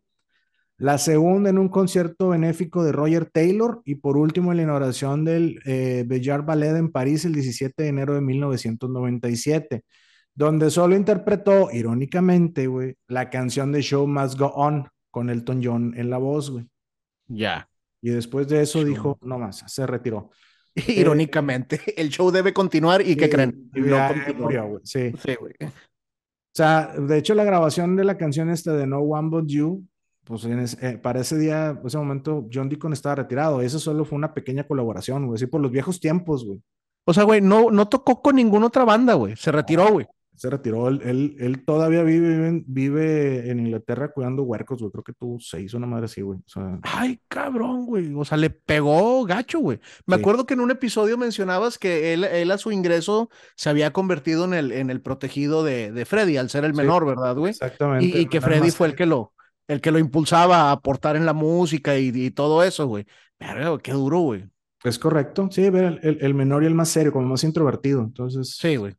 La 0.76 0.98
segunda 0.98 1.50
en 1.50 1.58
un 1.58 1.68
concierto 1.68 2.30
benéfico 2.30 2.82
de 2.82 2.90
Roger 2.90 3.26
Taylor 3.26 3.80
y 3.84 3.94
por 3.96 4.16
último 4.16 4.50
en 4.50 4.56
la 4.56 4.62
inauguración 4.64 5.24
del 5.24 5.60
eh, 5.66 6.04
Bellard 6.04 6.44
Ballet 6.44 6.76
en 6.76 6.90
París 6.90 7.24
el 7.24 7.32
17 7.32 7.80
de 7.80 7.88
enero 7.88 8.14
de 8.14 8.20
1997, 8.22 9.84
donde 10.34 10.70
solo 10.70 10.96
interpretó, 10.96 11.68
irónicamente, 11.72 12.66
güey, 12.66 12.96
la 13.08 13.30
canción 13.30 13.70
de 13.72 13.82
Show 13.82 14.06
Must 14.06 14.38
Go 14.38 14.46
On 14.48 14.88
con 15.10 15.30
Elton 15.30 15.60
John 15.62 15.94
en 15.96 16.10
la 16.10 16.18
voz, 16.18 16.50
güey. 16.50 16.66
Ya. 17.28 17.68
Y 18.02 18.10
después 18.10 18.48
de 18.48 18.62
eso 18.62 18.80
Show 18.80 18.88
dijo, 18.88 19.18
no 19.22 19.38
más, 19.38 19.62
se 19.66 19.86
retiró. 19.86 20.30
Irónicamente, 20.88 21.80
el 21.96 22.08
show 22.10 22.30
debe 22.30 22.52
continuar 22.52 23.00
y 23.00 23.16
¿qué 23.16 23.26
Y- 23.26 23.30
creen? 23.30 23.70
y 23.74 23.80
No 23.80 23.98
murió, 24.38 24.66
güey, 24.66 24.80
Sí. 24.84 25.12
Sí, 25.24 25.34
güey. 25.38 25.54
O 25.62 26.56
sea, 26.56 26.92
de 26.98 27.18
hecho, 27.18 27.34
la 27.34 27.44
grabación 27.44 27.96
de 27.96 28.04
la 28.04 28.16
canción 28.16 28.50
esta 28.50 28.72
de 28.74 28.86
No 28.86 28.98
One 29.00 29.28
But 29.28 29.46
You, 29.48 29.84
pues 30.24 30.44
en 30.44 30.58
ese- 30.60 30.88
eh, 30.88 30.98
para 30.98 31.20
ese 31.20 31.38
día, 31.38 31.80
ese 31.84 31.98
momento, 31.98 32.48
John 32.52 32.68
Deacon 32.68 32.92
estaba 32.92 33.16
retirado. 33.16 33.60
Eso 33.60 33.78
solo 33.78 34.04
fue 34.04 34.16
una 34.16 34.34
pequeña 34.34 34.64
colaboración, 34.66 35.26
güey, 35.26 35.36
así 35.36 35.46
por 35.46 35.60
los 35.60 35.70
viejos 35.70 36.00
tiempos, 36.00 36.44
güey. 36.44 36.60
O 37.06 37.12
sea, 37.14 37.24
güey, 37.24 37.40
no, 37.40 37.70
no 37.70 37.88
tocó 37.88 38.20
con 38.22 38.36
ninguna 38.36 38.66
otra 38.66 38.84
banda, 38.84 39.14
güey. 39.14 39.36
Se 39.36 39.52
retiró, 39.52 39.88
güey. 39.92 40.06
Se 40.36 40.50
retiró, 40.50 40.88
él, 40.88 41.00
él, 41.04 41.36
él 41.38 41.64
todavía 41.64 42.02
vive, 42.02 42.62
vive, 42.66 43.50
en- 43.50 43.60
Inglaterra 43.60 44.10
cuidando 44.12 44.42
huercos, 44.42 44.80
güey. 44.80 44.90
Creo 44.90 45.04
que 45.04 45.12
tuvo 45.12 45.38
seis, 45.40 45.74
una 45.74 45.86
madre 45.86 46.06
así, 46.06 46.22
güey. 46.22 46.40
O 46.40 46.48
sea, 46.48 46.78
Ay, 46.82 47.20
cabrón, 47.28 47.86
güey. 47.86 48.12
O 48.16 48.24
sea, 48.24 48.36
le 48.36 48.50
pegó 48.50 49.24
gacho, 49.24 49.60
güey. 49.60 49.78
Me 50.06 50.16
Sí. 50.16 50.20
acuerdo 50.20 50.44
que 50.46 50.54
en 50.54 50.60
un 50.60 50.70
episodio 50.72 51.16
mencionabas 51.16 51.78
que 51.78 52.12
él, 52.12 52.24
él 52.24 52.50
a 52.50 52.58
su 52.58 52.72
ingreso 52.72 53.30
se 53.56 53.70
había 53.70 53.92
convertido 53.92 54.44
en 54.44 54.54
el, 54.54 54.72
en 54.72 54.90
el 54.90 55.00
protegido 55.00 55.62
de, 55.64 55.92
de 55.92 56.04
Freddy, 56.04 56.36
al 56.36 56.50
ser 56.50 56.64
el 56.64 56.72
Sí. 56.72 56.78
menor, 56.78 57.06
¿verdad, 57.06 57.36
güey? 57.36 57.50
exactamente. 57.50 58.04
Y, 58.06 58.22
y 58.22 58.26
que 58.26 58.40
Freddy 58.40 58.70
fue 58.72 58.88
el 58.88 58.94
que 58.96 59.06
lo, 59.06 59.32
el 59.68 59.80
que 59.80 59.92
lo 59.92 59.98
impulsaba 60.00 60.62
a 60.68 60.72
aportar 60.72 61.14
en 61.16 61.26
la 61.26 61.32
música 61.32 61.96
y, 61.96 62.08
y 62.12 62.30
todo 62.32 62.62
eso, 62.64 62.86
güey. 62.88 63.06
Güey, 63.38 63.78
qué 63.82 63.92
duro, 63.92 64.18
güey. 64.20 64.44
Es 64.82 64.98
correcto, 64.98 65.48
sí, 65.50 65.70
ver 65.70 65.84
el, 65.84 66.00
el- 66.02 66.18
el 66.20 66.34
menor 66.34 66.62
y 66.62 66.66
el 66.66 66.74
más 66.74 66.88
serio, 66.90 67.12
como 67.12 67.26
más 67.28 67.42
introvertido. 67.44 68.02
Entonces, 68.02 68.56
Sí, 68.58 68.76
güey. 68.76 68.94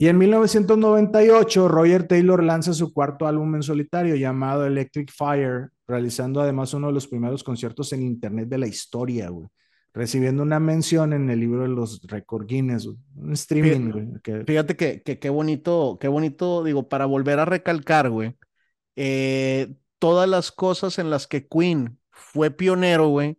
Y 0.00 0.06
en 0.06 0.16
1998, 0.18 1.66
Roger 1.68 2.06
Taylor 2.06 2.42
lanza 2.44 2.72
su 2.72 2.92
cuarto 2.92 3.26
álbum 3.26 3.56
en 3.56 3.62
solitario 3.64 4.14
llamado 4.14 4.64
Electric 4.64 5.10
Fire, 5.12 5.70
realizando 5.88 6.40
además 6.40 6.72
uno 6.74 6.86
de 6.88 6.92
los 6.92 7.08
primeros 7.08 7.42
conciertos 7.42 7.92
en 7.92 8.02
internet 8.02 8.48
de 8.48 8.58
la 8.58 8.68
historia, 8.68 9.28
güey. 9.28 9.48
Recibiendo 9.92 10.42
una 10.44 10.60
mención 10.60 11.12
en 11.14 11.28
el 11.30 11.40
libro 11.40 11.62
de 11.62 11.68
los 11.68 12.00
Record 12.06 12.46
Guinness, 12.46 12.84
güey. 12.86 12.96
Un 13.16 13.32
streaming, 13.32 13.90
güey. 13.90 14.06
que- 14.22 14.44
Fíjate 14.44 14.76
que, 14.76 15.02
que 15.02 15.18
qué 15.18 15.30
bonito, 15.30 15.98
qué 16.00 16.06
bonito, 16.06 16.62
digo, 16.62 16.88
para 16.88 17.06
volver 17.06 17.40
a 17.40 17.44
recalcar, 17.44 18.08
güey, 18.10 18.36
eh, 18.94 19.74
todas 19.98 20.28
las 20.28 20.52
cosas 20.52 20.98
en 21.00 21.10
las 21.10 21.26
que 21.26 21.48
Queen 21.48 21.98
fue 22.10 22.50
pionero, 22.52 23.08
güey, 23.08 23.38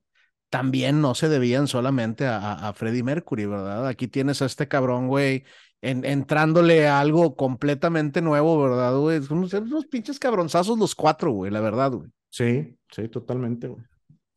también 0.50 1.02
no 1.02 1.16
se 1.16 1.30
debían 1.30 1.68
solamente 1.68 2.26
a, 2.28 2.72
Freddie 2.74 3.04
Mercury, 3.04 3.46
¿verdad? 3.46 3.88
Aquí 3.88 4.08
tienes 4.08 4.42
a 4.42 4.46
este 4.46 4.68
cabrón, 4.68 5.08
güey, 5.08 5.44
en- 5.82 6.06
entrándole 6.06 6.88
a 6.88 7.00
algo 7.00 7.36
completamente 7.36 8.22
nuevo, 8.22 8.62
¿verdad, 8.62 8.98
güey? 8.98 9.22
Son 9.22 9.40
unos, 9.40 9.54
unos 9.54 9.86
pinches 9.88 10.20
cabronzazos 10.20 10.78
los 10.78 10.96
cuatro, 10.96 11.32
güey, 11.32 11.52
la 11.52 11.62
verdad, 11.62 11.92
güey. 11.92 12.10
Sí, 12.30 12.76
sí, 12.92 13.08
totalmente, 13.10 13.68
güey. 13.68 13.84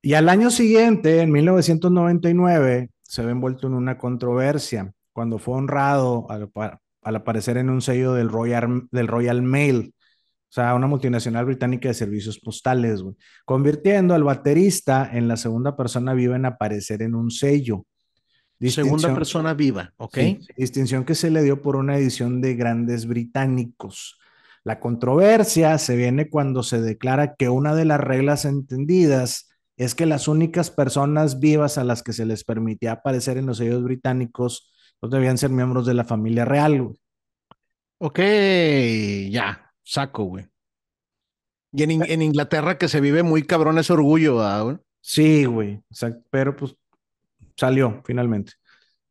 Y 0.02 0.14
al 0.14 0.28
año 0.28 0.50
siguiente, 0.50 1.20
en 1.20 1.30
1999, 1.30 2.90
se 3.02 3.24
ve 3.24 3.30
envuelto 3.30 3.66
en 3.66 3.74
una 3.74 3.98
controversia 3.98 4.92
cuando 5.12 5.38
fue 5.38 5.54
honrado 5.54 6.26
al, 6.30 6.50
al 7.02 7.16
aparecer 7.16 7.56
en 7.56 7.70
un 7.70 7.80
sello 7.82 8.12
del 8.14 8.28
Royal, 8.28 8.88
del 8.90 9.06
Royal 9.08 9.42
Mail, 9.42 9.94
o 10.52 10.54
sea, 10.54 10.74
una 10.74 10.86
multinacional 10.86 11.46
británica 11.46 11.88
de 11.88 11.94
servicios 11.94 12.38
postales, 12.38 13.00
güey, 13.00 13.16
convirtiendo 13.46 14.12
al 14.12 14.22
baterista 14.22 15.08
en 15.10 15.26
la 15.26 15.38
segunda 15.38 15.74
persona 15.74 16.12
viva 16.12 16.36
en 16.36 16.44
aparecer 16.44 17.00
en 17.00 17.14
un 17.14 17.30
sello. 17.30 17.86
Segunda 18.60 19.14
persona 19.14 19.54
viva, 19.54 19.94
¿ok? 19.96 20.18
distinción 20.54 21.06
que 21.06 21.14
se 21.14 21.30
le 21.30 21.42
dio 21.42 21.62
por 21.62 21.76
una 21.76 21.96
edición 21.96 22.42
de 22.42 22.54
Grandes 22.54 23.06
Británicos. 23.06 24.20
La 24.62 24.78
controversia 24.78 25.78
se 25.78 25.96
viene 25.96 26.28
cuando 26.28 26.62
se 26.62 26.82
declara 26.82 27.34
que 27.34 27.48
una 27.48 27.74
de 27.74 27.86
las 27.86 28.00
reglas 28.00 28.44
entendidas 28.44 29.48
es 29.78 29.94
que 29.94 30.04
las 30.04 30.28
únicas 30.28 30.70
personas 30.70 31.40
vivas 31.40 31.78
a 31.78 31.84
las 31.84 32.02
que 32.02 32.12
se 32.12 32.26
les 32.26 32.44
permitía 32.44 32.92
aparecer 32.92 33.38
en 33.38 33.46
los 33.46 33.56
sellos 33.56 33.82
británicos 33.82 34.70
no 35.00 35.08
debían 35.08 35.38
ser 35.38 35.48
miembros 35.48 35.86
de 35.86 35.94
la 35.94 36.04
familia 36.04 36.44
real, 36.44 36.82
güey. 36.82 36.98
Ok, 38.00 38.18
ya, 39.30 39.71
saco, 39.82 40.24
güey. 40.24 40.46
Y 41.72 41.82
en, 41.84 42.22
Inglaterra 42.22 42.76
que 42.76 42.88
se 42.88 43.00
vive 43.00 43.22
muy 43.22 43.44
cabrón 43.44 43.78
ese 43.78 43.94
orgullo, 43.94 44.34
güey? 44.64 44.76
Sí, 45.00 45.46
güey, 45.46 45.82
pero 46.30 46.54
pues 46.54 46.76
salió 47.56 48.02
finalmente. 48.04 48.52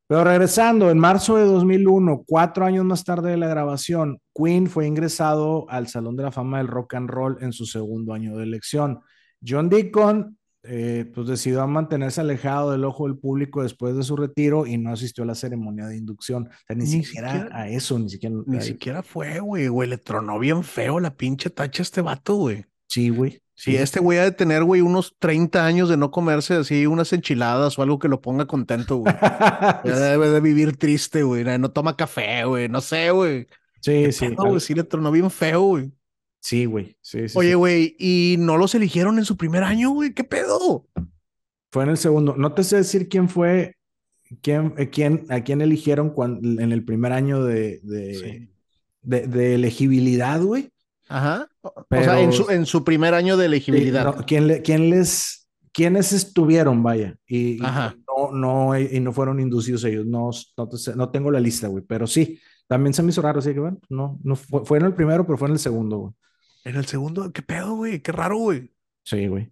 Pero 0.07 0.25
regresando, 0.25 0.91
en 0.91 0.99
marzo 0.99 1.37
de 1.37 1.45
2001, 1.45 2.23
cuatro 2.27 2.65
años 2.65 2.85
más 2.85 3.03
tarde 3.03 3.31
de 3.31 3.37
la 3.37 3.47
grabación, 3.47 4.19
Queen 4.35 4.67
fue 4.67 4.85
ingresado 4.85 5.65
al 5.69 5.87
Salón 5.87 6.17
de 6.17 6.23
la 6.23 6.31
Fama 6.31 6.57
del 6.57 6.67
Rock 6.67 6.95
and 6.95 7.09
Roll 7.09 7.37
en 7.41 7.53
su 7.53 7.65
segundo 7.65 8.13
año 8.13 8.35
de 8.35 8.43
elección. 8.43 9.01
John 9.45 9.69
Deacon 9.69 10.37
eh, 10.63 11.09
pues 11.13 11.27
decidió 11.27 11.65
mantenerse 11.67 12.21
alejado 12.21 12.71
del 12.71 12.83
ojo 12.83 13.07
del 13.07 13.17
público 13.17 13.63
después 13.63 13.95
de 13.95 14.03
su 14.03 14.15
retiro 14.15 14.67
y 14.67 14.77
no 14.77 14.91
asistió 14.91 15.23
a 15.23 15.27
la 15.27 15.35
ceremonia 15.35 15.87
de 15.87 15.97
inducción. 15.97 16.47
O 16.47 16.65
sea, 16.67 16.75
ni, 16.75 16.85
siquiera, 16.85 17.49
a 17.51 17.67
eso, 17.67 17.97
ni 17.97 18.09
siquiera. 18.09 18.35
Ni 18.45 18.61
siquiera 18.61 19.01
fue, 19.01 19.39
güey, 19.39 19.67
güey, 19.67 19.89
le 19.89 19.97
tronó 19.97 20.37
bien 20.37 20.63
feo 20.63 20.99
la 20.99 21.15
pinche 21.15 21.49
tacha 21.49 21.81
a 21.81 21.83
este 21.83 22.01
vato, 22.01 22.35
güey. 22.35 22.65
Sí, 22.87 23.09
güey. 23.09 23.41
Sí, 23.55 23.75
este 23.75 23.99
güey 23.99 24.17
ha 24.17 24.23
de 24.23 24.31
tener, 24.31 24.63
güey, 24.63 24.81
unos 24.81 25.15
30 25.19 25.63
años 25.63 25.87
de 25.87 25.95
no 25.95 26.09
comerse 26.09 26.55
así 26.55 26.87
unas 26.87 27.13
enchiladas 27.13 27.77
o 27.77 27.83
algo 27.83 27.99
que 27.99 28.07
lo 28.07 28.19
ponga 28.19 28.47
contento, 28.47 28.97
güey. 28.97 29.13
debe 29.83 30.29
de 30.29 30.39
vivir 30.41 30.77
triste, 30.77 31.21
güey. 31.21 31.43
No 31.59 31.69
toma 31.69 31.95
café, 31.95 32.43
güey. 32.43 32.69
No 32.69 32.81
sé, 32.81 33.11
güey. 33.11 33.47
Sí, 33.79 34.11
sí. 34.11 34.35
sí, 34.59 34.73
le 34.73 34.83
tronó 34.83 35.11
bien 35.11 35.29
feo, 35.29 35.61
güey. 35.61 35.91
Sí, 36.41 36.65
güey. 36.65 36.97
Sí, 37.01 37.25
Oye, 37.35 37.55
güey, 37.55 37.95
¿y 37.99 38.35
no 38.39 38.57
los 38.57 38.73
eligieron 38.73 39.19
en 39.19 39.25
su 39.25 39.37
primer 39.37 39.63
año, 39.63 39.91
güey? 39.91 40.13
¿Qué 40.13 40.23
pedo? 40.23 40.87
Fue 41.71 41.83
en 41.83 41.89
el 41.89 41.97
segundo. 41.97 42.35
No 42.35 42.53
te 42.53 42.63
sé 42.63 42.77
decir 42.77 43.07
quién 43.07 43.29
fue, 43.29 43.77
quién, 44.41 44.73
eh, 44.77 44.89
quién, 44.89 45.25
a 45.29 45.41
quién 45.41 45.61
eligieron 45.61 46.09
cuando, 46.09 46.61
en 46.61 46.71
el 46.71 46.83
primer 46.83 47.13
año 47.13 47.43
de, 47.43 47.79
de, 47.83 48.49
de, 49.03 49.55
elegibilidad, 49.55 50.41
güey. 50.41 50.71
Ajá. 51.07 51.47
o 51.61 51.85
sea, 51.89 52.19
en 52.19 52.33
su, 52.33 52.49
en 52.49 52.65
su, 52.65 52.83
primer 52.83 53.13
año 53.13 53.37
de 53.37 53.45
elegibilidad. 53.45 54.25
¿quién, 54.25 54.61
quién 54.63 54.89
les, 54.89 55.47
¿Quiénes 55.71 56.11
estuvieron, 56.11 56.81
vaya? 56.81 57.15
Y, 57.27 57.59
no, 57.59 58.31
no, 58.31 58.79
y 58.79 58.99
no 58.99 59.13
fueron 59.13 59.39
inducidos 59.39 59.83
ellos. 59.83 60.05
No, 60.07 60.31
no, 60.57 60.69
no 60.95 61.09
tengo 61.09 61.29
la 61.29 61.39
lista, 61.39 61.67
güey, 61.67 61.83
pero 61.87 62.07
sí. 62.07 62.39
También 62.67 62.93
se 62.93 63.03
me 63.03 63.09
hizo 63.09 63.21
raro, 63.21 63.39
así 63.39 63.53
que 63.53 63.59
bueno, 63.59 63.79
no, 63.89 64.17
no 64.23 64.35
fue, 64.35 64.65
fue 64.65 64.77
en 64.79 64.85
el 64.85 64.93
primero, 64.93 65.25
pero 65.25 65.37
fue 65.37 65.49
en 65.49 65.53
el 65.53 65.59
segundo, 65.59 65.97
güey. 65.97 66.13
En 66.63 66.75
el 66.75 66.85
segundo, 66.85 67.31
¿qué 67.31 67.41
pedo, 67.41 67.75
güey? 67.75 68.01
Qué 68.01 68.11
raro, 68.11 68.37
güey. 68.37 68.71
Sí, 69.03 69.27
güey. 69.27 69.51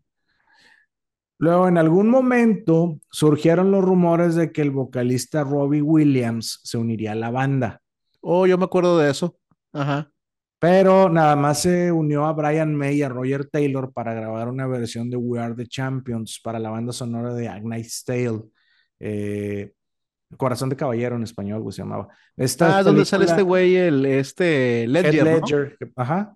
Luego, 1.40 1.68
en 1.68 1.78
algún 1.78 2.10
momento 2.10 3.00
surgieron 3.12 3.72
los 3.72 3.84
rumores 3.84 4.36
de 4.36 4.52
que 4.52 4.62
el 4.62 4.72
vocalista 4.72 5.44
Robbie 5.44 5.82
Williams 5.82 6.60
se 6.64 6.78
uniría 6.78 7.14
a 7.14 7.16
la 7.16 7.32
banda. 7.32 7.82
Oh, 8.22 8.46
yo 8.46 8.58
me 8.58 8.66
acuerdo 8.66 9.00
de 9.00 9.10
eso. 9.10 9.38
Ajá. 9.72 10.12
Pero 10.60 11.10
nada 11.10 11.38
más 11.38 11.62
se 11.62 11.92
unió 11.92 12.26
a 12.26 12.34
Brian 12.34 12.76
May 12.76 12.98
y 12.98 13.04
a 13.04 13.10
Roger 13.10 13.46
Taylor 13.46 13.94
para 13.94 14.14
grabar 14.14 14.50
una 14.50 14.68
versión 14.68 15.10
de 15.10 15.16
We 15.16 15.40
Are 15.40 15.56
the 15.56 15.66
Champions 15.66 16.42
para 16.44 16.60
la 16.60 16.70
banda 16.70 16.92
sonora 16.92 17.34
de 17.34 17.48
Agnite 17.48 17.90
Tale. 18.06 18.42
Eh, 19.00 19.72
Corazón 20.36 20.70
de 20.70 20.76
Caballero 20.76 21.16
en 21.16 21.24
español, 21.24 21.62
güey, 21.62 21.74
se 21.74 21.82
llamaba. 21.82 22.10
Esta 22.36 22.80
ah, 22.80 22.84
¿dónde 22.84 23.06
sale 23.06 23.26
este 23.26 23.42
güey? 23.42 23.78
El, 23.78 24.06
este 24.06 24.86
Ledger, 24.88 25.24
Ledger. 25.24 25.78
Ajá 25.96 26.36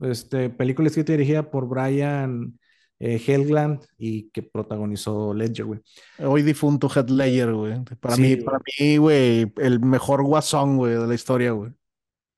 este, 0.00 0.50
película 0.50 0.88
escrita 0.88 1.12
y 1.12 1.16
dirigida 1.16 1.50
por 1.50 1.68
Brian 1.68 2.58
eh, 3.00 3.22
Helgland 3.24 3.80
y 3.96 4.30
que 4.30 4.42
protagonizó 4.42 5.32
Ledger, 5.32 5.66
güey. 5.66 5.80
Hoy 6.18 6.42
difunto 6.42 6.90
Head 6.94 7.08
Ledger, 7.08 7.52
güey. 7.52 7.84
Para 8.00 8.16
mí, 8.16 8.36
para 8.36 8.58
mí, 8.58 8.96
güey, 8.96 9.52
el 9.56 9.80
mejor 9.80 10.24
guasón, 10.24 10.76
güey, 10.76 10.94
de 10.94 11.06
la 11.06 11.14
historia, 11.14 11.52
güey. 11.52 11.72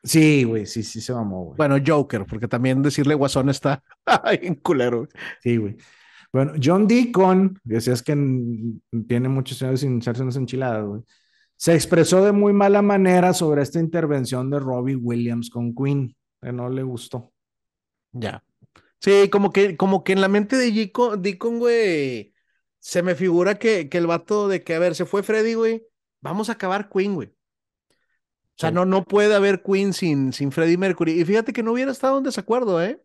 Sí, 0.03 0.45
güey, 0.45 0.67
sí, 0.67 0.83
sí 0.83 1.01
se 1.01 1.13
mamó, 1.13 1.45
güey. 1.45 1.57
Bueno, 1.57 1.77
Joker, 1.85 2.25
porque 2.27 2.49
también 2.49 2.83
decirle 2.83 3.15
guasón 3.15 3.51
está 3.51 3.83
en 4.43 4.55
culero, 4.57 5.07
Sí, 5.43 5.57
güey. 5.57 5.77
Bueno, 6.33 6.53
John 6.63 6.87
Deacon, 6.87 7.59
decías 7.65 8.03
que 8.03 8.13
tiene 9.09 9.29
muchos 9.29 9.61
años 9.63 9.81
sin 9.81 9.99
hacerse 9.99 10.23
unas 10.23 10.37
enchiladas, 10.37 10.87
güey. 10.87 11.03
Se 11.57 11.75
expresó 11.75 12.25
de 12.25 12.33
muy 12.33 12.53
mala 12.53 12.83
manera 12.83 13.35
sobre 13.35 13.63
esta 13.63 13.81
intervención 13.81 14.49
de 14.49 14.61
Robbie 14.61 14.97
Williams 14.97 15.51
con 15.51 15.75
Queen, 15.75 16.15
que 16.41 16.53
no 16.53 16.71
le 16.71 16.83
gustó. 16.83 17.33
Ya. 18.13 18.45
Sí, 18.99 19.29
como 19.31 19.53
que, 19.53 19.77
como 19.77 20.05
que 20.05 20.13
en 20.13 20.21
la 20.21 20.29
mente 20.29 20.57
de 20.57 20.71
Deacon, 20.71 21.59
güey, 21.59 22.35
se 22.79 23.03
me 23.03 23.15
figura 23.15 23.59
que, 23.59 23.89
que 23.89 23.99
el 23.99 24.07
vato 24.07 24.49
de 24.49 24.63
que, 24.63 24.75
a 24.75 24.79
ver, 24.79 24.95
se 24.95 25.07
fue 25.07 25.23
Freddy, 25.23 25.55
güey, 25.55 25.87
vamos 26.21 26.49
a 26.49 26.53
acabar 26.53 26.91
Queen, 26.91 27.15
güey. 27.15 27.29
O 27.29 28.61
sea, 28.61 28.71
no, 28.71 28.85
no 28.85 29.05
puede 29.05 29.35
haber 29.35 29.63
Queen 29.63 29.95
sin, 29.95 30.35
sin 30.35 30.53
Freddie 30.53 30.77
Mercury. 30.77 31.19
Y 31.19 31.25
fíjate 31.25 31.55
que 31.55 31.63
no 31.63 31.73
hubiera 31.73 31.91
estado 31.91 32.19
en 32.19 32.25
desacuerdo, 32.25 32.83
¿eh? 32.83 33.03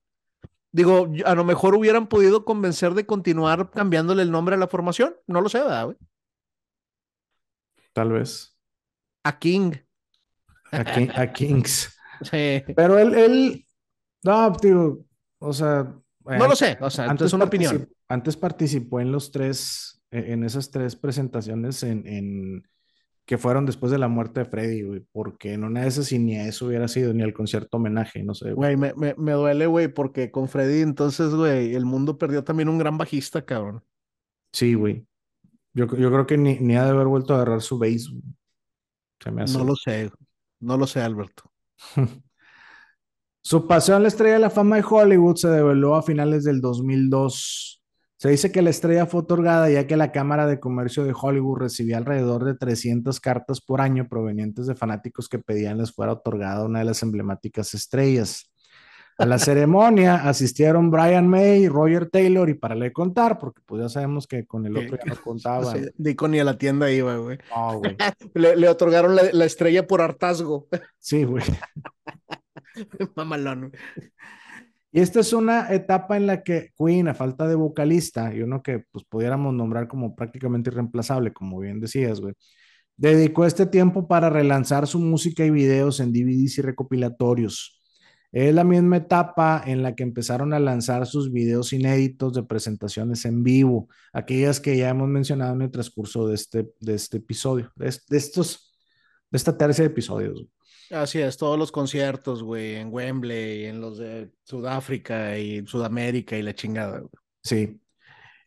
Digo, 0.74 1.10
a 1.24 1.34
lo 1.34 1.46
mejor 1.46 1.76
hubieran 1.76 2.08
podido 2.08 2.44
convencer 2.44 2.94
de 2.94 3.06
continuar 3.06 3.72
cambiándole 3.72 4.24
el 4.24 4.32
nombre 4.32 4.56
a 4.56 4.58
la 4.58 4.68
formación. 4.68 5.16
No 5.28 5.40
lo 5.40 5.48
sé, 5.48 5.60
¿verdad, 5.60 5.86
güey? 5.86 5.98
Tal 7.94 8.12
vez. 8.12 8.58
A 9.24 9.40
King. 9.40 9.72
A, 10.72 11.32
Kings. 11.32 11.98
Sí. 12.22 12.64
Pero 12.76 12.98
él, 12.98 13.14
él, 13.14 13.65
no, 14.26 14.54
tío, 14.54 15.06
o 15.40 15.54
sea. 15.54 15.96
No 16.26 16.48
lo 16.48 16.56
sé, 16.56 16.78
o 16.82 16.90
sea, 16.90 17.06
antes 17.06 17.28
es 17.28 17.34
una 17.34 17.46
opinión. 17.46 17.88
Antes 18.08 18.36
participó 18.36 19.00
en 19.00 19.12
los 19.12 19.32
tres, 19.32 20.02
e, 20.10 20.34
en 20.34 20.44
esas 20.44 20.72
tres 20.72 20.96
presentaciones 20.96 21.84
en, 21.84 22.68
que 23.26 23.38
fueron 23.38 23.68
después 23.68 23.92
de 23.92 24.00
la 24.00 24.08
muerte 24.08 24.40
de 24.40 24.46
Freddy, 24.48 24.82
güey, 24.82 25.06
porque 25.12 25.54
en 25.54 25.64
una 25.64 25.82
de 25.82 25.88
esas 25.88 26.12
ni 26.12 26.36
a 26.36 26.48
eso 26.48 26.66
hubiera 26.66 26.88
sido, 26.88 27.14
ni 27.14 27.22
al 27.22 27.34
concierto 27.34 27.78
homenaje, 27.78 28.24
no 28.24 28.34
sé. 28.34 28.54
Güey, 28.54 28.76
me, 28.76 28.94
me, 28.96 29.14
me, 29.18 29.34
duele, 29.34 29.68
güey, 29.68 29.88
porque 29.88 30.32
con 30.32 30.48
Freddy 30.48 30.82
entonces, 30.82 31.34
güey, 31.36 31.76
el 31.76 31.86
mundo 31.86 32.18
perdió 32.18 32.44
también 32.44 32.70
un 32.70 32.80
gran 32.80 32.98
bajista, 32.98 33.46
cabrón. 33.46 33.84
Sí, 34.52 34.74
güey. 34.74 35.06
Yo, 35.74 35.86
yo 35.86 36.12
creo 36.12 36.26
que 36.26 36.38
ni, 36.38 36.58
ni 36.60 36.76
ha 36.76 36.86
de 36.86 36.92
haber 36.92 37.08
vuelto 37.08 37.34
a 37.34 37.38
agarrar 37.38 37.62
su 37.62 37.78
base. 37.78 38.10
Se 39.20 39.32
me 39.32 39.44
hace. 39.44 39.58
No 39.58 39.64
lo 39.64 39.76
sé, 39.76 40.10
no 40.60 40.78
lo 40.78 40.88
sé, 40.88 41.02
Alberto. 41.02 41.52
Su 43.48 43.68
pasión 43.68 43.98
a 43.98 44.00
la 44.00 44.08
estrella 44.08 44.34
de 44.34 44.40
la 44.40 44.50
fama 44.50 44.78
de 44.78 44.84
Hollywood 44.90 45.36
se 45.36 45.48
develó 45.50 45.94
a 45.94 46.02
finales 46.02 46.44
del 46.46 46.62
2002. 46.62 47.80
Se 48.18 48.30
dice 48.30 48.52
que 48.52 48.64
la 48.64 48.72
estrella 48.72 49.06
fue 49.06 49.20
otorgada 49.20 49.70
ya 49.70 49.86
que 49.86 49.96
la 49.98 50.12
Cámara 50.12 50.48
de 50.48 50.60
Comercio 50.60 51.04
de 51.04 51.14
Hollywood 51.16 51.60
recibía 51.60 51.98
alrededor 51.98 52.44
de 52.44 52.56
300 52.56 53.20
cartas 53.20 53.62
por 53.62 53.82
año 53.82 54.08
provenientes 54.10 54.66
de 54.66 54.74
fanáticos 54.74 55.30
que 55.30 55.38
pedían 55.38 55.78
les 55.78 55.92
fuera 55.92 56.14
otorgada 56.14 56.66
una 56.66 56.80
de 56.80 56.86
las 56.86 57.04
emblemáticas 57.04 57.76
estrellas. 57.76 58.52
A 59.20 59.28
la 59.28 59.38
ceremonia 59.38 60.28
asistieron 60.28 60.90
Brian 60.90 61.28
May, 61.28 61.68
Roger 61.68 62.10
Taylor 62.10 62.50
y 62.50 62.56
para 62.56 62.74
le 62.74 62.92
contar, 62.92 63.38
porque 63.38 63.62
pues 63.64 63.80
ya 63.80 63.90
sabemos 63.90 64.26
que 64.26 64.48
con 64.48 64.66
el 64.66 64.76
otro 64.76 64.98
ya 64.98 65.14
no 65.14 65.22
contaba. 65.22 65.72
Sí, 65.72 65.92
ni 66.30 66.40
a 66.40 66.44
la 66.44 66.58
tienda 66.58 66.90
iba, 66.90 67.16
güey. 67.18 67.38
güey. 67.76 67.96
le, 68.34 68.68
otorgaron 68.68 69.16
la, 69.16 69.22
la, 69.32 69.46
estrella 69.46 69.86
por 69.86 70.02
hartazgo. 70.02 70.68
Sí, 70.98 71.26
güey. 71.26 71.44
Mamalón. 73.16 73.72
Y 74.92 75.02
esta 75.02 75.20
es 75.20 75.34
una 75.34 75.74
etapa 75.74 76.16
en 76.16 76.28
la 76.28 76.42
que 76.42 76.72
Queen, 76.78 77.10
a 77.10 77.14
falta 77.14 77.48
de 77.48 77.56
vocalista, 77.56 78.34
y 78.34 78.42
uno 78.42 78.64
que 78.64 78.80
pues 78.92 79.04
pudiéramos 79.04 79.54
nombrar 79.54 79.88
como 79.88 80.16
prácticamente 80.16 80.70
irreemplazable, 80.70 81.34
como 81.34 81.60
bien 81.60 81.82
decías, 81.82 82.22
güey, 82.22 82.34
dedicó 82.96 83.46
este 83.46 83.66
tiempo 83.66 84.08
para 84.08 84.30
relanzar 84.30 84.88
su 84.88 85.00
música 85.00 85.46
y 85.46 85.50
videos 85.50 86.00
en 86.00 86.14
DVDs 86.14 86.60
y 86.60 86.62
recopilatorios. 86.62 87.82
Es 88.32 88.54
la 88.54 88.64
misma 88.64 88.98
etapa 88.98 89.64
en 89.66 89.82
la 89.82 89.96
que 89.96 90.04
empezaron 90.04 90.54
a 90.54 90.60
lanzar 90.60 91.06
sus 91.08 91.32
videos 91.32 91.72
inéditos 91.74 92.34
de 92.34 92.44
presentaciones 92.44 93.24
en 93.26 93.44
vivo, 93.44 93.88
aquellas 94.12 94.60
que 94.60 94.78
ya 94.78 94.90
hemos 94.90 95.08
mencionado 95.08 95.54
en 95.56 95.62
el 95.62 95.72
transcurso 95.72 96.28
de 96.28 96.36
este, 96.36 96.70
de 96.82 96.96
este 96.96 97.18
episodio, 97.18 97.72
de, 97.76 97.88
estos, 97.88 98.76
de 99.32 99.38
esta 99.38 99.58
tercia 99.58 99.84
de 99.84 99.92
episodios. 99.92 100.48
Así 100.92 101.20
es, 101.20 101.38
todos 101.38 101.58
los 101.58 101.72
conciertos, 101.72 102.44
güey, 102.44 102.76
en 102.76 102.94
Wembley, 102.94 103.66
en 103.66 103.82
los 103.82 103.98
de 103.98 104.30
Sudáfrica 104.44 105.38
y 105.38 105.66
Sudamérica 105.66 106.38
y 106.38 106.44
la 106.44 106.54
chingada, 106.54 107.00
güey. 107.00 107.12
Sí. 107.44 107.80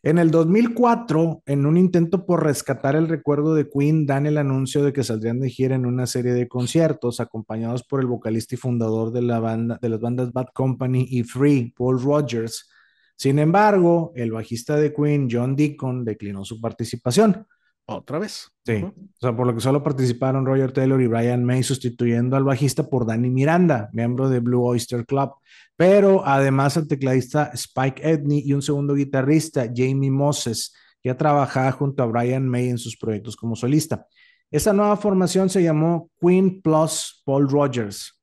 En 0.03 0.19
el 0.19 0.31
2004, 0.31 1.43
en 1.45 1.67
un 1.67 1.77
intento 1.77 2.25
por 2.25 2.45
rescatar 2.45 2.95
el 2.95 3.09
recuerdo 3.09 3.55
de 3.55 3.69
Queen, 3.69 4.07
dan 4.07 4.27
el 4.27 4.39
anuncio 4.39 4.85
de 4.85 4.93
que 4.93 5.03
saldrían 5.03 5.41
de 5.41 5.51
gira 5.51 5.75
en 5.75 5.87
una 5.87 6.07
serie 6.07 6.33
de 6.33 6.47
conciertos, 6.47 7.19
acompañados 7.19 7.83
por 7.83 8.01
el 8.01 8.07
vocalista 8.07 8.55
y 8.55 8.59
fundador 8.59 9.11
de, 9.11 9.23
la 9.23 9.41
banda, 9.41 9.79
de 9.83 9.89
las 9.89 10.01
bandas 10.01 10.33
Bad 10.33 10.49
Company 10.55 11.07
y 11.11 11.25
Free, 11.25 11.75
Paul 11.77 12.01
Rogers. 12.01 12.71
Sin 13.17 13.41
embargo, 13.41 14.13
el 14.15 14.31
bajista 14.31 14.77
de 14.77 14.95
Queen, 14.95 15.29
John 15.29 15.57
Deacon, 15.57 16.05
declinó 16.05 16.45
su 16.45 16.61
participación 16.61 17.45
Otra 17.91 18.19
vez. 18.19 18.51
Sí, 18.67 18.85
o 18.85 18.93
sea, 19.19 19.35
por 19.35 19.47
lo 19.47 19.55
que 19.55 19.63
solo 19.63 19.83
participaron 19.83 20.45
Roger 20.45 20.73
Taylor 20.73 21.01
y 21.01 21.07
Brian 21.07 21.43
May 21.43 21.63
sustituyendo 21.63 22.37
al 22.37 22.45
bajista 22.45 22.83
por 22.83 23.07
Danny 23.07 23.31
Miranda, 23.31 23.89
miembro 23.95 24.29
de 24.29 24.41
Blue 24.41 24.63
Oyster 24.63 25.07
Club. 25.07 25.31
Pero 25.75 26.23
además 26.27 26.77
el 26.77 26.87
tecladista 26.87 27.51
Spike 27.55 28.03
Edney 28.07 28.43
y 28.45 28.53
un 28.53 28.61
segundo 28.61 28.95
guitarrista, 28.95 29.71
Jamie 29.75 30.11
Moses, 30.11 30.75
que 31.03 31.09
ha 31.09 31.17
trabajado 31.17 31.73
junto 31.73 32.03
a 32.03 32.07
Brian 32.07 32.47
May 32.47 32.69
en 32.69 32.77
sus 32.77 32.95
proyectos 32.99 33.37
como 33.37 33.57
solista. 33.57 34.07
Esa 34.51 34.75
nueva 34.75 34.99
formación 34.99 35.49
se 35.49 35.63
llamó 35.63 36.11
Queen 36.21 36.61
Plus 36.61 37.23
Paul 37.25 37.49
Rogers. 37.49 38.21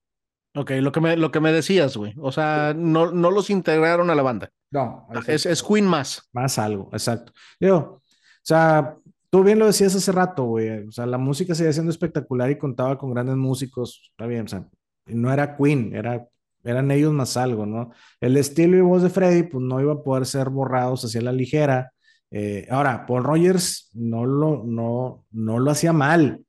Ok, 0.53 0.73
lo 0.79 0.91
que 0.91 1.01
me, 1.01 1.17
lo 1.17 1.31
que 1.31 1.39
me 1.39 1.51
decías, 1.51 1.97
güey. 1.97 2.13
O 2.17 2.31
sea, 2.31 2.75
no, 2.77 3.11
no 3.11 3.31
los 3.31 3.49
integraron 3.49 4.11
a 4.11 4.15
la 4.15 4.21
banda. 4.21 4.51
No, 4.69 5.07
es, 5.25 5.47
es 5.47 5.63
Queen 5.63 5.87
más. 5.87 6.29
Más 6.33 6.59
algo, 6.59 6.89
exacto. 6.93 7.33
Digo, 7.59 7.77
o 7.77 8.01
sea, 8.43 8.95
Tú 9.29 9.43
bien 9.43 9.59
lo 9.59 9.65
decías 9.65 9.95
hace 9.95 10.11
rato, 10.11 10.43
güey. 10.45 10.87
O 10.87 10.91
sea, 10.91 11.05
la 11.05 11.17
música 11.17 11.55
seguía 11.55 11.73
siendo 11.73 11.91
espectacular 11.91 12.49
y 12.51 12.57
contaba 12.57 12.97
con 12.97 13.13
grandes 13.13 13.35
músicos. 13.35 14.01
Está 14.11 14.27
bien, 14.27 14.45
o 14.45 14.47
sea, 14.47 14.67
no 15.07 15.31
era 15.31 15.57
Queen, 15.57 15.93
era, 15.95 16.27
eran 16.63 16.91
ellos 16.91 17.13
más 17.13 17.37
algo, 17.37 17.65
¿no? 17.65 17.91
El 18.19 18.37
estilo 18.37 18.77
y 18.77 18.81
voz 18.81 19.03
de 19.03 19.09
Freddy, 19.09 19.43
pues 19.43 19.63
no 19.63 19.81
iba 19.81 19.93
a 19.93 20.03
poder 20.03 20.25
ser 20.25 20.49
borrados 20.49 21.03
hacia 21.05 21.21
la 21.21 21.31
ligera. 21.31 21.91
Eh, 22.31 22.67
ahora, 22.69 23.05
Paul 23.05 23.23
Rogers 23.23 23.89
no 23.93 24.25
lo, 24.25 24.63
no, 24.65 25.25
no 25.31 25.59
lo 25.59 25.71
hacía 25.71 25.93
mal, 25.93 26.45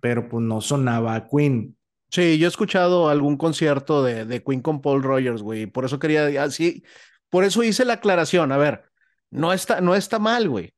pero 0.00 0.28
pues 0.28 0.44
no 0.44 0.60
sonaba 0.60 1.14
a 1.14 1.28
Queen. 1.28 1.76
Sí, 2.10 2.38
yo 2.38 2.46
he 2.46 2.48
escuchado 2.48 3.08
algún 3.08 3.36
concierto 3.36 4.02
de, 4.02 4.24
de 4.24 4.42
Queen 4.42 4.62
con 4.62 4.80
Paul 4.80 5.02
Rogers, 5.02 5.42
güey. 5.42 5.66
Por 5.66 5.84
eso 5.84 5.98
quería, 5.98 6.42
así, 6.42 6.82
por 7.30 7.44
eso 7.44 7.62
hice 7.62 7.84
la 7.84 7.94
aclaración. 7.94 8.52
A 8.52 8.56
ver, 8.56 8.84
no 9.30 9.52
está, 9.52 9.80
no 9.80 9.94
está 9.94 10.18
mal, 10.18 10.48
güey 10.48 10.72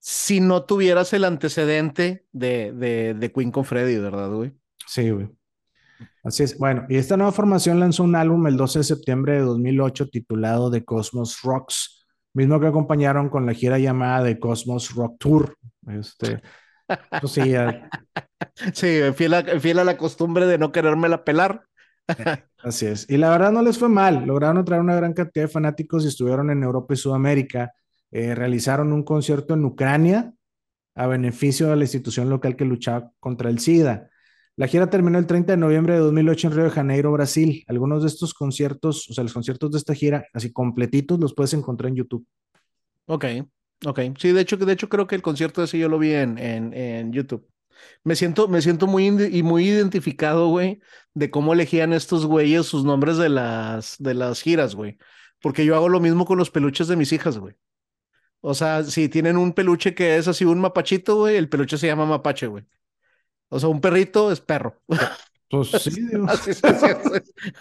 si 0.00 0.40
no 0.40 0.64
tuvieras 0.64 1.12
el 1.12 1.24
antecedente 1.24 2.24
de, 2.32 2.72
de, 2.72 3.14
de 3.14 3.32
Queen 3.32 3.52
con 3.52 3.64
Freddy, 3.64 3.98
¿verdad, 3.98 4.30
güey? 4.30 4.52
Sí, 4.86 5.10
güey. 5.10 5.28
Así 6.24 6.42
es. 6.42 6.58
Bueno, 6.58 6.86
y 6.88 6.96
esta 6.96 7.16
nueva 7.16 7.32
formación 7.32 7.78
lanzó 7.78 8.02
un 8.02 8.16
álbum 8.16 8.46
el 8.46 8.56
12 8.56 8.80
de 8.80 8.84
septiembre 8.84 9.34
de 9.34 9.40
2008 9.40 10.08
titulado 10.08 10.70
The 10.70 10.84
Cosmos 10.84 11.40
Rocks, 11.42 12.06
mismo 12.32 12.58
que 12.58 12.66
acompañaron 12.66 13.28
con 13.28 13.46
la 13.46 13.54
gira 13.54 13.78
llamada 13.78 14.24
The 14.24 14.38
Cosmos 14.38 14.94
Rock 14.94 15.16
Tour. 15.18 15.56
Este, 15.86 16.42
pues 17.20 17.32
sí, 17.32 17.52
sí 18.72 19.00
fiel, 19.14 19.34
a, 19.34 19.60
fiel 19.60 19.78
a 19.78 19.84
la 19.84 19.96
costumbre 19.96 20.46
de 20.46 20.58
no 20.58 20.72
querérmela 20.72 21.24
pelar. 21.24 21.66
Así 22.62 22.86
es. 22.86 23.08
Y 23.08 23.16
la 23.16 23.30
verdad 23.30 23.52
no 23.52 23.62
les 23.62 23.78
fue 23.78 23.88
mal. 23.88 24.24
Lograron 24.26 24.58
atraer 24.58 24.82
una 24.82 24.96
gran 24.96 25.12
cantidad 25.12 25.44
de 25.44 25.52
fanáticos 25.52 26.04
y 26.04 26.08
estuvieron 26.08 26.50
en 26.50 26.62
Europa 26.62 26.94
y 26.94 26.96
Sudamérica. 26.96 27.72
Eh, 28.10 28.34
realizaron 28.34 28.92
un 28.92 29.04
concierto 29.04 29.54
en 29.54 29.64
Ucrania 29.64 30.32
a 30.94 31.06
beneficio 31.06 31.68
de 31.68 31.76
la 31.76 31.84
institución 31.84 32.28
local 32.28 32.56
que 32.56 32.64
luchaba 32.64 33.12
contra 33.20 33.50
el 33.50 33.58
SIDA. 33.58 34.10
La 34.56 34.66
gira 34.66 34.90
terminó 34.90 35.18
el 35.18 35.26
30 35.26 35.52
de 35.52 35.56
noviembre 35.56 35.94
de 35.94 36.00
2008 36.00 36.48
en 36.48 36.52
Río 36.52 36.64
de 36.64 36.70
Janeiro, 36.70 37.12
Brasil. 37.12 37.64
Algunos 37.68 38.02
de 38.02 38.08
estos 38.08 38.34
conciertos, 38.34 39.08
o 39.08 39.14
sea, 39.14 39.24
los 39.24 39.32
conciertos 39.32 39.70
de 39.70 39.78
esta 39.78 39.94
gira, 39.94 40.26
así 40.34 40.52
completitos, 40.52 41.18
los 41.18 41.34
puedes 41.34 41.54
encontrar 41.54 41.88
en 41.88 41.96
YouTube. 41.96 42.26
Ok, 43.06 43.24
ok. 43.86 44.00
Sí, 44.18 44.32
de 44.32 44.40
hecho, 44.40 44.56
de 44.56 44.72
hecho 44.72 44.88
creo 44.88 45.06
que 45.06 45.14
el 45.14 45.22
concierto 45.22 45.62
ese 45.62 45.78
yo 45.78 45.88
lo 45.88 45.98
vi 45.98 46.12
en, 46.12 46.36
en, 46.36 46.74
en 46.74 47.12
YouTube. 47.12 47.48
Me 48.04 48.16
siento, 48.16 48.48
me 48.48 48.60
siento 48.60 48.86
muy, 48.86 49.06
y 49.06 49.42
muy 49.42 49.66
identificado, 49.66 50.48
güey, 50.48 50.80
de 51.14 51.30
cómo 51.30 51.54
elegían 51.54 51.94
estos 51.94 52.26
güeyes 52.26 52.66
sus 52.66 52.84
nombres 52.84 53.16
de 53.16 53.30
las, 53.30 53.96
de 53.98 54.14
las 54.14 54.42
giras, 54.42 54.74
güey. 54.74 54.98
Porque 55.40 55.64
yo 55.64 55.74
hago 55.74 55.88
lo 55.88 56.00
mismo 56.00 56.26
con 56.26 56.36
los 56.36 56.50
peluches 56.50 56.88
de 56.88 56.96
mis 56.96 57.12
hijas, 57.12 57.38
güey. 57.38 57.54
O 58.40 58.54
sea, 58.54 58.84
si 58.84 59.08
tienen 59.08 59.36
un 59.36 59.52
peluche 59.52 59.94
que 59.94 60.16
es 60.16 60.26
así 60.26 60.44
un 60.44 60.60
mapachito, 60.60 61.16
güey, 61.16 61.36
el 61.36 61.48
peluche 61.48 61.76
se 61.76 61.86
llama 61.86 62.06
mapache, 62.06 62.46
güey. 62.46 62.64
O 63.48 63.60
sea, 63.60 63.68
un 63.68 63.80
perrito 63.80 64.32
es 64.32 64.40
perro. 64.40 64.80
Pues 65.50 65.68
sí, 65.82 66.08
así, 66.28 66.52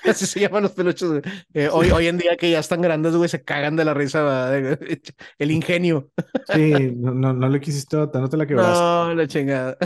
así, 0.05 0.25
se 0.25 0.39
llaman 0.39 0.63
los 0.63 0.71
peluches, 0.71 1.09
güey. 1.09 1.21
Eh, 1.53 1.69
hoy, 1.71 1.89
hoy 1.89 2.07
en 2.07 2.17
día 2.17 2.38
que 2.38 2.51
ya 2.51 2.59
están 2.59 2.82
grandes, 2.82 3.15
güey, 3.15 3.27
se 3.27 3.43
cagan 3.43 3.75
de 3.75 3.84
la 3.84 3.93
risa, 3.93 4.55
el 4.55 5.51
ingenio. 5.51 6.11
Sí, 6.53 6.93
no, 6.95 7.34
no, 7.34 7.49
le 7.49 7.59
quisiste, 7.59 7.97
no 7.97 8.30
te 8.30 8.38
la 8.38 8.45
quebraste. 8.45 8.80
No, 8.80 9.13
la 9.15 9.27
chingada. 9.27 9.77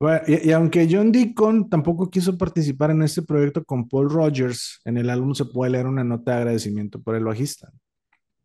Bueno, 0.00 0.22
y, 0.26 0.48
y, 0.48 0.52
aunque 0.52 0.88
John 0.90 1.12
Deacon 1.12 1.68
tampoco 1.68 2.08
quiso 2.08 2.38
participar 2.38 2.90
en 2.90 3.02
este 3.02 3.20
proyecto 3.20 3.62
con 3.62 3.86
Paul 3.86 4.10
Rogers, 4.10 4.80
en 4.86 4.96
el 4.96 5.10
álbum 5.10 5.34
se 5.34 5.44
puede 5.44 5.72
leer 5.72 5.86
una 5.86 6.04
nota 6.04 6.32
de 6.32 6.38
agradecimiento 6.38 7.02
por 7.02 7.16
el 7.16 7.24
bajista. 7.24 7.70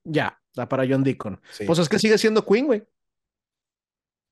Ya, 0.05 0.39
para 0.69 0.85
John 0.87 1.03
Deacon. 1.03 1.41
Pues 1.67 1.79
es 1.79 1.89
que 1.89 1.99
sigue 1.99 2.17
siendo 2.17 2.45
Queen, 2.45 2.67
güey. 2.67 2.83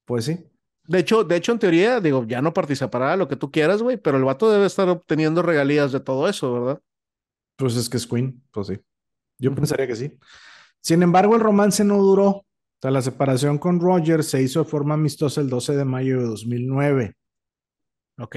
Pues 0.05 0.25
sí. 0.25 0.49
De 0.85 0.99
hecho, 0.99 1.23
de 1.23 1.35
hecho, 1.35 1.51
en 1.51 1.59
teoría, 1.59 1.99
digo, 1.99 2.25
ya 2.25 2.41
no 2.41 2.53
participará 2.53 3.17
lo 3.17 3.27
que 3.27 3.35
tú 3.35 3.51
quieras, 3.51 3.81
güey, 3.81 3.97
pero 3.97 4.17
el 4.17 4.23
vato 4.23 4.51
debe 4.51 4.65
estar 4.65 4.87
obteniendo 4.89 5.41
regalías 5.41 5.91
de 5.91 5.99
todo 5.99 6.27
eso, 6.27 6.53
¿verdad? 6.53 6.81
Pues 7.55 7.75
es 7.75 7.89
que 7.89 7.97
es 7.97 8.07
Queen, 8.07 8.43
pues 8.51 8.67
sí. 8.67 8.79
Yo 9.39 9.53
pensaría 9.55 9.87
que 9.87 9.95
sí. 9.95 10.17
Sin 10.81 11.01
embargo, 11.03 11.35
el 11.35 11.41
romance 11.41 11.83
no 11.83 11.97
duró. 11.97 12.27
O 12.29 12.45
sea, 12.81 12.91
la 12.91 13.01
separación 13.01 13.57
con 13.57 13.79
Rogers 13.79 14.27
se 14.27 14.41
hizo 14.41 14.63
de 14.63 14.69
forma 14.69 14.95
amistosa 14.95 15.39
el 15.39 15.49
12 15.49 15.77
de 15.77 15.85
mayo 15.85 16.19
de 16.19 16.25
2009. 16.25 17.15
Ok. 18.19 18.35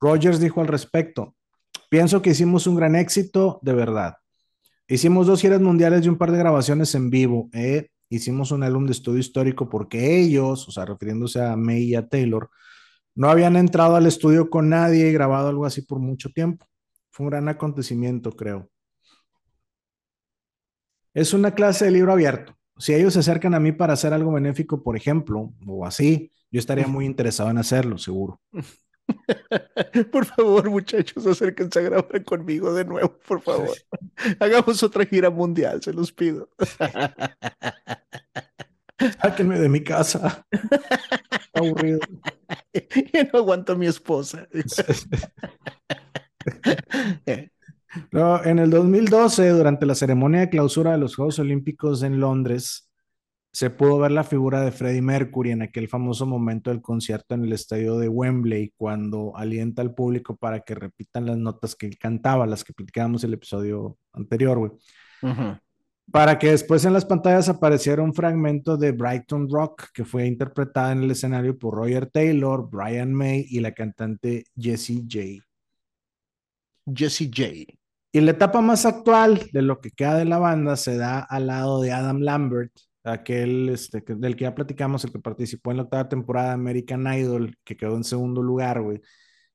Rogers 0.00 0.38
dijo 0.38 0.60
al 0.60 0.68
respecto, 0.68 1.34
pienso 1.88 2.22
que 2.22 2.30
hicimos 2.30 2.68
un 2.68 2.76
gran 2.76 2.94
éxito, 2.94 3.58
de 3.62 3.72
verdad. 3.72 4.19
Hicimos 4.90 5.28
dos 5.28 5.40
giras 5.40 5.60
mundiales 5.60 6.04
y 6.04 6.08
un 6.08 6.18
par 6.18 6.32
de 6.32 6.38
grabaciones 6.38 6.96
en 6.96 7.10
vivo. 7.10 7.48
¿eh? 7.52 7.90
Hicimos 8.08 8.50
un 8.50 8.64
álbum 8.64 8.86
de 8.86 8.92
estudio 8.92 9.20
histórico 9.20 9.68
porque 9.68 10.18
ellos, 10.18 10.66
o 10.66 10.72
sea, 10.72 10.84
refiriéndose 10.84 11.40
a 11.40 11.54
May 11.54 11.84
y 11.84 11.94
a 11.94 12.08
Taylor, 12.08 12.50
no 13.14 13.30
habían 13.30 13.54
entrado 13.54 13.94
al 13.94 14.06
estudio 14.06 14.50
con 14.50 14.68
nadie 14.68 15.08
y 15.08 15.12
grabado 15.12 15.48
algo 15.48 15.64
así 15.64 15.82
por 15.82 16.00
mucho 16.00 16.30
tiempo. 16.30 16.66
Fue 17.12 17.24
un 17.24 17.30
gran 17.30 17.48
acontecimiento, 17.48 18.32
creo. 18.32 18.68
Es 21.14 21.34
una 21.34 21.54
clase 21.54 21.84
de 21.84 21.92
libro 21.92 22.10
abierto. 22.12 22.56
Si 22.76 22.92
ellos 22.92 23.12
se 23.12 23.20
acercan 23.20 23.54
a 23.54 23.60
mí 23.60 23.70
para 23.70 23.92
hacer 23.92 24.12
algo 24.12 24.32
benéfico, 24.32 24.82
por 24.82 24.96
ejemplo, 24.96 25.52
o 25.68 25.86
así, 25.86 26.32
yo 26.50 26.58
estaría 26.58 26.88
muy 26.88 27.06
interesado 27.06 27.48
en 27.50 27.58
hacerlo, 27.58 27.96
seguro. 27.96 28.40
Por 30.12 30.24
favor, 30.24 30.70
muchachos, 30.70 31.26
acérquense 31.26 31.78
a 31.78 31.82
grabar 31.82 32.24
conmigo 32.24 32.72
de 32.74 32.84
nuevo, 32.84 33.18
por 33.26 33.40
favor. 33.40 33.76
Hagamos 34.38 34.82
otra 34.82 35.04
gira 35.04 35.30
mundial, 35.30 35.82
se 35.82 35.92
los 35.92 36.12
pido. 36.12 36.48
Sáquenme 39.22 39.58
de 39.58 39.68
mi 39.68 39.82
casa. 39.82 40.46
Aburrido. 41.54 42.00
Y 42.72 43.18
no 43.32 43.38
aguanto 43.38 43.72
a 43.72 43.76
mi 43.76 43.86
esposa. 43.86 44.46
no, 48.12 48.44
en 48.44 48.58
el 48.58 48.70
2012, 48.70 49.48
durante 49.50 49.86
la 49.86 49.94
ceremonia 49.94 50.40
de 50.40 50.50
clausura 50.50 50.92
de 50.92 50.98
los 50.98 51.16
Juegos 51.16 51.38
Olímpicos 51.38 52.02
en 52.02 52.20
Londres, 52.20 52.89
se 53.52 53.70
pudo 53.70 53.98
ver 53.98 54.12
la 54.12 54.22
figura 54.22 54.60
de 54.60 54.70
Freddie 54.70 55.02
Mercury 55.02 55.50
en 55.50 55.62
aquel 55.62 55.88
famoso 55.88 56.24
momento 56.24 56.70
del 56.70 56.80
concierto 56.80 57.34
en 57.34 57.44
el 57.44 57.52
estadio 57.52 57.98
de 57.98 58.08
Wembley, 58.08 58.72
cuando 58.76 59.36
alienta 59.36 59.82
al 59.82 59.94
público 59.94 60.36
para 60.36 60.60
que 60.60 60.74
repitan 60.74 61.26
las 61.26 61.36
notas 61.36 61.74
que 61.74 61.86
él 61.86 61.98
cantaba, 61.98 62.46
las 62.46 62.62
que 62.62 62.72
platicábamos 62.72 63.24
el 63.24 63.34
episodio 63.34 63.98
anterior, 64.12 64.58
güey. 64.58 64.72
Para 66.12 66.38
que 66.38 66.50
después 66.50 66.84
en 66.84 66.92
las 66.92 67.04
pantallas 67.04 67.48
apareciera 67.48 68.02
un 68.02 68.14
fragmento 68.14 68.76
de 68.76 68.92
Brighton 68.92 69.48
Rock 69.48 69.88
que 69.94 70.04
fue 70.04 70.26
interpretada 70.26 70.92
en 70.92 71.04
el 71.04 71.10
escenario 71.10 71.56
por 71.56 71.74
Roger 71.74 72.06
Taylor, 72.06 72.68
Brian 72.68 73.12
May 73.12 73.46
y 73.48 73.60
la 73.60 73.72
cantante 73.72 74.44
Jessie 74.56 75.04
J. 75.08 75.44
Jessie 76.92 77.30
J. 77.32 77.78
Y 78.12 78.20
la 78.20 78.32
etapa 78.32 78.60
más 78.60 78.86
actual 78.86 79.48
de 79.52 79.62
lo 79.62 79.80
que 79.80 79.92
queda 79.92 80.16
de 80.16 80.24
la 80.24 80.38
banda 80.38 80.76
se 80.76 80.96
da 80.96 81.20
al 81.20 81.46
lado 81.46 81.80
de 81.80 81.92
Adam 81.92 82.20
Lambert, 82.20 82.72
aquel 83.04 83.68
este, 83.70 84.02
del 84.06 84.36
que 84.36 84.44
ya 84.44 84.54
platicamos, 84.54 85.04
el 85.04 85.12
que 85.12 85.18
participó 85.18 85.70
en 85.70 85.78
la 85.78 85.82
octava 85.84 86.08
temporada 86.08 86.48
de 86.48 86.54
American 86.54 87.06
Idol, 87.12 87.56
que 87.64 87.76
quedó 87.76 87.96
en 87.96 88.04
segundo 88.04 88.42
lugar, 88.42 88.82
güey, 88.82 89.00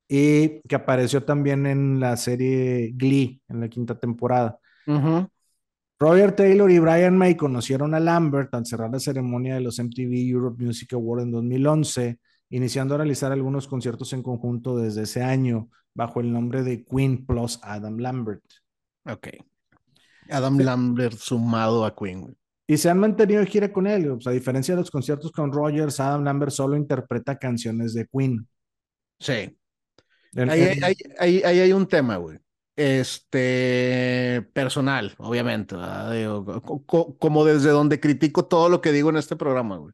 y 0.08 0.62
que 0.62 0.76
apareció 0.76 1.24
también 1.24 1.66
en 1.66 2.00
la 2.00 2.18
serie 2.18 2.92
Glee, 2.96 3.42
en 3.48 3.60
la 3.60 3.70
quinta 3.70 4.00
temporada. 4.00 4.60
Roger 5.98 6.36
Taylor 6.36 6.70
y 6.70 6.80
Brian 6.80 7.18
May 7.18 7.36
conocieron 7.36 7.96
a 7.96 8.00
Lambert 8.00 8.54
al 8.54 8.66
cerrar 8.66 8.92
la 8.92 9.00
ceremonia 9.00 9.56
de 9.56 9.62
los 9.62 9.80
MTV 9.80 10.30
Europe 10.30 10.64
Music 10.64 10.94
Awards 10.94 11.24
en 11.24 11.32
2011, 11.32 12.20
iniciando 12.50 12.96
a 12.96 12.98
realizar 12.98 13.32
algunos 13.32 13.68
conciertos 13.68 14.12
en 14.14 14.22
conjunto 14.22 14.78
desde 14.78 15.04
ese 15.04 15.24
año, 15.24 15.70
bajo 15.94 16.20
el 16.20 16.32
nombre 16.32 16.64
de 16.64 16.84
Queen 16.84 17.26
plus 17.26 17.60
Adam 17.64 17.98
Lambert. 17.98 18.44
Ok. 19.06 19.30
Adam 20.30 20.58
Lambert 20.60 21.18
sumado 21.18 21.86
a 21.86 21.96
Queen. 21.96 22.36
Y 22.68 22.78
se 22.78 22.90
han 22.90 23.00
mantenido 23.00 23.42
de 23.42 23.48
gira 23.48 23.72
con 23.72 23.88
él. 23.88 24.18
a 24.26 24.32
diferencia 24.32 24.76
de 24.76 24.82
los 24.82 24.92
conciertos 24.92 25.32
con 25.32 25.52
Rogers, 25.52 26.00
Adam 26.00 26.24
Lambert 26.24 26.52
solo 26.52 26.76
interpreta 26.76 27.38
canciones 27.38 27.94
de 27.94 28.08
Queen. 28.08 28.48
Sí. 29.20 29.58
ahí, 31.20 31.44
hay 31.44 31.72
un 31.74 31.88
tema, 31.88 32.18
güey. 32.18 32.40
Este, 32.76 34.46
personal, 34.54 35.14
obviamente. 35.18 35.76
como 37.20 37.46
desde 37.46 37.70
donde 37.70 38.00
critico 38.00 38.46
todo 38.46 38.68
lo 38.68 38.82
que 38.82 38.92
digo 38.92 39.10
en 39.10 39.18
este 39.18 39.36
programa, 39.36 39.78
güey. 39.78 39.94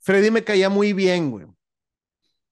Freddy 0.00 0.30
me 0.30 0.44
caía 0.44 0.68
muy 0.68 0.92
bien, 0.92 1.30
güey. 1.30 1.46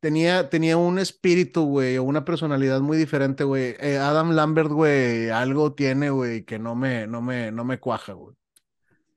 Tenía, 0.01 0.51
tenía 0.51 0.77
un 0.77 0.99
espíritu, 0.99 1.65
güey, 1.65 1.97
o 1.99 2.03
una 2.05 2.25
personalidad 2.25 2.81
muy 2.81 2.97
diferente, 2.99 3.45
güey. 3.45 3.77
Eh, 3.81 3.99
Adam 3.99 4.33
Lambert, 4.33 4.71
güey, 4.71 5.31
algo 5.31 5.75
tiene, 5.75 6.11
güey, 6.11 6.45
que 6.45 6.59
no 6.59 6.75
me, 6.75 7.07
no 7.07 7.23
me, 7.23 7.51
no 7.53 7.65
me 7.65 7.79
cuaja, 7.79 8.13
güey. 8.13 8.37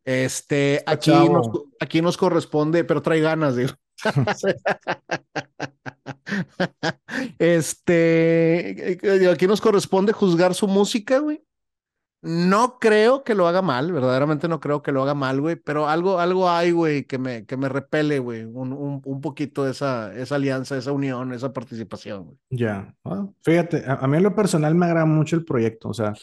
Este, 0.06 0.84
aquí 0.86 1.12
nos, 1.12 1.50
aquí 1.80 2.02
nos 2.02 2.18
corresponde, 2.18 2.84
pero 2.84 3.02
trae 3.02 3.22
ganas, 3.22 3.56
digo. 3.56 3.72
este, 7.40 8.94
eh, 8.94 9.30
aquí 9.30 9.48
nos 9.48 9.62
corresponde 9.62 10.14
juzgar 10.14 10.54
su 10.54 10.68
música, 10.68 11.20
güey. 11.20 11.42
No 12.22 12.80
creo 12.80 13.24
que 13.24 13.34
lo 13.34 13.48
haga 13.48 13.62
mal, 13.62 13.94
verdaderamente 13.94 14.50
no 14.50 14.60
creo 14.60 14.84
que 14.84 14.92
lo 14.92 15.04
haga 15.04 15.14
mal, 15.14 15.40
güey, 15.40 15.56
pero 15.56 15.88
algo, 15.88 16.20
algo 16.20 16.50
hay, 16.50 16.72
güey, 16.72 17.06
que 17.06 17.18
me, 17.18 17.46
que 17.46 17.56
me 17.56 17.70
repele, 17.70 18.20
güey, 18.20 18.44
un, 18.44 18.74
un, 18.74 19.02
un, 19.06 19.22
poquito 19.22 19.66
esa, 19.66 20.14
esa 20.14 20.36
alianza, 20.36 20.78
esa 20.78 20.92
unión, 20.92 21.32
esa 21.32 21.54
participación, 21.54 22.26
güey. 22.26 22.38
Ya, 22.50 22.94
fíjate, 23.42 23.86
a, 23.88 23.94
a, 23.94 24.08
mí 24.08 24.18
en 24.18 24.24
lo 24.24 24.36
personal 24.36 24.76
me 24.76 24.88
agrada 24.88 25.06
mucho 25.06 25.38
el 25.38 25.46
proyecto, 25.46 25.88
o 25.88 25.94
sea, 25.94 26.14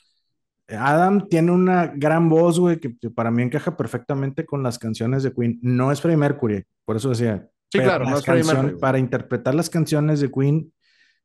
Adam 0.69 1.29
tiene 1.29 1.53
una 1.53 1.87
gran 1.87 2.29
voz, 2.29 2.59
güey, 2.59 2.79
que, 2.79 2.91
para 3.15 3.31
mí 3.31 3.43
encaja 3.43 3.77
perfectamente 3.77 4.45
con 4.45 4.63
las 4.63 4.79
canciones 4.79 5.23
de 5.23 5.33
Queen. 5.33 5.59
No 5.63 5.93
es 5.93 6.01
Freddie 6.01 6.17
Mercury, 6.17 6.65
por 6.85 6.97
eso 6.97 7.11
decía. 7.11 7.49
Sí, 7.71 7.79
claro, 7.79 8.05
no 8.05 8.19
es 8.19 8.25
Freddie 8.25 8.45
Mercury. 8.45 8.79
Para 8.79 8.99
interpretar 8.99 9.55
las 9.55 9.71
canciones 9.71 10.21
de 10.21 10.31
Queen, 10.31 10.73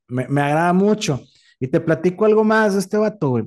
me, 0.08 0.28
me 0.28 0.42
agrada 0.42 0.74
mucho. 0.74 1.22
Y 1.60 1.68
te 1.68 1.80
platico 1.80 2.26
algo 2.26 2.44
más 2.44 2.74
de 2.74 2.80
este 2.80 2.98
vato, 2.98 3.30
güey. 3.30 3.46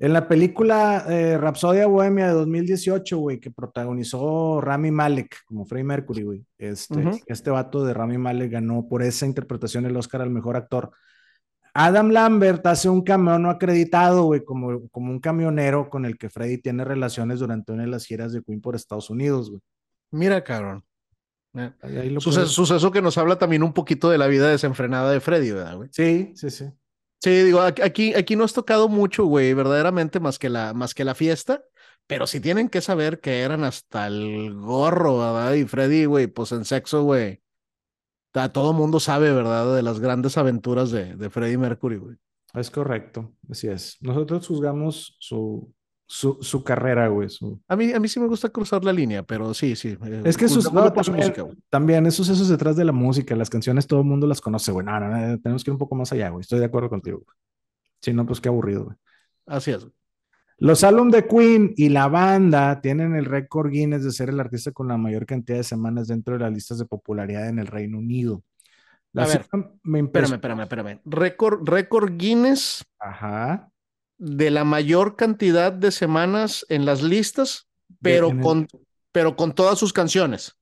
En 0.00 0.12
la 0.12 0.28
película 0.28 1.04
eh, 1.08 1.36
Rapsodia 1.38 1.88
Bohemia 1.88 2.28
de 2.28 2.32
2018, 2.32 3.18
güey, 3.18 3.40
que 3.40 3.50
protagonizó 3.50 4.60
Rami 4.60 4.92
Malek 4.92 5.44
como 5.44 5.66
Freddie 5.66 5.84
Mercury, 5.84 6.22
güey. 6.22 6.46
Este, 6.56 7.02
este 7.26 7.50
vato 7.50 7.84
de 7.84 7.94
Rami 7.94 8.16
Malek 8.16 8.52
ganó 8.52 8.86
por 8.88 9.02
esa 9.02 9.26
interpretación 9.26 9.86
el 9.86 9.96
Oscar 9.96 10.22
al 10.22 10.30
mejor 10.30 10.56
actor. 10.56 10.92
Adam 11.80 12.10
Lambert 12.10 12.66
hace 12.66 12.88
un 12.88 13.02
cameo 13.02 13.38
no 13.38 13.50
acreditado, 13.50 14.24
güey, 14.24 14.44
como, 14.44 14.88
como 14.88 15.12
un 15.12 15.20
camionero 15.20 15.88
con 15.88 16.04
el 16.06 16.18
que 16.18 16.28
Freddie 16.28 16.58
tiene 16.58 16.84
relaciones 16.84 17.38
durante 17.38 17.70
una 17.70 17.84
de 17.84 17.88
las 17.88 18.04
giras 18.04 18.32
de 18.32 18.42
Queen 18.42 18.60
por 18.60 18.74
Estados 18.74 19.10
Unidos, 19.10 19.48
güey. 19.48 19.62
Mira, 20.10 20.42
cabrón. 20.42 20.84
Eh, 21.54 22.16
suceso, 22.18 22.48
suceso, 22.48 22.90
que 22.90 23.00
nos 23.00 23.16
habla 23.16 23.38
también 23.38 23.62
un 23.62 23.72
poquito 23.72 24.10
de 24.10 24.18
la 24.18 24.26
vida 24.26 24.48
desenfrenada 24.48 25.12
de 25.12 25.20
Freddy, 25.20 25.52
¿verdad, 25.52 25.76
güey? 25.76 25.88
Sí, 25.92 26.32
sí, 26.34 26.50
sí. 26.50 26.64
Sí, 27.20 27.30
digo, 27.42 27.60
aquí, 27.60 28.12
aquí 28.12 28.34
no 28.34 28.42
has 28.42 28.54
tocado 28.54 28.88
mucho, 28.88 29.26
güey, 29.26 29.54
verdaderamente 29.54 30.18
más 30.18 30.40
que 30.40 30.48
la, 30.48 30.74
más 30.74 30.94
que 30.94 31.04
la 31.04 31.14
fiesta, 31.14 31.62
pero 32.08 32.26
sí 32.26 32.40
tienen 32.40 32.68
que 32.68 32.80
saber 32.80 33.20
que 33.20 33.42
eran 33.42 33.62
hasta 33.62 34.08
el 34.08 34.52
gorro, 34.52 35.18
¿verdad? 35.18 35.52
Y 35.54 35.64
Freddy, 35.64 36.06
güey, 36.06 36.26
pues 36.26 36.50
en 36.50 36.64
sexo, 36.64 37.04
güey. 37.04 37.40
Todo 38.52 38.72
mundo 38.72 39.00
sabe, 39.00 39.32
¿verdad? 39.32 39.74
De 39.74 39.82
las 39.82 40.00
grandes 40.00 40.38
aventuras 40.38 40.90
de, 40.90 41.16
de 41.16 41.30
Freddie 41.30 41.58
Mercury, 41.58 41.96
güey. 41.96 42.16
Es 42.54 42.70
correcto, 42.70 43.32
así 43.50 43.68
es. 43.68 43.96
Nosotros 44.00 44.46
juzgamos 44.46 45.16
su, 45.20 45.72
su, 46.06 46.38
su 46.40 46.64
carrera, 46.64 47.08
güey. 47.08 47.28
A, 47.68 47.76
mí, 47.76 47.92
a 47.92 48.00
mí 48.00 48.08
sí 48.08 48.18
me 48.18 48.26
gusta 48.26 48.48
cruzar 48.48 48.84
la 48.84 48.92
línea, 48.92 49.22
pero 49.22 49.52
sí, 49.52 49.76
sí. 49.76 49.98
Eh, 50.02 50.22
es 50.24 50.36
que 50.36 50.48
sus, 50.48 50.72
no, 50.72 50.90
también, 50.92 51.16
música, 51.16 51.46
también, 51.68 52.06
esos 52.06 52.28
esos 52.28 52.48
detrás 52.48 52.76
de 52.76 52.84
la 52.84 52.92
música, 52.92 53.36
las 53.36 53.50
canciones 53.50 53.86
todo 53.86 54.00
el 54.00 54.06
mundo 54.06 54.26
las 54.26 54.40
conoce, 54.40 54.72
güey. 54.72 54.86
No, 54.86 54.98
no, 54.98 55.08
no, 55.08 55.38
tenemos 55.40 55.62
que 55.62 55.70
ir 55.70 55.72
un 55.72 55.78
poco 55.78 55.94
más 55.94 56.10
allá, 56.12 56.30
güey. 56.30 56.40
Estoy 56.40 56.58
de 56.60 56.64
acuerdo 56.64 56.88
contigo. 56.88 57.22
Si 58.00 58.12
no, 58.12 58.24
pues 58.24 58.40
qué 58.40 58.48
aburrido, 58.48 58.84
güey. 58.84 58.96
Así 59.46 59.70
es. 59.72 59.86
Los 60.58 60.84
álbumes 60.84 61.12
de 61.12 61.26
Queen 61.26 61.72
y 61.76 61.88
la 61.88 62.08
banda 62.08 62.80
tienen 62.80 63.14
el 63.14 63.24
récord 63.24 63.70
Guinness 63.70 64.04
de 64.04 64.12
ser 64.12 64.28
el 64.30 64.40
artista 64.40 64.72
con 64.72 64.88
la 64.88 64.96
mayor 64.96 65.24
cantidad 65.24 65.58
de 65.58 65.64
semanas 65.64 66.08
dentro 66.08 66.34
de 66.34 66.40
las 66.40 66.52
listas 66.52 66.78
de 66.78 66.84
popularidad 66.84 67.48
en 67.48 67.58
el 67.58 67.66
Reino 67.66 67.98
Unido. 67.98 68.42
a 69.14 69.26
ver, 69.26 69.46
me 69.82 70.00
espérame, 70.00 70.34
espérame, 70.34 70.60
espérame. 70.62 71.00
Récord, 71.04 71.68
récord 71.68 72.16
Guinness. 72.16 72.84
Ajá 72.98 73.70
de 74.18 74.50
la 74.50 74.64
mayor 74.64 75.16
cantidad 75.16 75.72
de 75.72 75.92
semanas 75.92 76.66
en 76.68 76.84
las 76.84 77.02
listas, 77.02 77.68
pero, 78.02 78.30
con, 78.40 78.66
pero 79.12 79.36
con 79.36 79.54
todas 79.54 79.78
sus 79.78 79.92
canciones. 79.92 80.56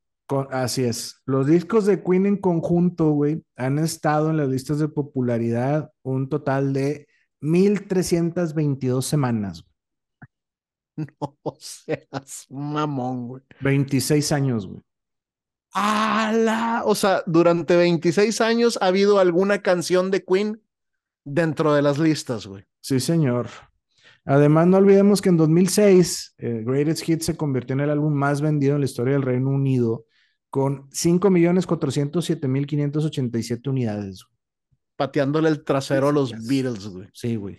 así 0.51 0.85
es. 0.85 1.21
Los 1.25 1.47
discos 1.47 1.87
de 1.87 2.03
Queen 2.03 2.27
en 2.27 2.37
conjunto, 2.37 3.11
güey, 3.11 3.43
han 3.57 3.79
estado 3.79 4.31
en 4.31 4.37
las 4.37 4.49
listas 4.49 4.79
de 4.79 4.89
popularidad 4.89 5.91
un 6.03 6.29
total 6.29 6.73
de 6.73 7.09
1322 7.41 9.05
semanas. 9.05 9.65
No 11.21 11.37
seas 11.59 12.47
mamón, 12.49 13.29
güey. 13.29 13.43
26 13.61 14.33
años, 14.33 14.67
güey. 14.67 14.81
¡Hala! 15.73 16.83
O 16.87 16.95
sea, 16.95 17.23
durante 17.27 17.77
26 17.77 18.41
años 18.41 18.79
ha 18.81 18.87
habido 18.87 19.19
alguna 19.19 19.61
canción 19.61 20.11
de 20.11 20.25
Queen 20.25 20.63
dentro 21.25 21.75
de 21.75 21.83
las 21.83 21.99
listas, 21.99 22.47
güey. 22.47 22.65
Sí, 22.81 22.99
señor. 22.99 23.51
Además, 24.25 24.67
no 24.67 24.79
olvidemos 24.79 25.21
que 25.21 25.29
en 25.29 25.37
2006, 25.37 26.37
eh, 26.39 26.63
Greatest 26.65 27.07
Hits 27.09 27.27
se 27.27 27.37
convirtió 27.37 27.75
en 27.75 27.81
el 27.81 27.91
álbum 27.91 28.15
más 28.15 28.41
vendido 28.41 28.75
en 28.75 28.81
la 28.81 28.87
historia 28.87 29.13
del 29.13 29.23
Reino 29.23 29.51
Unido 29.51 30.07
con 30.51 30.89
5.407.587 30.91 33.69
unidades. 33.69 34.25
Pateándole 34.97 35.51
el 35.51 35.63
trasero 35.63 36.09
a 36.09 36.13
los 36.13 36.33
Beatles, 36.49 36.89
güey. 36.89 37.09
Sí, 37.13 37.37
güey. 37.37 37.59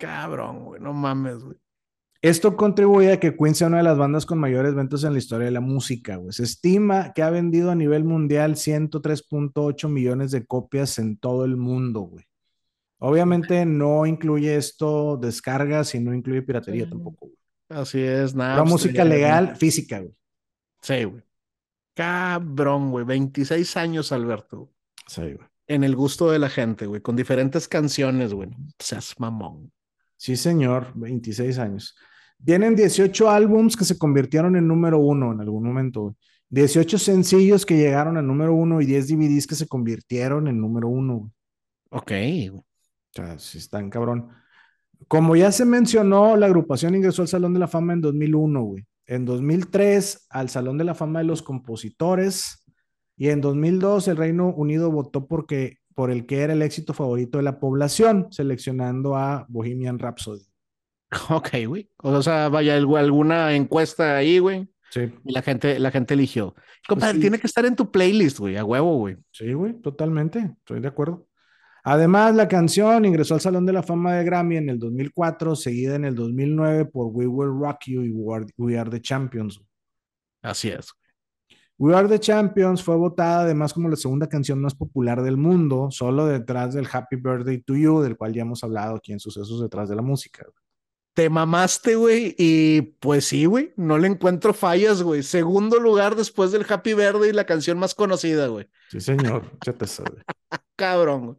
Cabrón, 0.00 0.64
güey, 0.64 0.80
no 0.80 0.94
mames, 0.94 1.44
güey. 1.44 1.61
Esto 2.22 2.56
contribuye 2.56 3.12
a 3.12 3.18
que 3.18 3.36
Queen 3.36 3.56
sea 3.56 3.66
una 3.66 3.78
de 3.78 3.82
las 3.82 3.98
bandas 3.98 4.26
con 4.26 4.38
mayores 4.38 4.76
ventas 4.76 5.02
en 5.02 5.12
la 5.12 5.18
historia 5.18 5.46
de 5.46 5.50
la 5.50 5.60
música, 5.60 6.16
güey. 6.16 6.32
Se 6.32 6.44
estima 6.44 7.12
que 7.12 7.22
ha 7.22 7.30
vendido 7.30 7.72
a 7.72 7.74
nivel 7.74 8.04
mundial 8.04 8.54
103.8 8.54 9.88
millones 9.88 10.30
de 10.30 10.46
copias 10.46 11.00
en 11.00 11.16
todo 11.16 11.44
el 11.44 11.56
mundo, 11.56 12.02
güey. 12.02 12.24
Obviamente 12.98 13.66
no 13.66 14.06
incluye 14.06 14.54
esto 14.54 15.16
descargas 15.16 15.96
y 15.96 16.00
no 16.00 16.14
incluye 16.14 16.42
piratería 16.42 16.88
tampoco. 16.88 17.28
Así 17.68 18.00
es, 18.00 18.36
nada. 18.36 18.58
La 18.58 18.64
música 18.64 19.04
legal, 19.04 19.56
física, 19.56 19.98
güey. 19.98 20.14
Sí, 20.80 21.02
güey. 21.02 21.24
Cabrón, 21.94 22.92
güey. 22.92 23.04
26 23.04 23.76
años, 23.76 24.12
Alberto. 24.12 24.70
Sí, 25.08 25.22
güey. 25.22 25.48
En 25.66 25.82
el 25.82 25.96
gusto 25.96 26.30
de 26.30 26.38
la 26.38 26.48
gente, 26.48 26.86
güey. 26.86 27.00
Con 27.00 27.16
diferentes 27.16 27.66
canciones, 27.66 28.32
güey. 28.32 28.50
Seas 28.78 29.18
mamón. 29.18 29.72
Sí, 30.16 30.36
señor. 30.36 30.92
26 30.94 31.58
años. 31.58 31.96
Tienen 32.44 32.74
18 32.74 33.30
álbums 33.30 33.76
que 33.76 33.84
se 33.84 33.98
convirtieron 33.98 34.56
en 34.56 34.66
número 34.66 34.98
uno 34.98 35.32
en 35.32 35.40
algún 35.40 35.64
momento, 35.64 36.02
güey. 36.02 36.14
18 36.50 36.98
sencillos 36.98 37.64
que 37.64 37.78
llegaron 37.78 38.18
al 38.18 38.26
número 38.26 38.52
uno 38.52 38.82
y 38.82 38.86
10 38.86 39.08
DVDs 39.08 39.46
que 39.46 39.54
se 39.54 39.66
convirtieron 39.66 40.48
en 40.48 40.60
número 40.60 40.88
uno. 40.88 41.18
Güey. 41.18 41.30
Ok, 41.90 42.10
güey. 42.10 42.50
O 42.50 42.64
sea, 43.10 43.38
sí 43.38 43.56
están 43.56 43.88
cabrón. 43.88 44.28
Como 45.08 45.34
ya 45.34 45.50
se 45.50 45.64
mencionó, 45.64 46.36
la 46.36 46.46
agrupación 46.46 46.94
ingresó 46.94 47.22
al 47.22 47.28
Salón 47.28 47.54
de 47.54 47.60
la 47.60 47.68
Fama 47.68 47.94
en 47.94 48.02
2001, 48.02 48.62
güey. 48.62 48.84
En 49.06 49.24
2003 49.24 50.26
al 50.28 50.50
Salón 50.50 50.76
de 50.76 50.84
la 50.84 50.94
Fama 50.94 51.20
de 51.20 51.24
los 51.24 51.42
Compositores. 51.42 52.64
Y 53.16 53.28
en 53.28 53.40
2002 53.40 54.08
el 54.08 54.16
Reino 54.18 54.52
Unido 54.54 54.90
votó 54.90 55.26
porque, 55.26 55.78
por 55.94 56.10
el 56.10 56.26
que 56.26 56.40
era 56.40 56.52
el 56.52 56.62
éxito 56.62 56.92
favorito 56.92 57.38
de 57.38 57.44
la 57.44 57.60
población, 57.60 58.28
seleccionando 58.30 59.16
a 59.16 59.46
Bohemian 59.48 59.98
Rhapsody. 59.98 60.51
Ok, 61.30 61.50
güey. 61.66 61.88
O 61.98 62.22
sea, 62.22 62.48
vaya 62.48 62.76
alguna 62.76 63.54
encuesta 63.54 64.16
ahí, 64.16 64.38
güey. 64.38 64.68
Sí. 64.90 65.12
Y 65.24 65.32
la 65.32 65.42
gente, 65.42 65.78
la 65.78 65.90
gente 65.90 66.14
eligió. 66.14 66.54
Compadre, 66.86 67.18
tiene 67.18 67.38
que 67.38 67.46
estar 67.46 67.64
en 67.64 67.76
tu 67.76 67.90
playlist, 67.90 68.38
güey, 68.38 68.56
a 68.56 68.64
huevo, 68.64 68.98
güey. 68.98 69.16
Sí, 69.30 69.52
güey, 69.52 69.74
totalmente. 69.80 70.54
Estoy 70.58 70.80
de 70.80 70.88
acuerdo. 70.88 71.26
Además, 71.84 72.34
la 72.34 72.46
canción 72.46 73.04
ingresó 73.04 73.34
al 73.34 73.40
Salón 73.40 73.66
de 73.66 73.72
la 73.72 73.82
Fama 73.82 74.14
de 74.14 74.24
Grammy 74.24 74.56
en 74.56 74.68
el 74.68 74.78
2004, 74.78 75.56
seguida 75.56 75.96
en 75.96 76.04
el 76.04 76.14
2009 76.14 76.84
por 76.86 77.06
We 77.06 77.26
Will 77.26 77.58
Rock 77.58 77.84
You 77.86 78.02
y 78.02 78.10
We 78.10 78.78
Are 78.78 78.90
the 78.90 79.00
Champions. 79.00 79.60
Así 80.42 80.68
es. 80.68 80.92
We 81.78 81.94
Are 81.96 82.06
the 82.06 82.20
Champions 82.20 82.82
fue 82.82 82.94
votada 82.94 83.40
además 83.40 83.72
como 83.72 83.88
la 83.88 83.96
segunda 83.96 84.28
canción 84.28 84.60
más 84.60 84.74
popular 84.74 85.22
del 85.22 85.36
mundo, 85.36 85.88
solo 85.90 86.26
detrás 86.26 86.74
del 86.74 86.86
Happy 86.92 87.16
Birthday 87.16 87.60
to 87.62 87.74
You, 87.74 88.00
del 88.02 88.16
cual 88.16 88.32
ya 88.32 88.42
hemos 88.42 88.62
hablado 88.62 88.96
aquí 88.96 89.12
en 89.12 89.18
Sucesos 89.18 89.60
detrás 89.60 89.88
de 89.88 89.96
la 89.96 90.02
música. 90.02 90.46
Te 91.14 91.28
mamaste, 91.28 91.94
güey, 91.94 92.34
y 92.38 92.80
pues 93.00 93.26
sí, 93.26 93.44
güey, 93.44 93.74
no 93.76 93.98
le 93.98 94.08
encuentro 94.08 94.54
fallas, 94.54 95.02
güey. 95.02 95.22
Segundo 95.22 95.78
lugar 95.78 96.16
después 96.16 96.52
del 96.52 96.64
Happy 96.66 96.94
Birthday, 96.94 97.32
la 97.32 97.44
canción 97.44 97.78
más 97.78 97.94
conocida, 97.94 98.46
güey. 98.46 98.68
Sí, 98.90 99.00
señor, 99.00 99.42
ya 99.66 99.74
te 99.74 99.86
sabe. 99.86 100.22
Cabrón, 100.76 101.26
güey. 101.26 101.36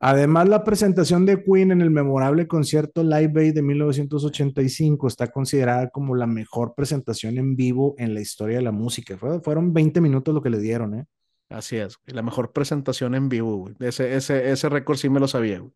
Además, 0.00 0.48
la 0.48 0.64
presentación 0.64 1.24
de 1.24 1.42
Queen 1.42 1.70
en 1.70 1.80
el 1.80 1.90
memorable 1.90 2.46
concierto 2.46 3.02
Live 3.02 3.40
Aid 3.40 3.54
de 3.54 3.62
1985 3.62 5.06
está 5.06 5.28
considerada 5.28 5.88
como 5.88 6.14
la 6.14 6.26
mejor 6.26 6.74
presentación 6.74 7.38
en 7.38 7.56
vivo 7.56 7.94
en 7.96 8.12
la 8.12 8.20
historia 8.20 8.56
de 8.56 8.62
la 8.62 8.72
música. 8.72 9.16
fueron 9.16 9.72
20 9.72 10.02
minutos 10.02 10.34
lo 10.34 10.42
que 10.42 10.50
le 10.50 10.58
dieron, 10.58 10.94
¿eh? 10.94 11.06
Así 11.48 11.76
es, 11.76 11.98
la 12.06 12.22
mejor 12.22 12.52
presentación 12.52 13.14
en 13.14 13.28
vivo, 13.28 13.56
güey. 13.56 13.74
Ese, 13.80 14.14
ese, 14.14 14.50
ese 14.50 14.68
récord 14.68 14.98
sí 14.98 15.08
me 15.08 15.20
lo 15.20 15.28
sabía, 15.28 15.60
güey. 15.60 15.72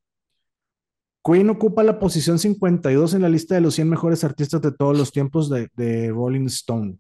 Queen 1.29 1.51
ocupa 1.51 1.83
la 1.83 1.99
posición 1.99 2.39
52 2.39 3.13
en 3.13 3.23
la 3.23 3.29
lista 3.29 3.55
de 3.55 3.61
los 3.61 3.75
100 3.75 3.91
mejores 3.91 4.25
artistas 4.25 4.63
de 4.63 4.73
todos 4.73 4.97
los 4.97 5.13
tiempos 5.13 5.51
de, 5.51 5.69
de 5.75 6.09
Rolling 6.09 6.47
Stone. 6.47 6.99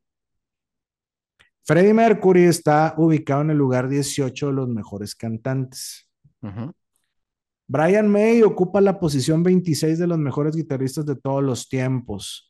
Freddie 1.65 1.95
Mercury 1.95 2.43
está 2.43 2.95
ubicado 2.99 3.41
en 3.41 3.51
el 3.51 3.57
lugar 3.57 3.89
18 3.89 4.49
de 4.49 4.53
los 4.53 4.69
mejores 4.69 5.15
cantantes. 5.15 6.11
Brian 7.67 8.09
May 8.09 8.43
ocupa 8.43 8.83
la 8.83 9.01
posición 9.01 9.43
26 9.43 9.99
de 9.99 10.07
los 10.07 10.19
mejores 10.19 10.55
guitarristas 10.55 11.07
de 11.07 11.17
todos 11.17 11.43
los 11.43 11.69
tiempos, 11.69 12.48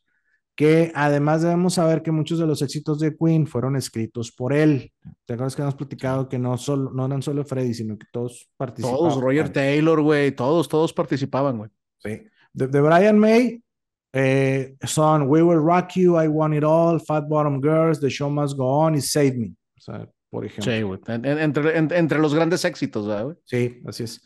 que 0.59 0.91
además 0.93 1.41
debemos 1.41 1.75
saber 1.75 2.01
que 2.01 2.11
muchos 2.11 2.37
de 2.37 2.45
los 2.45 2.61
éxitos 2.61 2.99
de 2.99 3.15
Queen 3.15 3.47
fueron 3.47 3.77
escritos 3.77 4.29
por 4.29 4.51
él. 4.51 4.91
¿Te 5.25 5.35
acuerdas 5.35 5.55
que 5.55 5.61
hemos 5.61 5.75
platicado 5.75 6.27
que 6.27 6.37
no, 6.37 6.57
solo, 6.57 6.91
no 6.91 7.05
eran 7.05 7.21
solo 7.21 7.45
Freddie, 7.45 7.73
sino 7.73 7.97
que 7.97 8.07
todos 8.11 8.49
participaban? 8.57 8.99
Todos, 8.99 9.21
Roger 9.21 9.53
Taylor, 9.53 10.01
güey, 10.01 10.33
todos, 10.33 10.67
todos 10.67 10.91
participaban, 10.91 11.59
güey. 11.59 11.69
Sí. 11.99 12.23
De, 12.51 12.81
Brian 12.81 13.17
May 13.17 13.63
eh, 14.11 14.75
son 14.83 15.29
We 15.29 15.41
Will 15.41 15.61
Rock 15.63 15.91
You, 15.95 16.21
I 16.21 16.27
Want 16.27 16.53
It 16.53 16.65
All, 16.65 16.99
Fat 16.99 17.29
Bottom 17.29 17.61
Girls, 17.61 18.01
The 18.01 18.09
Show 18.09 18.29
Must 18.29 18.57
Go 18.57 18.67
On 18.67 18.95
y 18.95 19.01
Save 19.01 19.37
Me. 19.37 19.55
O 19.77 19.79
sea, 19.79 20.09
por 20.29 20.45
ejemplo. 20.45 20.73
Sí, 20.73 20.81
güey. 20.81 20.99
entre, 21.07 21.77
entre, 21.77 22.19
los 22.19 22.35
grandes 22.35 22.65
éxitos, 22.65 23.05
güey? 23.05 23.37
Sí, 23.45 23.81
así 23.85 24.03
es. 24.03 24.21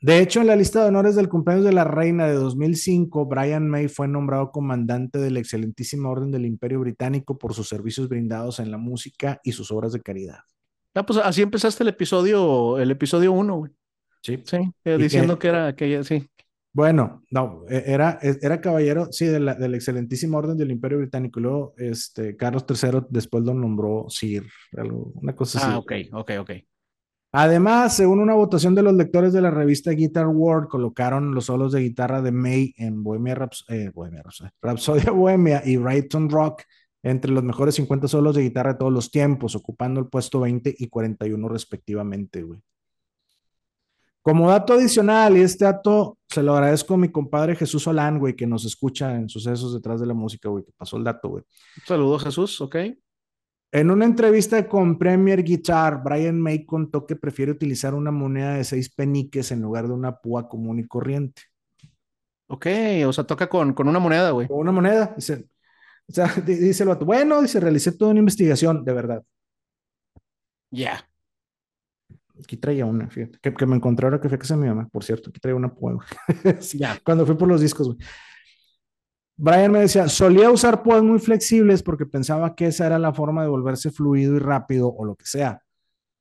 De 0.00 0.20
hecho, 0.20 0.40
en 0.40 0.46
la 0.46 0.56
lista 0.56 0.82
de 0.82 0.88
honores 0.88 1.16
del 1.16 1.28
cumpleaños 1.28 1.64
de 1.64 1.72
la 1.72 1.84
reina 1.84 2.26
de 2.26 2.34
2005, 2.34 3.26
Brian 3.26 3.68
May 3.68 3.88
fue 3.88 4.06
nombrado 4.06 4.52
comandante 4.52 5.18
de 5.18 5.30
la 5.30 5.40
excelentísima 5.40 6.08
Orden 6.08 6.30
del 6.30 6.46
Imperio 6.46 6.80
Británico 6.80 7.36
por 7.36 7.54
sus 7.54 7.68
servicios 7.68 8.08
brindados 8.08 8.60
en 8.60 8.70
la 8.70 8.78
música 8.78 9.40
y 9.42 9.52
sus 9.52 9.72
obras 9.72 9.92
de 9.92 10.00
caridad. 10.00 10.38
Ah, 10.94 11.04
pues 11.04 11.18
así 11.18 11.42
empezaste 11.42 11.82
el 11.82 11.88
episodio, 11.88 12.78
el 12.78 12.90
episodio 12.90 13.32
1, 13.32 13.56
güey. 13.56 13.72
Sí. 14.22 14.42
Sí, 14.44 14.58
eh, 14.84 14.96
diciendo 14.98 15.38
que, 15.38 15.48
era 15.48 15.68
aquella, 15.68 16.02
sí. 16.04 16.28
Bueno, 16.72 17.22
no, 17.30 17.64
e, 17.68 17.82
era, 17.86 18.18
e, 18.22 18.36
era 18.40 18.60
caballero, 18.60 19.08
sí, 19.10 19.26
de 19.26 19.40
la, 19.40 19.54
de 19.54 19.68
la 19.68 19.76
excelentísima 19.76 20.38
orden 20.38 20.56
del 20.56 20.70
Imperio 20.70 20.98
Británico. 20.98 21.40
Luego, 21.40 21.74
este, 21.76 22.36
Carlos 22.36 22.64
III 22.68 23.00
después 23.10 23.44
lo 23.44 23.54
nombró 23.54 24.06
Sir, 24.08 24.44
algo, 24.76 25.12
una 25.14 25.34
cosa 25.34 25.58
así. 25.58 25.68
Ah, 25.70 25.78
ok, 25.78 25.92
ok, 26.12 26.30
ok. 26.40 26.50
Además, 27.32 27.94
según 27.94 28.20
una 28.20 28.34
votación 28.34 28.74
de 28.74 28.82
los 28.82 28.94
lectores 28.94 29.34
de 29.34 29.42
la 29.42 29.50
revista 29.50 29.90
Guitar 29.90 30.28
World, 30.28 30.68
colocaron 30.68 31.34
los 31.34 31.44
solos 31.46 31.72
de 31.72 31.80
guitarra 31.80 32.22
de 32.22 32.32
May 32.32 32.74
en 32.78 33.02
Bohemia, 33.02 33.34
Raps 33.34 33.66
eh, 33.68 33.90
Bohemia 33.94 34.22
Rhapsodia 34.62 35.10
Bohemia 35.10 35.62
y 35.64 35.76
Brighton 35.76 36.30
Rock 36.30 36.62
entre 37.02 37.30
los 37.30 37.44
mejores 37.44 37.74
50 37.74 38.08
solos 38.08 38.34
de 38.34 38.42
guitarra 38.42 38.72
de 38.72 38.78
todos 38.78 38.92
los 38.92 39.10
tiempos, 39.10 39.54
ocupando 39.54 40.00
el 40.00 40.06
puesto 40.06 40.40
20 40.40 40.74
y 40.78 40.88
41 40.88 41.48
respectivamente, 41.48 42.42
güey. 42.42 42.60
Como 44.22 44.50
dato 44.50 44.74
adicional, 44.74 45.36
y 45.36 45.40
este 45.40 45.64
dato 45.64 46.18
se 46.28 46.42
lo 46.42 46.54
agradezco 46.54 46.94
a 46.94 46.98
mi 46.98 47.10
compadre 47.10 47.56
Jesús 47.56 47.84
Solán, 47.84 48.18
güey, 48.18 48.34
que 48.36 48.46
nos 48.46 48.64
escucha 48.64 49.14
en 49.14 49.28
sucesos 49.28 49.72
detrás 49.72 50.00
de 50.00 50.06
la 50.06 50.14
música, 50.14 50.48
güey, 50.48 50.64
que 50.64 50.72
pasó 50.76 50.96
el 50.96 51.04
dato, 51.04 51.28
güey. 51.28 51.44
Saludos, 51.86 52.24
Jesús, 52.24 52.60
ok. 52.60 52.76
En 53.70 53.90
una 53.90 54.06
entrevista 54.06 54.66
con 54.66 54.98
Premier 54.98 55.42
Guitar, 55.42 56.02
Brian 56.02 56.40
May 56.40 56.64
contó 56.64 57.06
que 57.06 57.16
prefiere 57.16 57.52
utilizar 57.52 57.94
una 57.94 58.10
moneda 58.10 58.54
de 58.54 58.64
seis 58.64 58.88
peniques 58.88 59.50
en 59.52 59.60
lugar 59.60 59.86
de 59.86 59.92
una 59.92 60.16
púa 60.20 60.48
común 60.48 60.78
y 60.78 60.86
corriente. 60.86 61.42
Ok, 62.46 62.66
o 63.06 63.12
sea, 63.12 63.24
toca 63.24 63.46
con, 63.46 63.74
con 63.74 63.88
una 63.88 63.98
moneda, 63.98 64.30
güey. 64.30 64.48
Con 64.48 64.58
una 64.58 64.72
moneda, 64.72 65.12
dice. 65.14 65.46
O 66.08 66.12
sea, 66.12 66.26
dice 66.46 66.82
el 66.82 66.88
vato, 66.88 67.04
bueno, 67.04 67.42
dice, 67.42 67.60
realicé 67.60 67.92
toda 67.92 68.12
una 68.12 68.20
investigación, 68.20 68.82
de 68.82 68.92
verdad. 68.94 69.22
Ya. 70.70 71.06
Aquí 72.42 72.56
traía 72.56 72.86
una, 72.86 73.10
fíjate, 73.10 73.38
que, 73.38 73.66
me 73.66 73.76
encontré 73.76 74.06
ahora 74.06 74.20
que 74.20 74.28
fue 74.28 74.36
a 74.36 74.38
casa 74.38 74.54
de 74.54 74.62
mi 74.62 74.68
mamá, 74.68 74.88
por 74.90 75.04
cierto, 75.04 75.28
aquí 75.28 75.40
traía 75.40 75.56
una 75.56 75.74
púa, 75.74 75.98
Ya. 76.72 76.98
Cuando 77.04 77.26
fui 77.26 77.34
por 77.34 77.48
los 77.48 77.60
discos, 77.60 77.88
güey. 77.88 77.98
Brian 79.40 79.70
me 79.70 79.78
decía, 79.78 80.08
solía 80.08 80.50
usar 80.50 80.82
púas 80.82 81.00
muy 81.04 81.20
flexibles 81.20 81.84
porque 81.84 82.06
pensaba 82.06 82.56
que 82.56 82.66
esa 82.66 82.86
era 82.86 82.98
la 82.98 83.14
forma 83.14 83.42
de 83.42 83.48
volverse 83.48 83.92
fluido 83.92 84.34
y 84.34 84.40
rápido 84.40 84.88
o 84.88 85.04
lo 85.04 85.14
que 85.14 85.26
sea, 85.26 85.62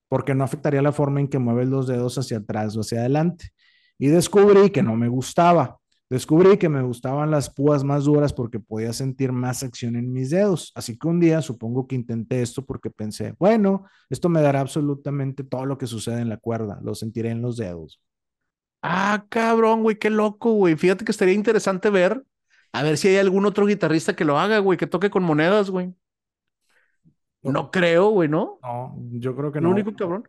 porque 0.07 0.35
no 0.35 0.43
afectaría 0.43 0.83
la 0.83 0.91
forma 0.91 1.19
en 1.19 1.27
que 1.27 1.39
mueves 1.39 1.67
los 1.67 1.87
dedos 1.87 2.15
hacia 2.19 2.37
atrás 2.37 2.77
o 2.77 2.81
hacia 2.81 2.99
adelante. 2.99 3.49
Y 3.97 4.09
descubrí 4.09 4.69
que 4.69 4.83
no 4.83 4.95
me 4.95 5.07
gustaba. 5.07 5.79
Descubrí 6.11 6.57
que 6.57 6.69
me 6.69 6.83
gustaban 6.83 7.31
las 7.31 7.49
púas 7.49 7.83
más 7.83 8.05
duras 8.05 8.33
porque 8.33 8.59
podía 8.59 8.93
sentir 8.93 9.31
más 9.31 9.63
acción 9.63 9.95
en 9.95 10.13
mis 10.13 10.29
dedos. 10.29 10.71
Así 10.75 10.95
que 10.95 11.07
un 11.07 11.19
día 11.19 11.41
supongo 11.41 11.87
que 11.87 11.95
intenté 11.95 12.43
esto 12.43 12.63
porque 12.63 12.91
pensé, 12.91 13.33
bueno, 13.39 13.85
esto 14.11 14.29
me 14.29 14.43
dará 14.43 14.59
absolutamente 14.59 15.43
todo 15.43 15.65
lo 15.65 15.79
que 15.79 15.87
sucede 15.87 16.21
en 16.21 16.29
la 16.29 16.37
cuerda, 16.37 16.79
lo 16.83 16.93
sentiré 16.93 17.31
en 17.31 17.41
los 17.41 17.57
dedos. 17.57 17.99
Ah, 18.83 19.25
cabrón, 19.27 19.81
güey, 19.81 19.97
qué 19.97 20.11
loco, 20.11 20.53
güey. 20.53 20.75
Fíjate 20.75 21.03
que 21.03 21.11
estaría 21.11 21.33
interesante 21.33 21.89
ver 21.89 22.23
a 22.77 22.83
ver 22.83 22.97
si 22.97 23.07
hay 23.07 23.17
algún 23.17 23.45
otro 23.45 23.65
guitarrista 23.65 24.15
que 24.15 24.25
lo 24.25 24.39
haga, 24.39 24.59
güey, 24.59 24.77
que 24.77 24.87
toque 24.87 25.09
con 25.09 25.23
monedas, 25.23 25.69
güey. 25.69 25.93
No 27.43 27.71
creo, 27.71 28.09
güey, 28.09 28.29
¿no? 28.29 28.59
No, 28.61 28.95
yo 29.11 29.35
creo 29.35 29.51
que 29.51 29.61
no. 29.61 29.69
Lo 29.69 29.75
único 29.75 29.95
cabrón. 29.95 30.27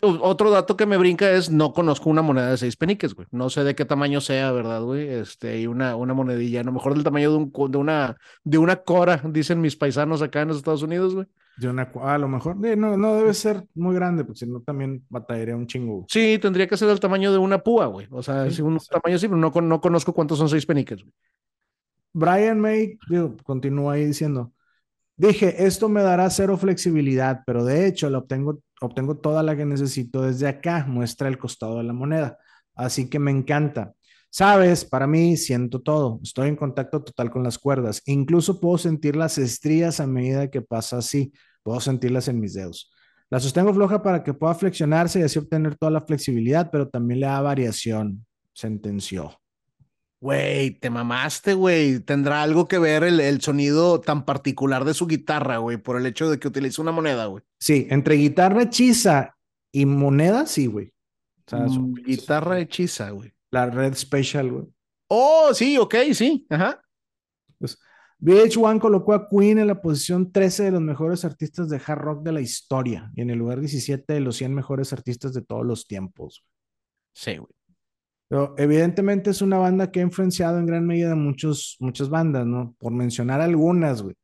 otro 0.00 0.50
dato 0.50 0.76
que 0.76 0.86
me 0.86 0.96
brinca 0.96 1.30
es 1.30 1.50
no 1.50 1.72
conozco 1.72 2.10
una 2.10 2.22
moneda 2.22 2.50
de 2.50 2.56
seis 2.56 2.76
peniques, 2.76 3.14
güey. 3.14 3.26
No 3.30 3.50
sé 3.50 3.64
de 3.64 3.74
qué 3.74 3.84
tamaño 3.84 4.20
sea, 4.20 4.52
¿verdad, 4.52 4.82
güey? 4.82 5.08
Este, 5.08 5.60
y 5.60 5.66
una, 5.66 5.96
una 5.96 6.14
monedilla, 6.14 6.60
a 6.60 6.64
lo 6.64 6.72
mejor 6.72 6.94
del 6.94 7.04
tamaño 7.04 7.30
de, 7.30 7.36
un, 7.36 7.52
de, 7.70 7.78
una, 7.78 8.16
de 8.44 8.58
una 8.58 8.76
cora, 8.76 9.20
dicen 9.24 9.60
mis 9.60 9.76
paisanos 9.76 10.22
acá 10.22 10.42
en 10.42 10.48
los 10.48 10.58
Estados 10.58 10.82
Unidos, 10.82 11.14
güey. 11.14 11.26
De 11.60 11.68
una, 11.68 11.90
a 12.02 12.18
lo 12.18 12.28
mejor, 12.28 12.56
no, 12.56 12.96
no 12.96 13.16
debe 13.16 13.34
ser 13.34 13.64
muy 13.74 13.94
grande, 13.94 14.24
porque 14.24 14.40
si 14.40 14.46
no 14.46 14.60
también 14.60 15.04
batallaría 15.08 15.56
un 15.56 15.66
chingo. 15.66 16.06
Sí, 16.08 16.38
tendría 16.40 16.68
que 16.68 16.76
ser 16.76 16.86
del 16.86 17.00
tamaño 17.00 17.32
de 17.32 17.38
una 17.38 17.58
púa, 17.58 17.86
güey. 17.86 18.06
O 18.10 18.22
sea, 18.22 18.48
sí, 18.50 18.62
un 18.62 18.78
tamaño 18.78 19.16
así, 19.16 19.26
pero 19.26 19.36
no, 19.36 19.50
no 19.50 19.80
conozco 19.80 20.12
cuántos 20.12 20.38
son 20.38 20.48
seis 20.48 20.64
peniques, 20.64 21.02
güey. 21.02 21.12
Brian 22.12 22.60
May, 22.60 22.98
digo, 23.08 23.36
continúa 23.44 23.94
ahí 23.94 24.06
diciendo, 24.06 24.52
dije, 25.16 25.66
esto 25.66 25.88
me 25.88 26.02
dará 26.02 26.30
cero 26.30 26.56
flexibilidad, 26.56 27.42
pero 27.46 27.64
de 27.64 27.86
hecho 27.86 28.08
lo 28.08 28.18
obtengo, 28.18 28.60
obtengo 28.80 29.16
toda 29.16 29.42
la 29.42 29.56
que 29.56 29.64
necesito 29.64 30.22
desde 30.22 30.48
acá, 30.48 30.84
muestra 30.88 31.28
el 31.28 31.38
costado 31.38 31.78
de 31.78 31.84
la 31.84 31.92
moneda. 31.92 32.38
Así 32.74 33.10
que 33.10 33.18
me 33.18 33.30
encanta. 33.30 33.94
Sabes, 34.30 34.84
para 34.84 35.06
mí 35.06 35.36
siento 35.36 35.80
todo. 35.80 36.20
Estoy 36.22 36.48
en 36.48 36.56
contacto 36.56 37.02
total 37.02 37.30
con 37.30 37.42
las 37.42 37.58
cuerdas. 37.58 38.02
Incluso 38.06 38.60
puedo 38.60 38.78
sentir 38.78 39.16
las 39.16 39.38
estrías 39.38 40.00
a 40.00 40.06
medida 40.06 40.50
que 40.50 40.60
pasa 40.62 40.98
así. 40.98 41.32
Puedo 41.68 41.80
sentirlas 41.80 42.28
en 42.28 42.40
mis 42.40 42.54
dedos. 42.54 42.90
La 43.28 43.40
sostengo 43.40 43.74
floja 43.74 44.02
para 44.02 44.24
que 44.24 44.32
pueda 44.32 44.54
flexionarse 44.54 45.20
y 45.20 45.22
así 45.24 45.38
obtener 45.38 45.76
toda 45.76 45.92
la 45.92 46.00
flexibilidad, 46.00 46.70
pero 46.72 46.88
también 46.88 47.20
le 47.20 47.26
da 47.26 47.42
variación, 47.42 48.24
sentenció. 48.54 49.38
Güey, 50.18 50.70
te 50.70 50.88
mamaste, 50.88 51.52
güey. 51.52 52.00
¿Tendrá 52.00 52.42
algo 52.42 52.68
que 52.68 52.78
ver 52.78 53.04
el, 53.04 53.40
sonido 53.42 54.00
tan 54.00 54.24
particular 54.24 54.86
de 54.86 54.94
su 54.94 55.06
guitarra, 55.06 55.58
güey, 55.58 55.76
por 55.76 55.98
el 55.98 56.06
hecho 56.06 56.30
de 56.30 56.38
que 56.38 56.48
utiliza 56.48 56.80
una 56.80 56.90
moneda, 56.90 57.26
güey? 57.26 57.44
Sí, 57.60 57.86
entre 57.90 58.14
guitarra 58.14 58.62
hechiza 58.62 59.36
y 59.70 59.84
moneda, 59.84 60.46
sí, 60.46 60.68
güey. 60.68 60.94
Mm, 61.52 61.96
guitarra 61.96 62.60
hechiza, 62.60 63.10
güey. 63.10 63.30
La 63.50 63.66
Red 63.66 63.94
Special, 63.94 64.50
güey. 64.50 64.64
Oh, 65.08 65.50
sí, 65.52 65.76
ok, 65.76 65.96
sí. 66.14 66.46
Ajá. 66.48 66.80
Pues, 67.58 67.78
VH1 68.20 68.80
colocó 68.80 69.14
a 69.14 69.28
Queen 69.28 69.58
en 69.58 69.68
la 69.68 69.80
posición 69.80 70.32
13 70.32 70.64
de 70.64 70.70
los 70.72 70.80
mejores 70.80 71.24
artistas 71.24 71.68
de 71.68 71.80
hard 71.84 72.00
rock 72.00 72.24
de 72.24 72.32
la 72.32 72.40
historia 72.40 73.12
y 73.14 73.22
en 73.22 73.30
el 73.30 73.38
lugar 73.38 73.60
17 73.60 74.12
de 74.12 74.20
los 74.20 74.36
100 74.36 74.54
mejores 74.54 74.92
artistas 74.92 75.32
de 75.34 75.42
todos 75.42 75.64
los 75.64 75.86
tiempos. 75.86 76.44
Sí, 77.14 77.36
güey. 77.36 77.52
Pero 78.28 78.54
evidentemente 78.58 79.30
es 79.30 79.40
una 79.40 79.58
banda 79.58 79.90
que 79.90 80.00
ha 80.00 80.02
influenciado 80.02 80.58
en 80.58 80.66
gran 80.66 80.86
medida 80.86 81.14
muchos, 81.14 81.76
muchas 81.80 82.10
bandas, 82.10 82.44
¿no? 82.46 82.74
Por 82.78 82.92
mencionar 82.92 83.40
algunas, 83.40 84.02
güey. 84.02 84.16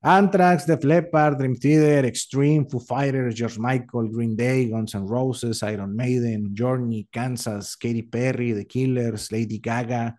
Anthrax, 0.00 0.66
Def 0.66 0.84
Leppard, 0.84 1.38
Dream 1.38 1.56
Theater, 1.56 2.04
Extreme, 2.04 2.66
Foo 2.70 2.80
Fighters, 2.80 3.34
George 3.34 3.58
Michael, 3.58 4.10
Green 4.12 4.36
Day, 4.36 4.68
Guns 4.68 4.94
N' 4.94 5.08
Roses, 5.08 5.62
Iron 5.62 5.96
Maiden, 5.96 6.54
Journey, 6.54 7.08
Kansas, 7.10 7.76
Katy 7.76 8.02
Perry, 8.02 8.52
The 8.52 8.66
Killers, 8.66 9.32
Lady 9.32 9.58
Gaga, 9.58 10.16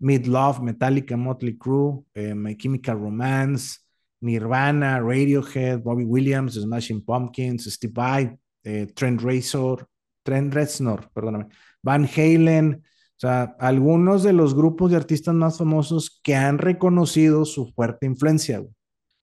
Love, 0.00 0.60
Metallica, 0.60 1.16
Motley 1.16 1.56
Crue, 1.56 2.04
eh, 2.14 2.34
My 2.34 2.56
Chemical 2.56 2.98
Romance, 2.98 3.78
Nirvana, 4.20 5.00
Radiohead, 5.00 5.82
Bobby 5.82 6.04
Williams, 6.04 6.54
Smashing 6.54 7.04
Pumpkins, 7.04 7.64
Steve 7.64 7.92
Vai, 7.94 8.38
eh, 8.64 8.86
Trent 8.94 9.20
Reznor, 9.22 9.88
Trent 10.22 10.52
Reznor, 10.52 11.10
perdóname, 11.12 11.48
Van 11.82 12.04
Halen, 12.04 12.82
o 12.84 13.18
sea, 13.18 13.56
algunos 13.58 14.22
de 14.22 14.32
los 14.32 14.54
grupos 14.54 14.90
de 14.90 14.98
artistas 14.98 15.34
más 15.34 15.58
famosos 15.58 16.20
que 16.22 16.34
han 16.34 16.58
reconocido 16.58 17.44
su 17.44 17.72
fuerte 17.72 18.06
influencia, 18.06 18.58
güey. 18.58 18.72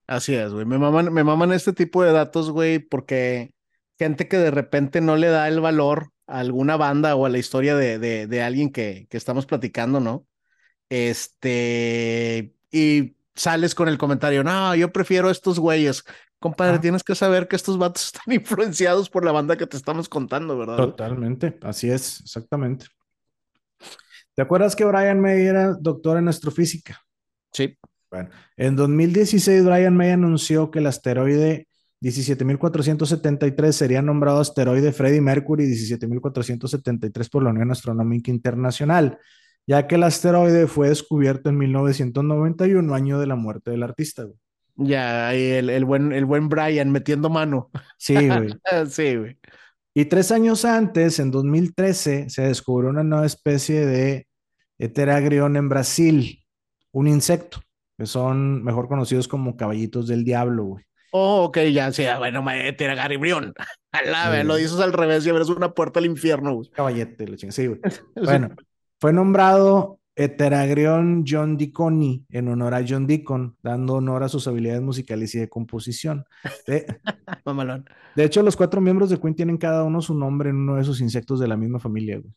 Así 0.06 0.34
es, 0.34 0.52
güey. 0.52 0.66
Me 0.66 0.78
maman, 0.78 1.12
me 1.12 1.24
maman 1.24 1.52
este 1.52 1.72
tipo 1.72 2.02
de 2.02 2.12
datos, 2.12 2.50
güey, 2.50 2.78
porque 2.78 3.52
gente 3.98 4.28
que 4.28 4.36
de 4.36 4.50
repente 4.50 5.00
no 5.00 5.16
le 5.16 5.28
da 5.28 5.48
el 5.48 5.60
valor 5.60 6.10
a 6.26 6.40
alguna 6.40 6.76
banda 6.76 7.14
o 7.14 7.24
a 7.24 7.28
la 7.28 7.38
historia 7.38 7.76
de, 7.76 7.98
de, 7.98 8.26
de 8.26 8.42
alguien 8.42 8.70
que, 8.70 9.06
que 9.08 9.16
estamos 9.16 9.46
platicando, 9.46 10.00
¿no? 10.00 10.26
Este, 10.88 12.54
y 12.70 13.16
sales 13.34 13.74
con 13.74 13.88
el 13.88 13.98
comentario, 13.98 14.44
no, 14.44 14.74
yo 14.74 14.92
prefiero 14.92 15.30
estos 15.30 15.58
güeyes. 15.58 16.04
Compadre, 16.38 16.78
tienes 16.78 17.02
que 17.02 17.14
saber 17.14 17.48
que 17.48 17.56
estos 17.56 17.78
vatos 17.78 18.04
están 18.14 18.34
influenciados 18.34 19.08
por 19.08 19.24
la 19.24 19.32
banda 19.32 19.56
que 19.56 19.66
te 19.66 19.76
estamos 19.76 20.08
contando, 20.08 20.58
¿verdad? 20.58 20.76
Totalmente, 20.76 21.58
así 21.62 21.90
es, 21.90 22.20
exactamente. 22.20 22.86
¿Te 24.34 24.42
acuerdas 24.42 24.74
que 24.74 24.84
Brian 24.84 25.20
May 25.20 25.46
era 25.46 25.74
doctor 25.74 26.18
en 26.18 26.28
astrofísica? 26.28 27.00
Sí. 27.52 27.78
Bueno, 28.10 28.30
en 28.56 28.76
2016 28.76 29.64
Brian 29.64 29.96
May 29.96 30.10
anunció 30.10 30.70
que 30.70 30.80
el 30.80 30.86
asteroide 30.86 31.68
17.473 32.04 33.72
sería 33.72 34.02
nombrado 34.02 34.40
asteroide 34.40 34.92
Freddie 34.92 35.22
Mercury 35.22 35.64
17.473 35.64 37.30
por 37.30 37.42
la 37.42 37.50
Unión 37.50 37.70
Astronómica 37.70 38.30
Internacional, 38.30 39.18
ya 39.66 39.86
que 39.86 39.94
el 39.94 40.02
asteroide 40.02 40.66
fue 40.66 40.88
descubierto 40.88 41.48
en 41.48 41.58
1991, 41.58 42.94
año 42.94 43.18
de 43.18 43.26
la 43.26 43.36
muerte 43.36 43.70
del 43.70 43.82
artista. 43.82 44.26
Ya, 44.76 45.32
el, 45.34 45.70
el, 45.70 45.84
buen, 45.84 46.12
el 46.12 46.24
buen 46.24 46.48
Brian 46.48 46.90
metiendo 46.90 47.30
mano. 47.30 47.70
Sí, 47.96 48.14
güey. 48.14 48.54
sí, 48.90 49.16
güey. 49.16 49.38
Y 49.94 50.06
tres 50.06 50.32
años 50.32 50.64
antes, 50.64 51.20
en 51.20 51.30
2013, 51.30 52.28
se 52.28 52.42
descubrió 52.42 52.90
una 52.90 53.04
nueva 53.04 53.26
especie 53.26 53.86
de 53.86 54.26
Heteragrión 54.78 55.56
en 55.56 55.68
Brasil, 55.68 56.44
un 56.90 57.06
insecto, 57.06 57.60
que 57.96 58.06
son 58.06 58.64
mejor 58.64 58.88
conocidos 58.88 59.28
como 59.28 59.56
caballitos 59.56 60.08
del 60.08 60.24
diablo, 60.24 60.64
güey. 60.64 60.84
Oh, 61.12 61.44
ok, 61.44 61.58
ya, 61.72 61.92
sí, 61.92 62.04
ah, 62.06 62.18
bueno, 62.18 62.44
Heteragrión. 62.50 63.54
Alá, 63.92 64.42
lo 64.44 64.56
dices 64.56 64.80
al 64.80 64.92
revés 64.92 65.24
y 65.24 65.30
abres 65.30 65.48
una 65.48 65.72
puerta 65.72 66.00
al 66.00 66.06
infierno, 66.06 66.54
güey. 66.54 66.68
Caballete, 66.70 67.28
lo 67.28 67.38
sí, 67.38 67.66
güey. 67.68 67.80
Bueno, 68.16 68.48
fue 69.04 69.12
nombrado 69.12 70.00
Heteragrión 70.16 71.26
John 71.28 71.58
Deacon 71.58 72.24
en 72.26 72.48
honor 72.48 72.72
a 72.72 72.82
John 72.88 73.06
Deacon, 73.06 73.54
dando 73.62 73.96
honor 73.96 74.22
a 74.22 74.30
sus 74.30 74.48
habilidades 74.48 74.80
musicales 74.80 75.34
y 75.34 75.40
de 75.40 75.50
composición. 75.50 76.24
De, 76.66 76.86
Mamalón. 77.44 77.84
de 78.16 78.24
hecho, 78.24 78.42
los 78.42 78.56
cuatro 78.56 78.80
miembros 78.80 79.10
de 79.10 79.20
Queen 79.20 79.34
tienen 79.34 79.58
cada 79.58 79.84
uno 79.84 80.00
su 80.00 80.14
nombre 80.14 80.48
en 80.48 80.56
uno 80.56 80.76
de 80.76 80.80
esos 80.80 81.02
insectos 81.02 81.38
de 81.38 81.48
la 81.48 81.58
misma 81.58 81.78
familia, 81.78 82.18
güey. 82.18 82.32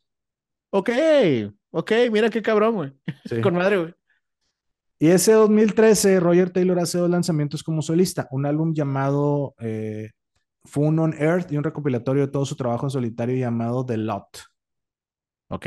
Ok, 0.71 0.89
ok, 1.71 1.91
mira 2.11 2.29
qué 2.29 2.41
cabrón, 2.41 2.75
güey. 2.75 2.93
Sí. 3.23 3.39
Con 3.41 3.55
madre, 3.55 3.77
güey. 3.77 3.93
Y 4.99 5.07
ese 5.07 5.31
2013, 5.31 6.19
Roger 6.19 6.49
Taylor 6.49 6.79
hace 6.79 6.97
dos 6.97 7.09
lanzamientos 7.09 7.63
como 7.63 7.81
solista, 7.81 8.27
un 8.29 8.45
álbum 8.45 8.73
llamado 8.73 9.55
eh, 9.61 10.09
Fun 10.65 10.99
on 10.99 11.13
Earth 11.13 11.49
y 11.49 11.55
un 11.55 11.63
recopilatorio 11.63 12.25
de 12.25 12.31
todo 12.33 12.45
su 12.45 12.57
trabajo 12.57 12.87
en 12.87 12.89
solitario 12.89 13.37
llamado 13.37 13.85
The 13.85 13.95
Lot. 13.95 14.41
Ok. 15.47 15.65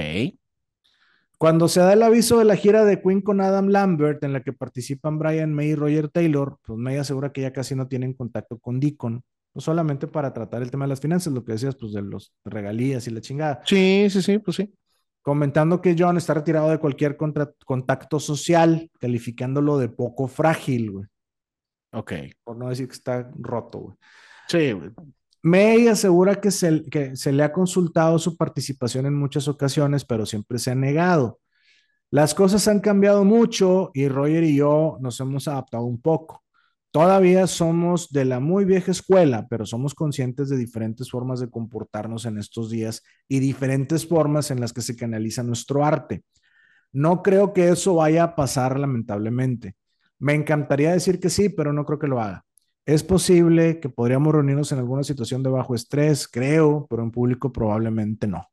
Cuando 1.41 1.68
se 1.68 1.80
da 1.80 1.95
el 1.95 2.03
aviso 2.03 2.38
de 2.38 2.45
la 2.45 2.55
gira 2.55 2.84
de 2.84 3.01
Queen 3.01 3.22
con 3.22 3.41
Adam 3.41 3.68
Lambert, 3.68 4.22
en 4.24 4.34
la 4.34 4.43
que 4.43 4.53
participan 4.53 5.18
Brian 5.18 5.55
May 5.55 5.68
y 5.68 5.74
Roger 5.74 6.11
Taylor, 6.11 6.59
pues 6.62 6.78
May 6.78 6.99
asegura 6.99 7.32
que 7.32 7.41
ya 7.41 7.51
casi 7.51 7.74
no 7.74 7.88
tienen 7.88 8.12
contacto 8.12 8.59
con 8.59 8.78
Deacon, 8.78 9.24
no 9.55 9.61
solamente 9.62 10.07
para 10.07 10.34
tratar 10.34 10.61
el 10.61 10.70
tema 10.70 10.84
de 10.84 10.91
las 10.91 11.01
finanzas, 11.01 11.32
lo 11.32 11.43
que 11.43 11.53
decías, 11.53 11.76
pues 11.76 11.95
de 11.95 12.03
los 12.03 12.34
regalías 12.45 13.07
y 13.07 13.11
la 13.11 13.22
chingada. 13.22 13.62
Sí, 13.64 14.09
sí, 14.11 14.20
sí, 14.20 14.38
pues 14.38 14.59
sí. 14.59 14.70
Comentando 15.22 15.80
que 15.80 15.97
John 15.99 16.18
está 16.18 16.34
retirado 16.34 16.68
de 16.68 16.78
cualquier 16.78 17.16
contacto 17.16 18.20
social, 18.20 18.91
calificándolo 19.01 19.78
de 19.78 19.88
poco 19.88 20.28
frágil, 20.28 20.91
güey. 20.91 21.07
Ok. 21.93 22.12
Por 22.45 22.59
no 22.59 22.68
decir 22.68 22.86
que 22.86 22.93
está 22.93 23.30
roto, 23.38 23.78
güey. 23.78 23.97
Sí, 24.47 24.72
güey. 24.72 24.91
May 25.43 25.88
asegura 25.88 26.41
que 26.41 26.51
se, 26.51 26.84
que 26.91 27.16
se 27.16 27.32
le 27.32 27.43
ha 27.43 27.53
consultado 27.53 28.18
su 28.18 28.36
participación 28.36 29.07
en 29.07 29.14
muchas 29.14 29.49
ocasiones, 29.49 30.05
pero 30.05 30.26
siempre 30.26 30.59
se 30.59 30.70
ha 30.70 30.74
negado. 30.74 31.41
Las 32.11 32.34
cosas 32.34 32.66
han 32.68 32.80
cambiado 32.80 33.24
mucho 33.24 33.91
y 33.95 34.09
Roger 34.09 34.45
y 34.45 34.57
yo 34.57 34.99
nos 35.01 35.20
hemos 35.20 35.49
adaptado 35.49 35.84
un 35.84 36.01
poco. 36.01 36.45
Todavía 36.91 37.47
somos 37.47 38.11
de 38.11 38.24
la 38.24 38.41
muy 38.41 38.64
vieja 38.64 38.91
escuela, 38.91 39.47
pero 39.49 39.64
somos 39.64 39.95
conscientes 39.95 40.49
de 40.49 40.57
diferentes 40.57 41.09
formas 41.11 41.38
de 41.38 41.49
comportarnos 41.49 42.26
en 42.26 42.36
estos 42.36 42.68
días 42.68 43.03
y 43.28 43.38
diferentes 43.38 44.09
formas 44.09 44.51
en 44.51 44.61
las 44.61 44.72
que 44.72 44.82
se 44.82 44.97
canaliza 44.97 45.45
nuestro 45.45 45.84
arte. 45.84 46.24
No 46.93 47.22
creo 47.22 47.53
que 47.53 47.68
eso 47.68 47.95
vaya 47.95 48.24
a 48.24 48.34
pasar 48.34 48.78
lamentablemente. 48.78 49.76
Me 50.18 50.34
encantaría 50.34 50.93
decir 50.93 51.20
que 51.20 51.30
sí, 51.30 51.49
pero 51.49 51.72
no 51.72 51.84
creo 51.84 52.01
que 52.01 52.09
lo 52.09 52.20
haga. 52.20 52.45
Es 52.85 53.03
posible 53.03 53.78
que 53.81 53.89
podríamos 53.89 54.33
reunirnos 54.33 54.72
en 54.72 54.78
alguna 54.78 55.05
situación 55.05 55.43
de 55.43 55.51
bajo 55.51 55.74
estrés, 55.74 56.26
creo, 56.26 56.87
pero 56.89 57.03
en 57.03 57.11
público 57.11 57.53
probablemente 57.53 58.26
no. 58.26 58.49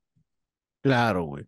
Claro, 0.82 1.24
güey. 1.24 1.48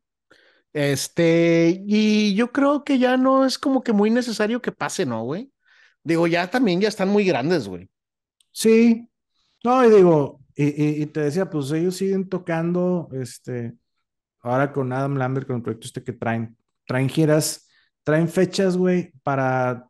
Este, 0.74 1.84
y 1.86 2.36
yo 2.36 2.52
creo 2.52 2.84
que 2.84 3.00
ya 3.00 3.18
no 3.18 3.46
es 3.46 3.58
como 3.58 3.84
que 3.84 3.94
muy 3.94 4.10
necesario 4.10 4.62
que 4.62 4.72
pase, 4.72 5.06
¿no, 5.06 5.24
güey? 5.24 5.52
Digo, 6.04 6.28
ya 6.28 6.50
también 6.50 6.80
ya 6.80 6.88
están 6.88 7.10
muy 7.10 7.26
grandes, 7.26 7.68
güey. 7.68 7.90
Sí, 8.52 9.10
no, 9.64 9.86
y 9.86 9.90
digo, 9.90 10.40
y, 10.56 11.02
y, 11.02 11.06
te 11.08 11.22
decía, 11.22 11.50
pues 11.50 11.72
ellos 11.72 11.96
siguen 11.96 12.30
tocando, 12.30 13.10
este, 13.14 13.76
ahora 14.42 14.72
con 14.72 14.92
Adam 14.94 15.16
Lambert, 15.18 15.48
con 15.48 15.58
el 15.58 15.62
proyecto 15.62 15.88
este 15.88 16.04
que 16.04 16.14
traen, 16.14 16.58
traen 16.86 17.10
giras, 17.10 17.68
traen 18.04 18.28
fechas, 18.30 18.78
güey, 18.78 19.12
para 19.24 19.89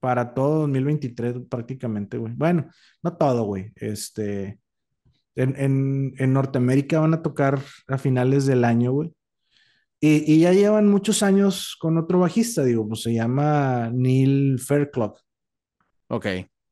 para 0.00 0.34
todo 0.34 0.60
2023 0.60 1.36
prácticamente, 1.48 2.18
güey. 2.18 2.34
Bueno, 2.34 2.68
no 3.02 3.16
todo, 3.16 3.44
güey. 3.44 3.72
Este, 3.76 4.58
en, 5.34 6.14
en, 6.18 6.32
Norteamérica 6.32 7.00
van 7.00 7.14
a 7.14 7.22
tocar 7.22 7.60
a 7.86 7.98
finales 7.98 8.46
del 8.46 8.64
año, 8.64 8.92
güey. 8.92 9.12
Y, 10.00 10.32
y, 10.32 10.40
ya 10.40 10.52
llevan 10.52 10.88
muchos 10.88 11.22
años 11.22 11.76
con 11.80 11.98
otro 11.98 12.20
bajista, 12.20 12.62
digo, 12.62 12.86
pues 12.86 13.02
se 13.02 13.12
llama 13.12 13.90
Neil 13.92 14.60
Fairclough. 14.60 15.16
Ok. 16.08 16.26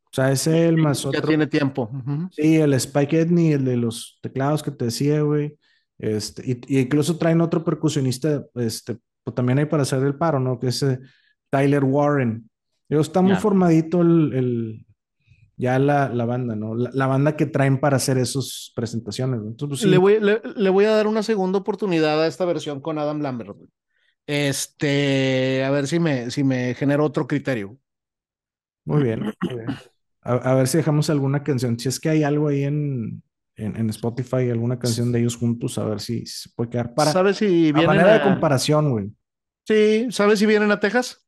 O 0.04 0.14
sea, 0.16 0.30
es 0.30 0.46
el 0.46 0.76
más 0.76 1.04
otro. 1.04 1.20
Ya 1.20 1.26
tiene 1.26 1.46
tiempo. 1.46 1.90
Sí, 2.30 2.56
el 2.56 2.72
Spike 2.74 3.20
Edney, 3.20 3.52
el 3.52 3.64
de 3.64 3.76
los 3.76 4.18
teclados 4.22 4.62
que 4.62 4.70
te 4.70 4.86
decía, 4.86 5.20
güey. 5.22 5.58
Este, 5.98 6.42
y, 6.68 6.78
incluso 6.78 7.18
traen 7.18 7.40
otro 7.40 7.64
percusionista, 7.64 8.44
este, 8.54 8.96
pues 9.24 9.34
también 9.34 9.58
hay 9.58 9.66
para 9.66 9.82
hacer 9.82 10.02
el 10.02 10.14
paro, 10.14 10.40
¿no? 10.40 10.58
Que 10.58 10.68
es 10.68 10.82
eh, 10.82 11.00
Tyler 11.50 11.84
Warren. 11.84 12.48
Está 12.88 13.20
muy 13.20 13.34
formadito 13.36 14.00
el, 14.02 14.86
ya 15.56 15.78
la, 15.78 16.08
banda, 16.24 16.54
¿no? 16.54 16.74
La, 16.74 17.06
banda 17.06 17.36
que 17.36 17.46
traen 17.46 17.80
para 17.80 17.96
hacer 17.96 18.18
esas 18.18 18.72
presentaciones. 18.74 19.40
Entonces, 19.40 19.80
pues, 19.80 19.90
le, 19.90 19.98
voy, 19.98 20.18
le, 20.20 20.70
voy, 20.70 20.84
a 20.84 20.90
dar 20.90 21.06
una 21.06 21.22
segunda 21.22 21.58
oportunidad 21.58 22.22
a 22.22 22.26
esta 22.26 22.44
versión 22.44 22.80
con 22.80 22.98
Adam 22.98 23.20
Lambert. 23.20 23.56
Este, 24.26 25.64
a 25.64 25.70
ver 25.70 25.86
si 25.86 25.98
me, 25.98 26.30
si 26.30 26.44
me 26.44 26.74
genera 26.74 27.02
otro 27.02 27.26
criterio. 27.26 27.78
Muy 28.84 29.02
bien. 29.02 29.32
A, 30.20 30.54
ver 30.54 30.68
si 30.68 30.78
dejamos 30.78 31.08
alguna 31.10 31.42
canción. 31.42 31.78
Si 31.78 31.88
es 31.88 31.98
que 31.98 32.10
hay 32.10 32.22
algo 32.22 32.48
ahí 32.48 32.64
en, 32.64 33.22
en, 33.56 33.90
Spotify, 33.90 34.50
alguna 34.50 34.78
canción 34.78 35.10
de 35.10 35.20
ellos 35.20 35.36
juntos, 35.36 35.78
a 35.78 35.84
ver 35.84 36.00
si, 36.00 36.26
se 36.26 36.50
puede 36.54 36.70
quedar 36.70 36.94
para. 36.94 37.12
¿Sabes 37.12 37.38
si 37.38 37.46
vienen 37.72 37.84
a 37.84 37.86
manera 37.86 38.12
de 38.14 38.22
comparación, 38.22 38.90
güey? 38.90 39.12
Sí, 39.66 40.06
¿sabes 40.10 40.38
si 40.38 40.46
vienen 40.46 40.70
a 40.70 40.78
Texas? 40.78 41.25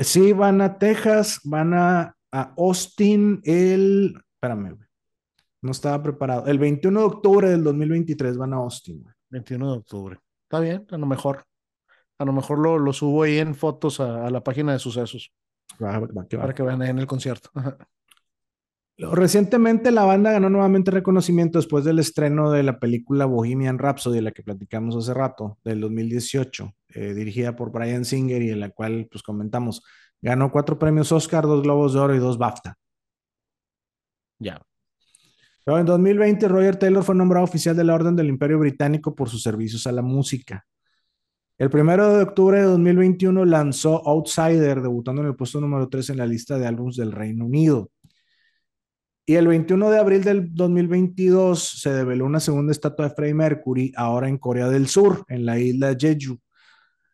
Sí, 0.00 0.32
van 0.32 0.60
a 0.60 0.78
Texas, 0.78 1.40
van 1.44 1.74
a, 1.74 2.16
Austin 2.30 3.40
el. 3.44 4.14
Espérame, 4.34 4.78
No 5.62 5.70
estaba 5.70 6.02
preparado. 6.02 6.46
El 6.46 6.58
21 6.58 7.00
de 7.00 7.06
octubre 7.06 7.48
del 7.48 7.64
2023 7.64 8.36
van 8.36 8.52
a 8.52 8.56
Austin, 8.56 9.04
21 9.30 9.72
de 9.72 9.78
octubre. 9.78 10.18
Está 10.44 10.60
bien, 10.60 10.86
a 10.90 10.98
lo 10.98 11.06
mejor. 11.06 11.44
A 12.18 12.24
lo 12.24 12.32
mejor 12.32 12.58
lo, 12.58 12.78
lo 12.78 12.92
subo 12.92 13.24
ahí 13.24 13.38
en 13.38 13.54
fotos 13.54 14.00
a, 14.00 14.30
la 14.30 14.42
página 14.42 14.72
de 14.72 14.78
sucesos. 14.78 15.32
Para 15.78 16.54
que 16.54 16.62
vean 16.62 16.82
en 16.82 16.98
el 16.98 17.06
concierto. 17.06 17.50
Recientemente 18.98 19.90
la 19.90 20.04
banda 20.04 20.32
ganó 20.32 20.48
nuevamente 20.48 20.90
reconocimiento 20.90 21.58
después 21.58 21.84
del 21.84 21.98
estreno 21.98 22.50
de 22.50 22.62
la 22.62 22.78
película 22.78 23.26
Bohemian 23.26 23.78
Rhapsody, 23.78 24.16
de 24.16 24.22
la 24.22 24.32
que 24.32 24.42
platicamos 24.42 24.96
hace 24.96 25.12
rato, 25.12 25.58
del 25.64 25.82
2018, 25.82 26.72
eh, 26.88 27.12
dirigida 27.12 27.54
por 27.54 27.70
Brian 27.70 28.06
Singer 28.06 28.40
y 28.42 28.50
en 28.50 28.60
la 28.60 28.70
cual 28.70 29.06
pues 29.10 29.22
comentamos, 29.22 29.82
ganó 30.22 30.50
cuatro 30.50 30.78
premios 30.78 31.12
Oscar, 31.12 31.44
dos 31.44 31.62
Globos 31.62 31.92
de 31.92 32.00
Oro 32.00 32.14
y 32.14 32.18
dos 32.18 32.38
BAFTA. 32.38 32.78
Ya. 34.38 34.62
Pero 35.64 35.78
en 35.78 35.86
2020 35.86 36.48
Roger 36.48 36.76
Taylor 36.76 37.04
fue 37.04 37.14
nombrado 37.14 37.44
oficial 37.44 37.76
de 37.76 37.84
la 37.84 37.94
Orden 37.94 38.16
del 38.16 38.28
Imperio 38.28 38.58
Británico 38.58 39.14
por 39.14 39.28
sus 39.28 39.42
servicios 39.42 39.86
a 39.86 39.92
la 39.92 40.02
música. 40.02 40.64
El 41.58 41.70
primero 41.70 42.16
de 42.16 42.22
octubre 42.22 42.58
de 42.58 42.64
2021 42.64 43.44
lanzó 43.44 44.06
Outsider, 44.06 44.80
debutando 44.80 45.22
en 45.22 45.28
el 45.28 45.36
puesto 45.36 45.60
número 45.60 45.88
3 45.88 46.10
en 46.10 46.18
la 46.18 46.26
lista 46.26 46.58
de 46.58 46.66
álbumes 46.66 46.96
del 46.96 47.12
Reino 47.12 47.46
Unido. 47.46 47.90
Y 49.28 49.34
el 49.34 49.48
21 49.48 49.90
de 49.90 49.98
abril 49.98 50.22
del 50.22 50.54
2022 50.54 51.80
se 51.80 51.92
develó 51.92 52.26
una 52.26 52.38
segunda 52.38 52.70
estatua 52.70 53.08
de 53.08 53.14
Freddie 53.14 53.34
Mercury, 53.34 53.92
ahora 53.96 54.28
en 54.28 54.38
Corea 54.38 54.68
del 54.68 54.86
Sur, 54.86 55.24
en 55.28 55.44
la 55.44 55.58
isla 55.58 55.96
Jeju. 55.98 56.38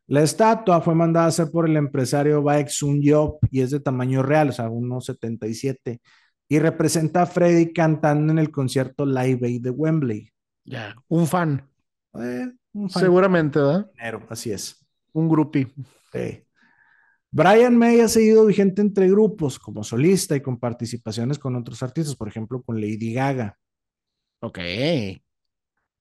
La 0.08 0.22
estatua 0.22 0.82
fue 0.82 0.94
mandada 0.94 1.24
a 1.24 1.28
hacer 1.30 1.50
por 1.50 1.66
el 1.66 1.74
empresario 1.74 2.42
Baek 2.42 2.68
Sun 2.68 3.00
Yop 3.00 3.42
y 3.50 3.62
es 3.62 3.70
de 3.70 3.80
tamaño 3.80 4.22
real, 4.22 4.50
o 4.50 4.52
sea, 4.52 4.68
1,77. 4.68 6.00
Y 6.48 6.58
representa 6.58 7.22
a 7.22 7.26
Freddie 7.26 7.72
cantando 7.72 8.30
en 8.30 8.38
el 8.38 8.50
concierto 8.50 9.06
Live 9.06 9.46
Aid 9.46 9.62
de 9.62 9.70
Wembley. 9.70 10.30
Ya, 10.64 10.94
un 11.08 11.26
fan. 11.26 11.66
Eh, 12.12 12.52
un 12.74 12.90
fan. 12.90 13.02
Seguramente, 13.02 13.58
¿verdad? 13.58 13.90
Así 14.28 14.52
es. 14.52 14.86
Un 15.14 15.30
groupie. 15.30 15.72
Sí. 16.12 16.44
Brian 17.34 17.78
May 17.78 18.00
ha 18.00 18.08
seguido 18.08 18.44
vigente 18.44 18.82
entre 18.82 19.08
grupos 19.08 19.58
como 19.58 19.82
solista 19.82 20.36
y 20.36 20.42
con 20.42 20.60
participaciones 20.60 21.38
con 21.38 21.56
otros 21.56 21.82
artistas, 21.82 22.14
por 22.14 22.28
ejemplo, 22.28 22.62
con 22.62 22.78
Lady 22.78 23.14
Gaga. 23.14 23.58
Ok. 24.40 24.58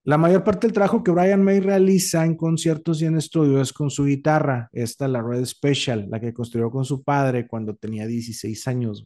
La 0.03 0.17
mayor 0.17 0.43
parte 0.43 0.67
del 0.67 0.73
trabajo 0.73 1.03
que 1.03 1.11
Brian 1.11 1.41
May 1.41 1.61
realiza 1.61 2.25
en 2.25 2.35
conciertos 2.35 3.01
y 3.01 3.05
en 3.05 3.17
estudio 3.17 3.61
es 3.61 3.71
con 3.71 3.89
su 3.89 4.03
guitarra. 4.05 4.67
Esta, 4.73 5.07
la 5.07 5.21
Red 5.21 5.45
Special, 5.45 6.09
la 6.09 6.19
que 6.19 6.33
construyó 6.33 6.69
con 6.69 6.83
su 6.83 7.01
padre 7.01 7.47
cuando 7.47 7.75
tenía 7.75 8.05
16 8.07 8.67
años. 8.67 9.05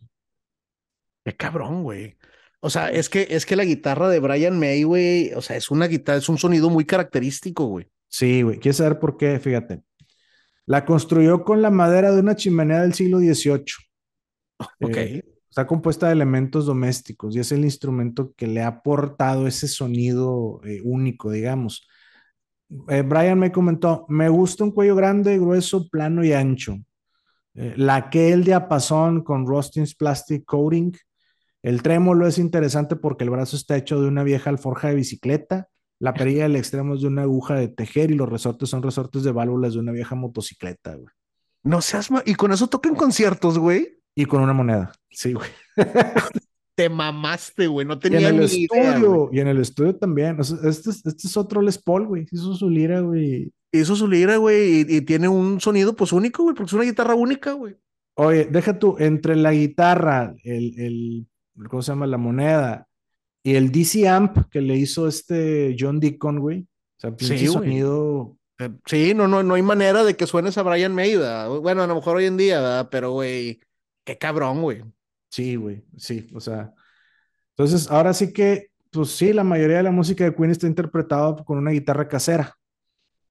Qué 1.23 1.35
cabrón, 1.35 1.83
güey. 1.83 2.17
O 2.59 2.71
sea, 2.71 2.89
es 2.89 3.07
que, 3.07 3.27
es 3.29 3.45
que 3.45 3.55
la 3.55 3.65
guitarra 3.65 4.09
de 4.09 4.19
Brian 4.19 4.57
May, 4.57 4.81
güey, 4.81 5.31
o 5.33 5.41
sea, 5.41 5.57
es 5.57 5.69
una 5.69 5.85
guitarra, 5.85 6.17
es 6.17 6.29
un 6.29 6.39
sonido 6.39 6.71
muy 6.71 6.85
característico, 6.85 7.65
güey. 7.65 7.87
Sí, 8.07 8.41
güey. 8.41 8.57
¿Quieres 8.57 8.77
saber 8.77 8.97
por 8.97 9.15
qué? 9.15 9.39
Fíjate. 9.39 9.83
La 10.65 10.85
construyó 10.85 11.43
con 11.43 11.61
la 11.61 11.69
madera 11.69 12.11
de 12.11 12.19
una 12.19 12.35
chimenea 12.35 12.81
del 12.81 12.93
siglo 12.93 13.19
XVIII. 13.19 13.65
Ok. 14.81 14.97
Eh, 14.97 15.23
está 15.49 15.67
compuesta 15.67 16.07
de 16.07 16.13
elementos 16.13 16.65
domésticos 16.65 17.35
y 17.35 17.39
es 17.39 17.51
el 17.51 17.63
instrumento 17.63 18.33
que 18.35 18.47
le 18.47 18.61
ha 18.61 18.67
aportado 18.67 19.47
ese 19.47 19.67
sonido 19.67 20.59
eh, 20.63 20.81
único, 20.83 21.31
digamos. 21.31 21.87
Eh, 22.89 23.03
Brian 23.03 23.39
me 23.39 23.51
comentó, 23.51 24.05
me 24.09 24.27
gusta 24.27 24.63
un 24.63 24.71
cuello 24.71 24.95
grande, 24.95 25.37
grueso, 25.37 25.87
plano 25.89 26.23
y 26.23 26.33
ancho. 26.33 26.77
La 27.53 28.09
que 28.09 28.33
el 28.33 28.43
diapasón 28.43 29.23
con 29.23 29.47
Rostings 29.47 29.95
Plastic 29.95 30.43
Coating. 30.43 30.91
El 31.63 31.81
trémolo 31.81 32.27
es 32.27 32.37
interesante 32.37 32.97
porque 32.97 33.23
el 33.23 33.29
brazo 33.29 33.55
está 33.55 33.77
hecho 33.77 34.01
de 34.01 34.09
una 34.09 34.23
vieja 34.23 34.49
alforja 34.49 34.89
de 34.89 34.95
bicicleta. 34.95 35.69
La 35.99 36.13
perilla 36.13 36.43
del 36.43 36.55
extremo 36.57 36.95
es 36.95 37.01
de 37.01 37.07
una 37.07 37.21
aguja 37.23 37.55
de 37.55 37.67
tejer 37.69 38.11
y 38.11 38.15
los 38.15 38.27
resortes 38.29 38.69
son 38.69 38.83
resortes 38.83 39.23
de 39.23 39.31
válvulas 39.31 39.73
de 39.73 39.79
una 39.79 39.91
vieja 39.91 40.15
motocicleta, 40.15 40.95
güey. 40.95 41.13
No 41.63 41.81
seas 41.81 42.11
ma- 42.11 42.23
Y 42.25 42.35
con 42.35 42.51
eso 42.51 42.67
tocan 42.67 42.95
conciertos, 42.95 43.57
güey. 43.57 43.99
Y 44.13 44.25
con 44.25 44.41
una 44.41 44.53
moneda. 44.53 44.91
Sí, 45.09 45.33
güey. 45.33 45.49
Te 46.75 46.89
mamaste, 46.89 47.67
güey. 47.67 47.87
No 47.87 47.93
Y 47.93 47.95
en 47.95 47.99
tenía 48.01 48.29
el 48.29 48.37
ni 48.37 48.45
idea, 48.45 48.95
estudio, 48.95 49.29
y 49.31 49.39
en 49.39 49.47
el 49.47 49.59
estudio 49.59 49.95
también. 49.95 50.39
O 50.39 50.43
sea, 50.43 50.57
este, 50.69 50.89
es, 50.89 51.05
este 51.05 51.27
es 51.27 51.37
otro 51.37 51.61
Les 51.61 51.77
Paul, 51.77 52.05
güey. 52.07 52.27
Hizo 52.31 52.53
su 52.53 52.69
lira, 52.69 52.99
güey. 52.99 53.51
Hizo 53.71 53.95
su 53.95 54.07
lira, 54.07 54.37
güey, 54.37 54.81
y, 54.81 54.95
y 54.97 55.01
tiene 55.01 55.27
un 55.27 55.59
sonido, 55.61 55.95
pues, 55.95 56.11
único, 56.13 56.43
güey, 56.43 56.55
porque 56.55 56.67
es 56.69 56.73
una 56.73 56.83
guitarra 56.83 57.15
única, 57.15 57.53
güey. 57.53 57.75
Oye, 58.15 58.45
deja 58.45 58.77
tú, 58.79 58.95
entre 58.99 59.35
la 59.35 59.51
guitarra, 59.53 60.33
el, 60.43 60.79
el, 60.79 61.27
¿cómo 61.69 61.81
se 61.81 61.91
llama? 61.91 62.07
La 62.07 62.17
moneda 62.17 62.87
y 63.45 63.55
el 63.55 63.71
DC 63.71 64.07
Amp 64.07 64.49
que 64.49 64.59
le 64.59 64.75
hizo 64.75 65.07
este 65.07 65.75
John 65.79 65.99
Deacon, 65.99 66.39
güey. 66.39 66.61
O 66.61 66.99
sea, 66.99 67.15
pinche 67.15 67.37
Sí, 67.37 67.45
güey. 67.47 67.53
sonido. 67.53 68.37
Eh, 68.59 68.71
Sí, 68.85 69.13
no, 69.13 69.27
no, 69.27 69.43
no 69.43 69.53
hay 69.53 69.61
manera 69.61 70.03
de 70.03 70.15
que 70.15 70.25
suenes 70.25 70.57
a 70.57 70.63
Brian 70.63 70.93
May, 70.95 71.15
¿verdad? 71.15 71.49
Bueno, 71.59 71.83
a 71.83 71.87
lo 71.87 71.95
mejor 71.95 72.17
hoy 72.17 72.25
en 72.25 72.37
día, 72.37 72.59
¿verdad? 72.59 72.87
Pero, 72.89 73.11
güey, 73.11 73.59
qué 74.03 74.17
cabrón, 74.17 74.61
güey. 74.61 74.83
Sí, 75.29 75.55
güey. 75.57 75.83
Sí, 75.97 76.27
o 76.33 76.39
sea. 76.39 76.73
Entonces, 77.57 77.89
ahora 77.91 78.13
sí 78.13 78.33
que, 78.33 78.69
pues 78.91 79.09
sí, 79.11 79.31
la 79.33 79.43
mayoría 79.43 79.77
de 79.77 79.83
la 79.83 79.91
música 79.91 80.23
de 80.23 80.33
Queen 80.35 80.51
está 80.51 80.67
interpretada 80.67 81.35
con 81.43 81.57
una 81.57 81.71
guitarra 81.71 82.07
casera. 82.07 82.55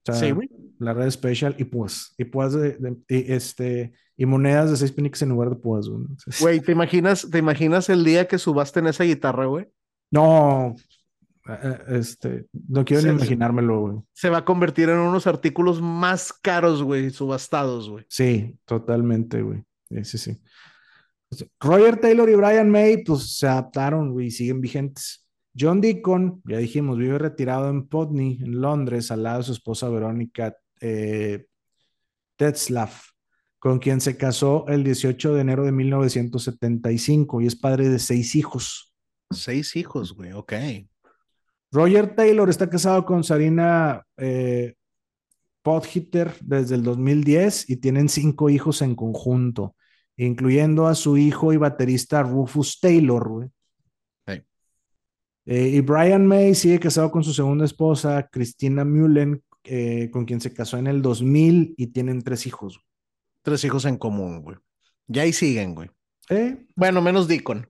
O 0.07 0.13
sea, 0.13 0.15
Sí, 0.15 0.31
güey. 0.31 0.49
la 0.79 0.93
red 0.93 1.09
special 1.09 1.55
y 1.57 1.63
pues, 1.65 2.13
y 2.17 2.25
pues 2.25 2.53
de, 2.53 2.77
de- 2.77 2.97
y, 3.09 3.33
este, 3.33 3.93
y 4.15 4.25
monedas 4.25 4.69
de 4.71 4.77
seis 4.77 4.91
peniques 4.91 5.21
en 5.23 5.29
lugar 5.29 5.49
de 5.49 5.55
pues, 5.55 5.87
güey. 5.87 6.01
Entonces, 6.01 6.39
Güey, 6.39 6.59
¿te 6.59 6.71
imaginas, 6.71 7.27
te 7.31 7.39
imaginas 7.39 7.89
el 7.89 8.03
día 8.05 8.27
que 8.27 8.37
subasten 8.37 8.85
esa 8.87 9.03
guitarra, 9.03 9.45
güey? 9.47 9.67
No, 10.11 10.75
eh, 11.47 11.59
eh, 11.63 11.77
este, 11.99 12.45
no 12.69 12.83
quiero 12.85 13.03
ni 13.03 13.09
Se- 13.09 13.15
imaginármelo, 13.15 13.79
güey. 13.81 13.97
Se 14.13 14.29
va 14.29 14.39
a 14.39 14.45
convertir 14.45 14.89
en 14.89 14.97
unos 14.97 15.27
artículos 15.27 15.81
más 15.81 16.33
caros, 16.33 16.81
güey, 16.83 17.09
subastados, 17.09 17.89
güey. 17.89 18.05
Sí, 18.09 18.57
totalmente, 18.65 19.41
güey. 19.41 19.63
Sí, 20.03 20.17
sí, 20.17 20.37
Roger 21.59 21.97
Taylor 21.99 22.29
y 22.29 22.35
Brian 22.35 22.69
May, 22.69 23.03
pues 23.03 23.37
se 23.37 23.47
adaptaron, 23.47 24.11
güey, 24.11 24.27
y 24.27 24.31
siguen 24.31 24.61
vigentes. 24.61 25.25
John 25.57 25.79
Deacon, 25.79 26.41
ya 26.45 26.57
dijimos, 26.57 26.97
vive 26.97 27.17
retirado 27.17 27.69
en 27.69 27.87
Putney, 27.87 28.39
en 28.41 28.59
Londres, 28.61 29.09
al 29.11 29.23
lado 29.23 29.37
de 29.39 29.43
su 29.45 29.51
esposa 29.53 29.87
Verónica 29.89 30.55
eh, 30.81 31.45
Tetzlaff, 32.35 33.09
con 33.59 33.79
quien 33.79 34.01
se 34.01 34.17
casó 34.17 34.65
el 34.67 34.83
18 34.83 35.33
de 35.33 35.41
enero 35.41 35.63
de 35.63 35.71
1975 35.71 37.41
y 37.41 37.47
es 37.47 37.55
padre 37.55 37.89
de 37.89 37.99
seis 37.99 38.35
hijos. 38.35 38.93
Seis 39.31 39.75
hijos, 39.75 40.13
güey, 40.13 40.31
ok. 40.33 40.53
Roger 41.71 42.15
Taylor 42.15 42.49
está 42.49 42.69
casado 42.69 43.05
con 43.05 43.23
Sarina 43.23 44.03
eh, 44.17 44.75
Podhitter 45.61 46.33
desde 46.41 46.75
el 46.75 46.83
2010 46.83 47.69
y 47.69 47.77
tienen 47.77 48.07
cinco 48.07 48.49
hijos 48.49 48.81
en 48.81 48.95
conjunto, 48.95 49.75
incluyendo 50.15 50.87
a 50.87 50.95
su 50.95 51.17
hijo 51.17 51.53
y 51.53 51.57
baterista 51.57 52.23
Rufus 52.23 52.79
Taylor. 52.79 53.27
güey. 53.27 53.49
Eh, 55.45 55.69
y 55.69 55.81
Brian 55.81 56.25
May 56.25 56.55
sigue 56.55 56.79
casado 56.79 57.11
con 57.11 57.23
su 57.23 57.31
segunda 57.31 57.65
esposa, 57.65 58.27
Christina 58.31 58.83
Mullen, 58.83 59.43
eh, 59.63 60.09
con 60.11 60.25
quien 60.25 60.41
se 60.41 60.53
casó 60.53 60.77
en 60.77 60.87
el 60.87 61.01
2000 61.01 61.75
y 61.77 61.87
tienen 61.87 62.21
tres 62.21 62.47
hijos. 62.47 62.79
Tres 63.43 63.63
hijos 63.63 63.85
en 63.85 63.97
común, 63.97 64.41
güey. 64.41 64.57
Ya 65.07 65.21
ahí 65.21 65.33
siguen, 65.33 65.75
güey. 65.75 65.89
Eh, 66.29 66.57
Bueno, 66.75 67.01
menos 67.01 67.27
Deacon. 67.27 67.67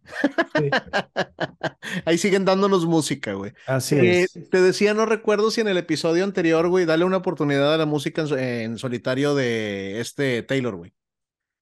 sí, 0.58 0.70
Ahí 2.06 2.18
siguen 2.18 2.46
dándonos 2.46 2.86
música, 2.86 3.34
güey. 3.34 3.54
así 3.68 3.96
Eh, 3.96 4.24
es. 4.24 4.50
te 4.50 4.62
decía, 4.62 4.94
no 4.94 5.06
recuerdo 5.06 5.52
si 5.52 5.62
en 5.62 5.68
el 5.68 5.78
episodio 5.78 6.24
anterior, 6.24 6.68
güey, 6.70 6.86
dale 6.86 7.06
una 7.06 7.18
oportunidad 7.18 7.74
a 7.74 7.78
la 7.78 7.86
música 7.86 8.22
en, 8.22 8.28
so- 8.28 8.38
en 8.38 8.78
solitario 8.78 9.36
de 9.36 10.00
este 10.00 10.42
Taylor, 10.44 10.76
güey. 10.76 10.94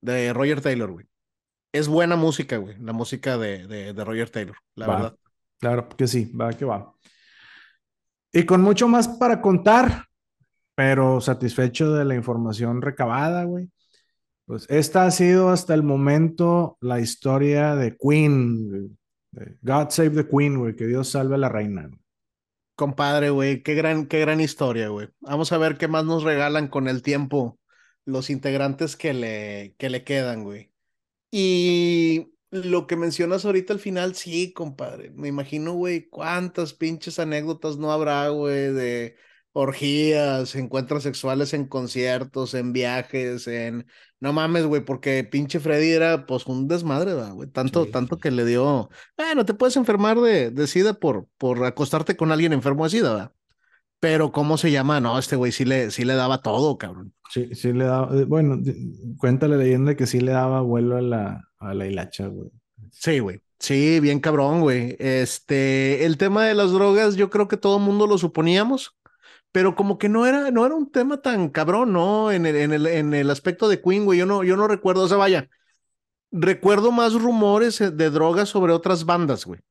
De 0.01 0.33
Roger 0.33 0.61
Taylor, 0.61 0.91
güey. 0.91 1.07
Es 1.71 1.87
buena 1.87 2.15
música, 2.15 2.57
güey. 2.57 2.77
La 2.79 2.93
música 2.93 3.37
de, 3.37 3.65
de, 3.67 3.93
de 3.93 4.03
Roger 4.05 4.29
Taylor, 4.29 4.55
la 4.75 4.87
Va. 4.87 4.95
verdad. 4.95 5.15
Claro 5.59 5.89
que 5.89 6.07
sí, 6.07 6.31
va 6.33 6.53
que 6.53 6.65
va. 6.65 6.93
Y 8.31 8.45
con 8.45 8.61
mucho 8.61 8.87
más 8.87 9.07
para 9.07 9.41
contar, 9.41 10.05
pero 10.75 11.21
satisfecho 11.21 11.93
de 11.93 12.05
la 12.05 12.15
información 12.15 12.81
recabada, 12.81 13.43
güey. 13.45 13.69
Pues 14.45 14.65
esta 14.69 15.05
ha 15.05 15.11
sido 15.11 15.49
hasta 15.49 15.73
el 15.73 15.83
momento 15.83 16.77
la 16.81 16.99
historia 16.99 17.75
de 17.75 17.95
Queen, 17.97 18.97
God 19.61 19.89
Save 19.89 20.09
the 20.11 20.27
Queen, 20.27 20.59
güey, 20.59 20.75
que 20.75 20.85
Dios 20.85 21.09
salve 21.09 21.35
a 21.35 21.37
la 21.39 21.49
reina. 21.49 21.89
Compadre, 22.75 23.29
güey, 23.29 23.63
qué 23.63 23.75
gran, 23.75 24.07
qué 24.07 24.19
gran 24.19 24.41
historia, 24.41 24.89
güey. 24.89 25.07
Vamos 25.21 25.51
a 25.51 25.57
ver 25.57 25.77
qué 25.77 25.87
más 25.87 26.05
nos 26.05 26.23
regalan 26.23 26.67
con 26.67 26.87
el 26.87 27.01
tiempo 27.01 27.59
los 28.05 28.29
integrantes 28.29 28.97
que 28.97 29.13
le, 29.13 29.75
que 29.77 29.89
le 29.89 30.03
quedan, 30.03 30.43
güey. 30.43 30.71
Y 31.31 32.33
lo 32.51 32.85
que 32.85 32.95
mencionas 32.95 33.45
ahorita 33.45 33.73
al 33.73 33.79
final, 33.79 34.15
sí, 34.15 34.53
compadre. 34.53 35.11
Me 35.11 35.29
imagino, 35.29 35.73
güey, 35.73 36.09
cuántas 36.09 36.73
pinches 36.73 37.17
anécdotas 37.17 37.77
no 37.77 37.91
habrá, 37.91 38.29
güey, 38.29 38.73
de 38.73 39.15
orgías, 39.53 40.55
encuentros 40.55 41.03
sexuales 41.03 41.53
en 41.53 41.67
conciertos, 41.67 42.53
en 42.53 42.73
viajes, 42.73 43.47
en... 43.47 43.87
No 44.19 44.33
mames, 44.33 44.65
güey, 44.65 44.83
porque 44.85 45.23
pinche 45.23 45.59
Freddy 45.59 45.91
era, 45.91 46.25
pues, 46.25 46.45
un 46.47 46.67
desmadre, 46.67 47.13
¿verdad, 47.13 47.33
güey. 47.33 47.49
Tanto, 47.49 47.85
Sí, 47.85 47.91
tanto 47.91 48.15
sí. 48.15 48.21
que 48.21 48.31
le 48.31 48.45
dio... 48.45 48.89
Bueno, 49.17 49.45
te 49.45 49.53
puedes 49.53 49.75
enfermar 49.77 50.19
de, 50.19 50.51
de 50.51 50.67
SIDA 50.67 50.93
por, 50.93 51.27
por 51.37 51.63
acostarte 51.65 52.15
con 52.17 52.31
alguien 52.31 52.53
enfermo 52.53 52.83
de 52.85 52.89
SIDA, 52.91 53.13
¿verdad? 53.13 53.31
Pero, 53.99 54.31
¿cómo 54.31 54.57
se 54.57 54.71
llama? 54.71 54.99
No, 54.99 55.17
este 55.17 55.35
güey 55.37 55.51
sí 55.51 55.65
le, 55.65 55.89
sí 55.91 56.03
le 56.05 56.15
daba 56.15 56.41
todo, 56.41 56.77
cabrón. 56.77 57.13
Sí, 57.29 57.49
sí 57.55 57.71
le 57.73 57.85
daba, 57.85 58.15
eh, 58.19 58.25
bueno, 58.25 58.59
cuenta 59.17 59.47
la 59.47 59.57
leyenda 59.57 59.95
que 59.95 60.07
sí 60.07 60.19
le 60.19 60.33
daba 60.33 60.61
vuelo 60.61 60.97
a 60.97 61.01
la, 61.01 61.49
a 61.59 61.73
la 61.73 61.87
hilacha, 61.87 62.27
güey. 62.27 62.49
Sí, 62.91 63.19
güey. 63.19 63.41
Sí, 63.59 63.99
bien 64.01 64.19
cabrón, 64.19 64.61
güey. 64.61 64.95
Este, 64.99 66.05
el 66.05 66.17
tema 66.17 66.45
de 66.45 66.53
las 66.53 66.71
drogas, 66.71 67.15
yo 67.15 67.29
creo 67.29 67.47
que 67.47 67.57
todo 67.57 67.77
el 67.77 67.83
mundo 67.83 68.07
lo 68.07 68.17
suponíamos, 68.17 68.95
pero 69.53 69.75
como 69.75 69.99
que 69.99 70.09
no 70.09 70.25
era, 70.25 70.49
no 70.49 70.65
era 70.65 70.75
un 70.75 70.91
tema 70.91 71.21
tan 71.21 71.47
cabrón, 71.49 71.93
¿no? 71.93 72.31
En 72.31 72.47
el, 72.47 72.55
en 72.55 72.73
el, 72.73 72.87
en 72.87 73.13
el 73.13 73.29
aspecto 73.29 73.69
de 73.69 73.79
Queen, 73.81 74.03
güey, 74.03 74.17
yo 74.17 74.25
no, 74.25 74.43
yo 74.43 74.57
no 74.57 74.67
recuerdo, 74.67 75.03
o 75.03 75.07
sea, 75.07 75.17
vaya, 75.17 75.47
recuerdo 76.31 76.91
más 76.91 77.13
rumores 77.13 77.79
eh, 77.79 77.91
de 77.91 78.09
drogas 78.09 78.49
sobre 78.49 78.73
otras 78.73 79.05
bandas, 79.05 79.45
güey, 79.45 79.61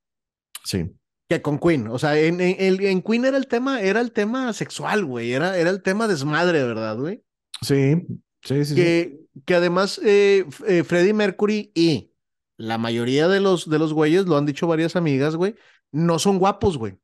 Sí, 0.63 0.89
que 1.27 1.41
con 1.41 1.59
Queen. 1.59 1.89
O 1.89 1.99
sea, 1.99 2.17
en, 2.17 2.39
en, 2.39 2.57
en 2.59 3.01
Queen 3.01 3.25
era 3.25 3.35
el 3.35 3.47
tema, 3.47 3.81
era 3.81 3.99
el 3.99 4.13
tema 4.13 4.53
sexual, 4.53 5.03
güey, 5.03 5.33
era, 5.33 5.57
era 5.57 5.69
el 5.69 5.83
tema 5.83 6.07
desmadre, 6.07 6.63
¿verdad, 6.63 6.97
güey? 6.97 7.21
sí, 7.61 7.95
sí, 8.41 8.63
sí. 8.63 8.65
sí. 8.65 8.75
que, 8.75 9.19
que 9.45 9.55
además 9.55 9.99
eh, 10.01 10.45
eh, 10.65 10.83
Freddie 10.85 11.13
Mercury 11.13 11.73
y 11.75 12.13
la 12.55 12.77
mayoría 12.77 13.27
de 13.27 13.41
los, 13.41 13.69
de 13.69 13.79
los 13.79 13.91
güeyes, 13.91 14.27
lo 14.27 14.37
han 14.37 14.45
dicho 14.45 14.65
varias 14.65 14.95
amigas, 14.95 15.35
güey, 15.35 15.55
no 15.91 16.19
son 16.19 16.39
guapos, 16.39 16.77
güey. 16.77 16.97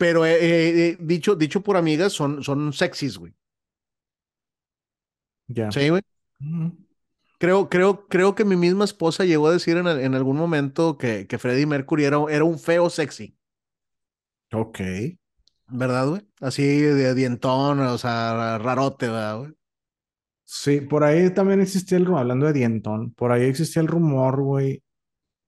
Pero 0.00 0.24
eh, 0.26 0.32
eh, 0.34 0.88
eh, 0.90 0.96
dicho, 1.00 1.36
dicho 1.36 1.62
por 1.62 1.76
amigas, 1.76 2.12
son, 2.12 2.42
son 2.42 2.72
sexys, 2.72 3.18
güey. 3.18 3.34
Ya. 5.48 5.72
Sí, 5.72 5.88
güey. 5.90 6.02
Creo, 7.38 7.68
creo, 7.70 8.06
creo 8.08 8.34
que 8.36 8.44
mi 8.44 8.54
misma 8.56 8.84
esposa 8.84 9.24
llegó 9.24 9.48
a 9.48 9.52
decir 9.52 9.76
en, 9.78 9.86
en 9.88 10.14
algún 10.14 10.36
momento 10.36 10.96
que, 10.98 11.26
que 11.26 11.38
Freddie 11.38 11.66
Mercury 11.66 12.04
era, 12.04 12.18
era 12.30 12.44
un 12.44 12.58
feo 12.58 12.88
sexy, 12.90 13.36
Ok. 14.52 14.80
¿verdad, 15.68 16.08
güey? 16.08 16.22
Así 16.40 16.62
de 16.80 17.14
dientón, 17.14 17.80
o 17.80 17.98
sea, 17.98 18.58
rarote, 18.58 19.06
¿verdad, 19.08 19.38
güey? 19.38 19.52
Sí, 20.44 20.80
por 20.80 21.04
ahí 21.04 21.32
también 21.32 21.60
existía 21.60 21.96
el 21.98 22.04
rumor, 22.06 22.20
hablando 22.22 22.46
de 22.46 22.52
dientón, 22.52 23.12
por 23.14 23.30
ahí 23.32 23.44
existía 23.44 23.80
el 23.82 23.88
rumor, 23.88 24.40
güey, 24.42 24.82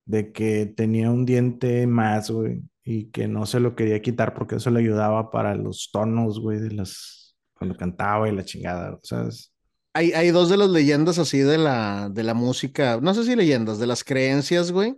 de 0.06 0.32
que 0.32 0.66
tenía 0.66 1.10
un 1.10 1.26
diente 1.26 1.86
más, 1.86 2.30
güey. 2.30 2.62
Y 2.84 3.10
que 3.10 3.28
no 3.28 3.46
se 3.46 3.60
lo 3.60 3.76
quería 3.76 4.02
quitar 4.02 4.34
porque 4.34 4.56
eso 4.56 4.70
le 4.70 4.80
ayudaba 4.80 5.30
para 5.30 5.54
los 5.54 5.90
tonos, 5.92 6.40
güey, 6.40 6.58
de 6.58 6.72
las, 6.72 7.36
cuando 7.54 7.76
cantaba 7.76 8.28
y 8.28 8.34
la 8.34 8.44
chingada, 8.44 8.98
¿sabes? 9.02 9.52
Hay, 9.94 10.12
hay 10.12 10.30
dos 10.30 10.48
de 10.48 10.56
las 10.56 10.70
leyendas 10.70 11.18
así 11.18 11.38
de 11.38 11.58
la, 11.58 12.08
de 12.10 12.22
la 12.22 12.34
música, 12.34 12.98
no 13.00 13.14
sé 13.14 13.24
si 13.24 13.36
leyendas, 13.36 13.78
de 13.78 13.86
las 13.86 14.04
creencias, 14.04 14.72
güey. 14.72 14.96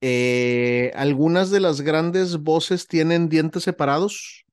Eh, 0.00 0.92
algunas 0.94 1.50
de 1.50 1.60
las 1.60 1.80
grandes 1.80 2.36
voces 2.38 2.86
tienen 2.86 3.28
dientes 3.28 3.64
separados, 3.64 4.44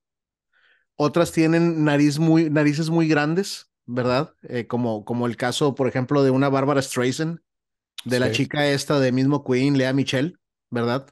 otras 0.96 1.32
tienen 1.32 1.84
nariz 1.84 2.18
muy, 2.18 2.50
narices 2.50 2.90
muy 2.90 3.08
grandes, 3.08 3.70
¿verdad? 3.86 4.34
Eh, 4.44 4.66
como, 4.66 5.06
como 5.06 5.28
el 5.28 5.38
caso, 5.38 5.76
por 5.76 5.88
ejemplo, 5.88 6.24
de 6.24 6.32
una 6.32 6.50
Bárbara 6.50 6.82
Streisand, 6.82 7.40
de 8.06 8.20
la 8.20 8.32
chica 8.32 8.68
esta 8.68 9.00
de 9.00 9.12
mismo 9.12 9.44
Queen, 9.44 9.78
Lea 9.78 9.94
Michelle, 9.94 10.36
¿verdad? 10.70 11.08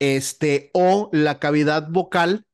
Este, 0.00 0.70
o 0.74 1.08
la 1.12 1.38
cavidad 1.38 1.88
vocal 1.88 2.46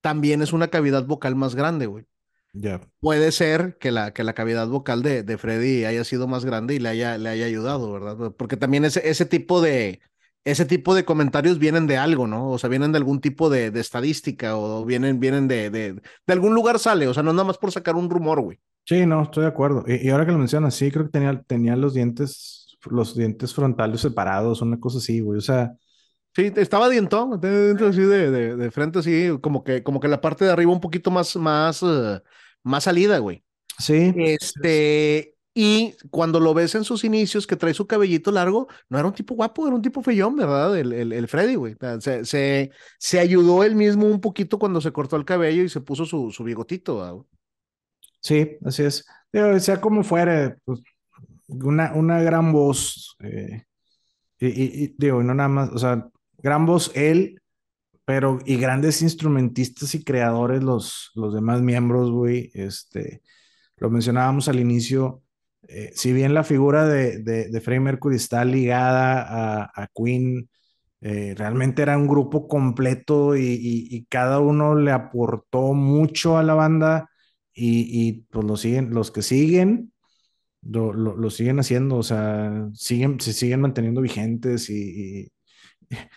también 0.00 0.42
es 0.42 0.52
una 0.52 0.68
cavidad 0.68 1.06
vocal 1.06 1.36
más 1.36 1.54
grande, 1.54 1.86
güey. 1.86 2.06
Ya. 2.52 2.80
Puede 3.00 3.30
ser 3.30 3.78
que 3.78 3.92
la, 3.92 4.12
que 4.12 4.24
la 4.24 4.34
cavidad 4.34 4.66
vocal 4.68 5.02
de, 5.02 5.22
de 5.22 5.38
Freddy 5.38 5.84
haya 5.84 6.02
sido 6.04 6.26
más 6.26 6.44
grande 6.44 6.74
y 6.74 6.78
le 6.80 6.88
haya, 6.88 7.18
le 7.18 7.28
haya 7.28 7.46
ayudado, 7.46 7.92
¿verdad? 7.92 8.32
Porque 8.36 8.56
también 8.56 8.84
ese, 8.84 9.08
ese 9.08 9.26
tipo 9.26 9.60
de, 9.60 10.00
ese 10.44 10.64
tipo 10.64 10.94
de 10.94 11.04
comentarios 11.04 11.58
vienen 11.58 11.86
de 11.86 11.98
algo, 11.98 12.26
¿no? 12.26 12.50
O 12.50 12.58
sea, 12.58 12.70
vienen 12.70 12.90
de 12.92 12.98
algún 12.98 13.20
tipo 13.20 13.50
de, 13.50 13.70
de 13.70 13.80
estadística 13.80 14.56
o 14.56 14.84
vienen, 14.84 15.20
vienen 15.20 15.46
de, 15.46 15.70
de, 15.70 15.92
de 15.94 16.32
algún 16.32 16.54
lugar 16.54 16.78
sale, 16.78 17.06
o 17.06 17.14
sea, 17.14 17.22
no 17.22 17.30
es 17.30 17.36
nada 17.36 17.46
más 17.46 17.58
por 17.58 17.70
sacar 17.70 17.96
un 17.96 18.10
rumor, 18.10 18.40
güey. 18.40 18.58
Sí, 18.84 19.04
no, 19.04 19.22
estoy 19.24 19.42
de 19.42 19.48
acuerdo. 19.48 19.84
Y, 19.86 20.06
y 20.06 20.10
ahora 20.10 20.24
que 20.24 20.32
lo 20.32 20.38
mencionas, 20.38 20.74
sí, 20.74 20.90
creo 20.90 21.04
que 21.04 21.10
tenía, 21.12 21.42
tenía 21.42 21.76
los 21.76 21.92
dientes, 21.92 22.78
los 22.90 23.14
dientes 23.14 23.54
frontales 23.54 24.00
separados, 24.00 24.62
una 24.62 24.80
cosa 24.80 24.98
así, 24.98 25.20
güey. 25.20 25.38
O 25.38 25.42
sea, 25.42 25.74
Sí, 26.38 26.52
estaba 26.56 26.88
dientón, 26.88 27.32
así 27.34 28.00
de, 28.00 28.30
de, 28.30 28.56
de 28.56 28.70
frente, 28.70 29.00
así, 29.00 29.30
como 29.42 29.64
que, 29.64 29.82
como 29.82 29.98
que 29.98 30.06
la 30.06 30.20
parte 30.20 30.44
de 30.44 30.52
arriba 30.52 30.70
un 30.72 30.80
poquito 30.80 31.10
más, 31.10 31.34
más, 31.34 31.82
eh, 31.82 32.22
más 32.62 32.84
salida, 32.84 33.18
güey. 33.18 33.42
sí, 33.78 34.14
Este, 34.14 35.36
y 35.54 35.94
cuando 36.10 36.40
lo 36.40 36.54
ves 36.54 36.74
en 36.76 36.84
sus 36.84 37.04
inicios, 37.04 37.46
que 37.46 37.56
trae 37.56 37.74
su 37.74 37.86
cabellito 37.88 38.32
largo, 38.32 38.68
no 38.88 38.98
era 38.98 39.08
un 39.08 39.14
tipo 39.14 39.34
guapo, 39.34 39.66
era 39.66 39.76
un 39.76 39.82
tipo 39.82 40.02
feyón, 40.02 40.36
¿verdad? 40.36 40.78
El, 40.78 40.92
el, 40.92 41.12
el 41.12 41.28
Freddy, 41.28 41.56
güey. 41.56 41.76
Se, 42.00 42.24
se, 42.24 42.70
se 42.98 43.20
ayudó 43.20 43.64
él 43.64 43.76
mismo 43.76 44.06
un 44.06 44.20
poquito 44.20 44.58
cuando 44.58 44.80
se 44.80 44.92
cortó 44.92 45.16
el 45.16 45.24
cabello 45.26 45.64
y 45.64 45.68
se 45.70 45.80
puso 45.82 46.06
su, 46.06 46.30
su 46.32 46.44
bigotito, 46.44 46.98
¿verdad, 46.98 47.14
güey? 47.14 47.26
sí, 48.20 48.56
así 48.64 48.82
es. 48.84 49.06
Digo, 49.32 49.58
sea 49.60 49.80
como 49.80 50.02
fuere, 50.04 50.56
pues, 50.64 50.80
una, 51.48 51.92
una 51.94 52.22
gran 52.22 52.52
voz. 52.52 53.16
eh, 53.20 53.64
y, 54.40 54.48
y- 54.48 54.84
y 54.86 54.94
digo, 54.98 55.22
no 55.22 55.34
nada 55.34 55.48
más, 55.48 55.70
o 55.72 55.78
sea, 55.78 56.08
gran 56.38 56.66
voz 56.66 56.92
él, 56.94 57.40
pero 58.04 58.38
y 58.46 58.56
grandes 58.56 59.02
instrumentistas 59.02 59.94
y 59.94 60.04
creadores 60.04 60.62
los, 60.62 61.10
los 61.14 61.34
demás 61.34 61.60
miembros, 61.62 62.10
güey. 62.10 62.50
Este, 62.54 63.22
lo 63.78 63.90
mencionábamos 63.90 64.48
al 64.48 64.60
inicio. 64.60 65.22
eh, 65.68 65.92
si 65.94 66.12
bien 66.12 66.34
la 66.34 66.44
figura 66.44 66.86
de, 66.88 67.18
de, 67.22 67.48
de 67.50 67.60
Freddie 67.60 67.80
Mercury 67.80 68.16
está 68.16 68.44
ligada 68.44 69.22
a, 69.64 69.72
a 69.74 69.88
Queen, 69.94 70.48
eh, 71.00 71.34
realmente 71.36 71.82
era 71.82 71.96
un 71.98 72.08
grupo 72.08 72.48
completo 72.48 73.36
y, 73.36 73.42
y- 73.60 74.06
cada 74.06 74.40
uno 74.40 74.74
le 74.76 74.92
aportó 74.92 75.74
mucho 75.74 76.38
a 76.38 76.42
la 76.42 76.54
banda 76.54 77.10
y, 77.54 78.08
y, 78.08 78.22
pues 78.30 78.44
lo 78.46 78.56
siguen, 78.56 78.90
los 78.94 79.10
que 79.10 79.22
siguen 79.22 79.92
lo, 80.62 80.92
lo- 80.92 81.16
lo 81.16 81.30
siguen 81.30 81.60
haciendo, 81.60 81.96
o 81.96 82.02
sea, 82.02 82.68
siguen, 82.74 83.20
se 83.20 83.32
siguen 83.32 83.60
manteniendo 83.60 84.00
vigentes 84.00 84.70
y, 84.70 85.30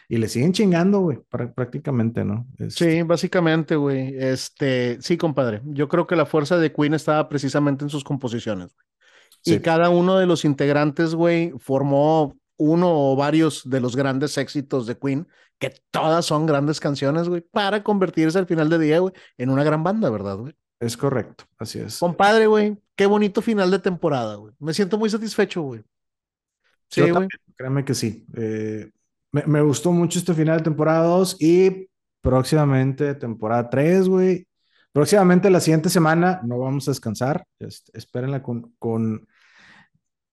y, 0.10 0.18
le 0.18 0.28
siguen 0.28 0.54
chingando, 0.54 1.00
güey, 1.00 1.20
prá- 1.30 1.54
prácticamente, 1.54 2.26
¿no? 2.26 2.48
Este, 2.58 2.98
Sí, 2.98 3.02
básicamente, 3.04 3.76
güey. 3.76 4.16
Este, 4.18 4.98
sí, 5.02 5.18
compadre. 5.18 5.62
Yo 5.66 5.88
creo 5.88 6.08
que 6.08 6.16
la 6.16 6.26
fuerza 6.26 6.58
de 6.58 6.74
Queen 6.74 6.94
estaba 6.94 7.30
precisamente 7.30 7.84
en 7.86 7.90
sus 7.90 8.04
composiciones. 8.04 8.74
güey. 8.74 9.56
Y 9.58 9.60
cada 9.60 9.90
uno 9.90 10.18
de 10.18 10.28
los 10.28 10.46
integrantes, 10.46 11.16
güey, 11.16 11.54
formó 11.58 12.38
uno 12.58 12.90
o 12.92 13.16
varios 13.16 13.68
de 13.68 13.80
los 13.80 13.96
grandes 13.96 14.38
éxitos 14.38 14.86
de 14.86 14.98
Queen, 14.98 15.28
que 15.58 15.74
todas 15.90 16.26
son 16.26 16.46
grandes 16.46 16.80
canciones, 16.80 17.28
güey, 17.28 17.42
para 17.42 17.82
convertirse 17.84 18.38
al 18.38 18.46
final 18.46 18.70
de 18.70 18.78
día, 18.78 19.00
güey, 19.00 19.14
en 19.38 19.50
una 19.50 19.64
gran 19.64 19.84
banda, 19.84 20.10
¿verdad, 20.10 20.38
güey? 20.38 20.54
es 20.80 20.98
correcto, 20.98 21.44
así 21.60 21.78
es. 21.80 22.00
Compadre, 22.00 22.48
güey, 22.48 22.76
qué 22.96 23.06
bonito 23.06 23.44
final 23.44 23.70
de 23.70 23.78
temporada, 23.78 24.36
güey. 24.36 24.54
Me 24.60 24.74
siento 24.74 24.98
muy 24.98 25.12
satisfecho, 25.12 25.62
güey. 25.62 25.84
Sí, 26.90 27.02
güey. 27.10 27.28
créeme 27.56 27.86
que 27.86 27.94
sí. 27.94 28.26
Eh, 28.36 28.90
me, 29.32 29.44
me 29.46 29.62
gustó 29.62 29.92
mucho 29.92 30.20
este 30.20 30.34
final 30.34 30.58
de 30.58 30.64
temporada 30.64 31.06
2 31.06 31.38
y 31.40 31.90
próximamente 32.22 33.16
temporada 33.16 33.70
3, 33.70 34.08
güey. 34.08 34.48
Próximamente 34.92 35.50
la 35.50 35.60
siguiente 35.62 35.90
semana 35.90 36.42
no 36.44 36.60
vamos 36.60 36.88
a 36.88 36.92
descansar. 36.92 37.46
Este, 37.60 37.98
espérenla 37.98 38.44
con, 38.44 38.74
con... 38.78 39.28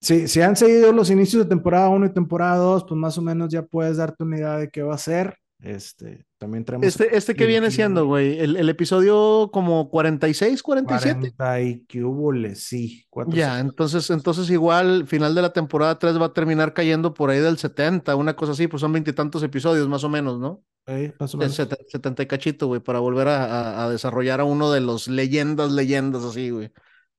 Si, 0.00 0.28
si 0.28 0.40
han 0.42 0.56
seguido 0.56 0.92
los 0.92 1.10
inicios 1.10 1.44
de 1.44 1.48
temporada 1.48 1.88
1 1.88 2.06
y 2.06 2.12
temporada 2.12 2.56
2, 2.56 2.84
pues 2.88 2.98
más 2.98 3.18
o 3.18 3.22
menos 3.22 3.50
ya 3.50 3.62
puedes 3.62 3.96
darte 3.96 4.24
una 4.24 4.36
idea 4.38 4.56
de 4.58 4.70
qué 4.70 4.82
va 4.82 4.94
a 4.94 4.98
ser. 4.98 5.36
Este, 5.60 6.24
también 6.38 6.64
traemos 6.64 6.86
Este, 6.86 7.16
este 7.16 7.34
que 7.34 7.44
viene 7.46 7.70
siendo, 7.70 8.06
güey, 8.06 8.38
el, 8.38 8.56
el 8.56 8.68
episodio 8.68 9.50
como 9.52 9.90
46, 9.90 10.62
47. 10.62 11.32
40 11.34 11.60
y 11.62 11.80
que 11.86 12.04
hubo, 12.04 12.32
sí. 12.54 13.04
cuatro, 13.10 13.34
Ya, 13.34 13.58
entonces, 13.58 14.08
entonces 14.10 14.48
igual 14.50 15.06
final 15.08 15.34
de 15.34 15.42
la 15.42 15.52
temporada 15.52 15.98
3 15.98 16.20
va 16.20 16.26
a 16.26 16.32
terminar 16.32 16.74
cayendo 16.74 17.12
por 17.12 17.30
ahí 17.30 17.40
del 17.40 17.58
70, 17.58 18.14
una 18.14 18.36
cosa 18.36 18.52
así, 18.52 18.68
pues 18.68 18.80
son 18.80 18.92
veintitantos 18.92 19.42
episodios 19.42 19.88
más 19.88 20.04
o 20.04 20.08
menos, 20.08 20.38
¿no? 20.38 20.62
eh, 20.86 21.12
más 21.18 21.34
o 21.34 21.38
menos. 21.38 21.54
70, 21.56 21.84
70 21.88 22.22
y 22.22 22.26
cachito, 22.26 22.66
güey, 22.68 22.80
para 22.80 23.00
volver 23.00 23.26
a, 23.28 23.44
a- 23.44 23.84
a 23.84 23.90
desarrollar 23.90 24.40
a 24.40 24.44
uno 24.44 24.70
de 24.70 24.80
los 24.80 25.08
leyendas, 25.08 25.72
leyendas 25.72 26.22
así, 26.22 26.50
güey. 26.50 26.70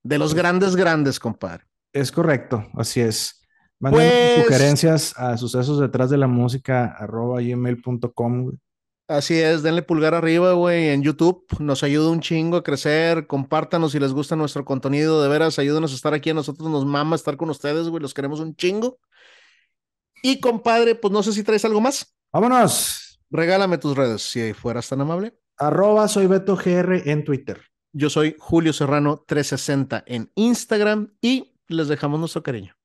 De 0.01 0.17
los 0.17 0.33
grandes, 0.33 0.77
grandes, 0.77 1.19
compadre. 1.19 1.65
Es 1.91 2.11
correcto, 2.11 2.65
así 2.75 3.01
es. 3.01 3.38
Sus 3.81 3.91
Pues- 3.91 4.43
sugerencias 4.43 5.13
a 5.17 5.37
sucesos 5.37 5.79
detrás 5.79 6.09
de 6.09 6.17
la 6.17 6.27
música 6.27 6.85
arroba 6.97 7.41
gmail.com. 7.41 8.51
Así 9.07 9.39
es, 9.39 9.63
denle 9.63 9.81
pulgar 9.81 10.13
arriba, 10.13 10.53
güey, 10.53 10.89
en 10.89 11.01
YouTube. 11.01 11.43
Nos 11.59 11.81
ayuda 11.81 12.11
un 12.11 12.19
chingo 12.19 12.57
a 12.57 12.63
crecer. 12.63 13.25
Compártanos 13.25 13.93
si 13.93 13.99
les 13.99 14.13
gusta 14.13 14.35
nuestro 14.35 14.65
contenido. 14.65 15.21
De 15.23 15.27
veras, 15.29 15.57
ayúdenos 15.57 15.91
a 15.93 15.95
estar 15.95 16.13
aquí. 16.13 16.29
A 16.29 16.33
nosotros 16.35 16.69
nos 16.69 16.85
mama 16.85 17.15
estar 17.15 17.35
con 17.35 17.49
ustedes, 17.49 17.87
güey. 17.89 18.01
Los 18.03 18.13
queremos 18.13 18.39
un 18.39 18.55
chingo. 18.55 18.99
Y 20.21 20.39
compadre, 20.39 20.93
pues 20.95 21.11
no 21.11 21.23
sé 21.23 21.31
si 21.33 21.43
traes 21.43 21.65
algo 21.65 21.81
más. 21.81 22.13
Vámonos. 22.31 23.19
Regálame 23.31 23.77
tus 23.79 23.95
redes, 23.97 24.21
si 24.23 24.53
fueras 24.53 24.87
tan 24.89 25.01
amable. 25.01 25.39
Arroba 25.57 26.07
soy 26.07 26.27
Beto 26.27 26.55
GR 26.55 27.09
en 27.09 27.23
Twitter. 27.23 27.61
Yo 27.93 28.09
soy 28.11 28.35
Julio 28.37 28.73
Serrano 28.73 29.23
360 29.25 30.03
en 30.05 30.31
Instagram 30.35 31.13
y 31.21 31.55
les 31.67 31.87
dejamos 31.87 32.19
nuestro 32.19 32.43
cariño. 32.43 32.75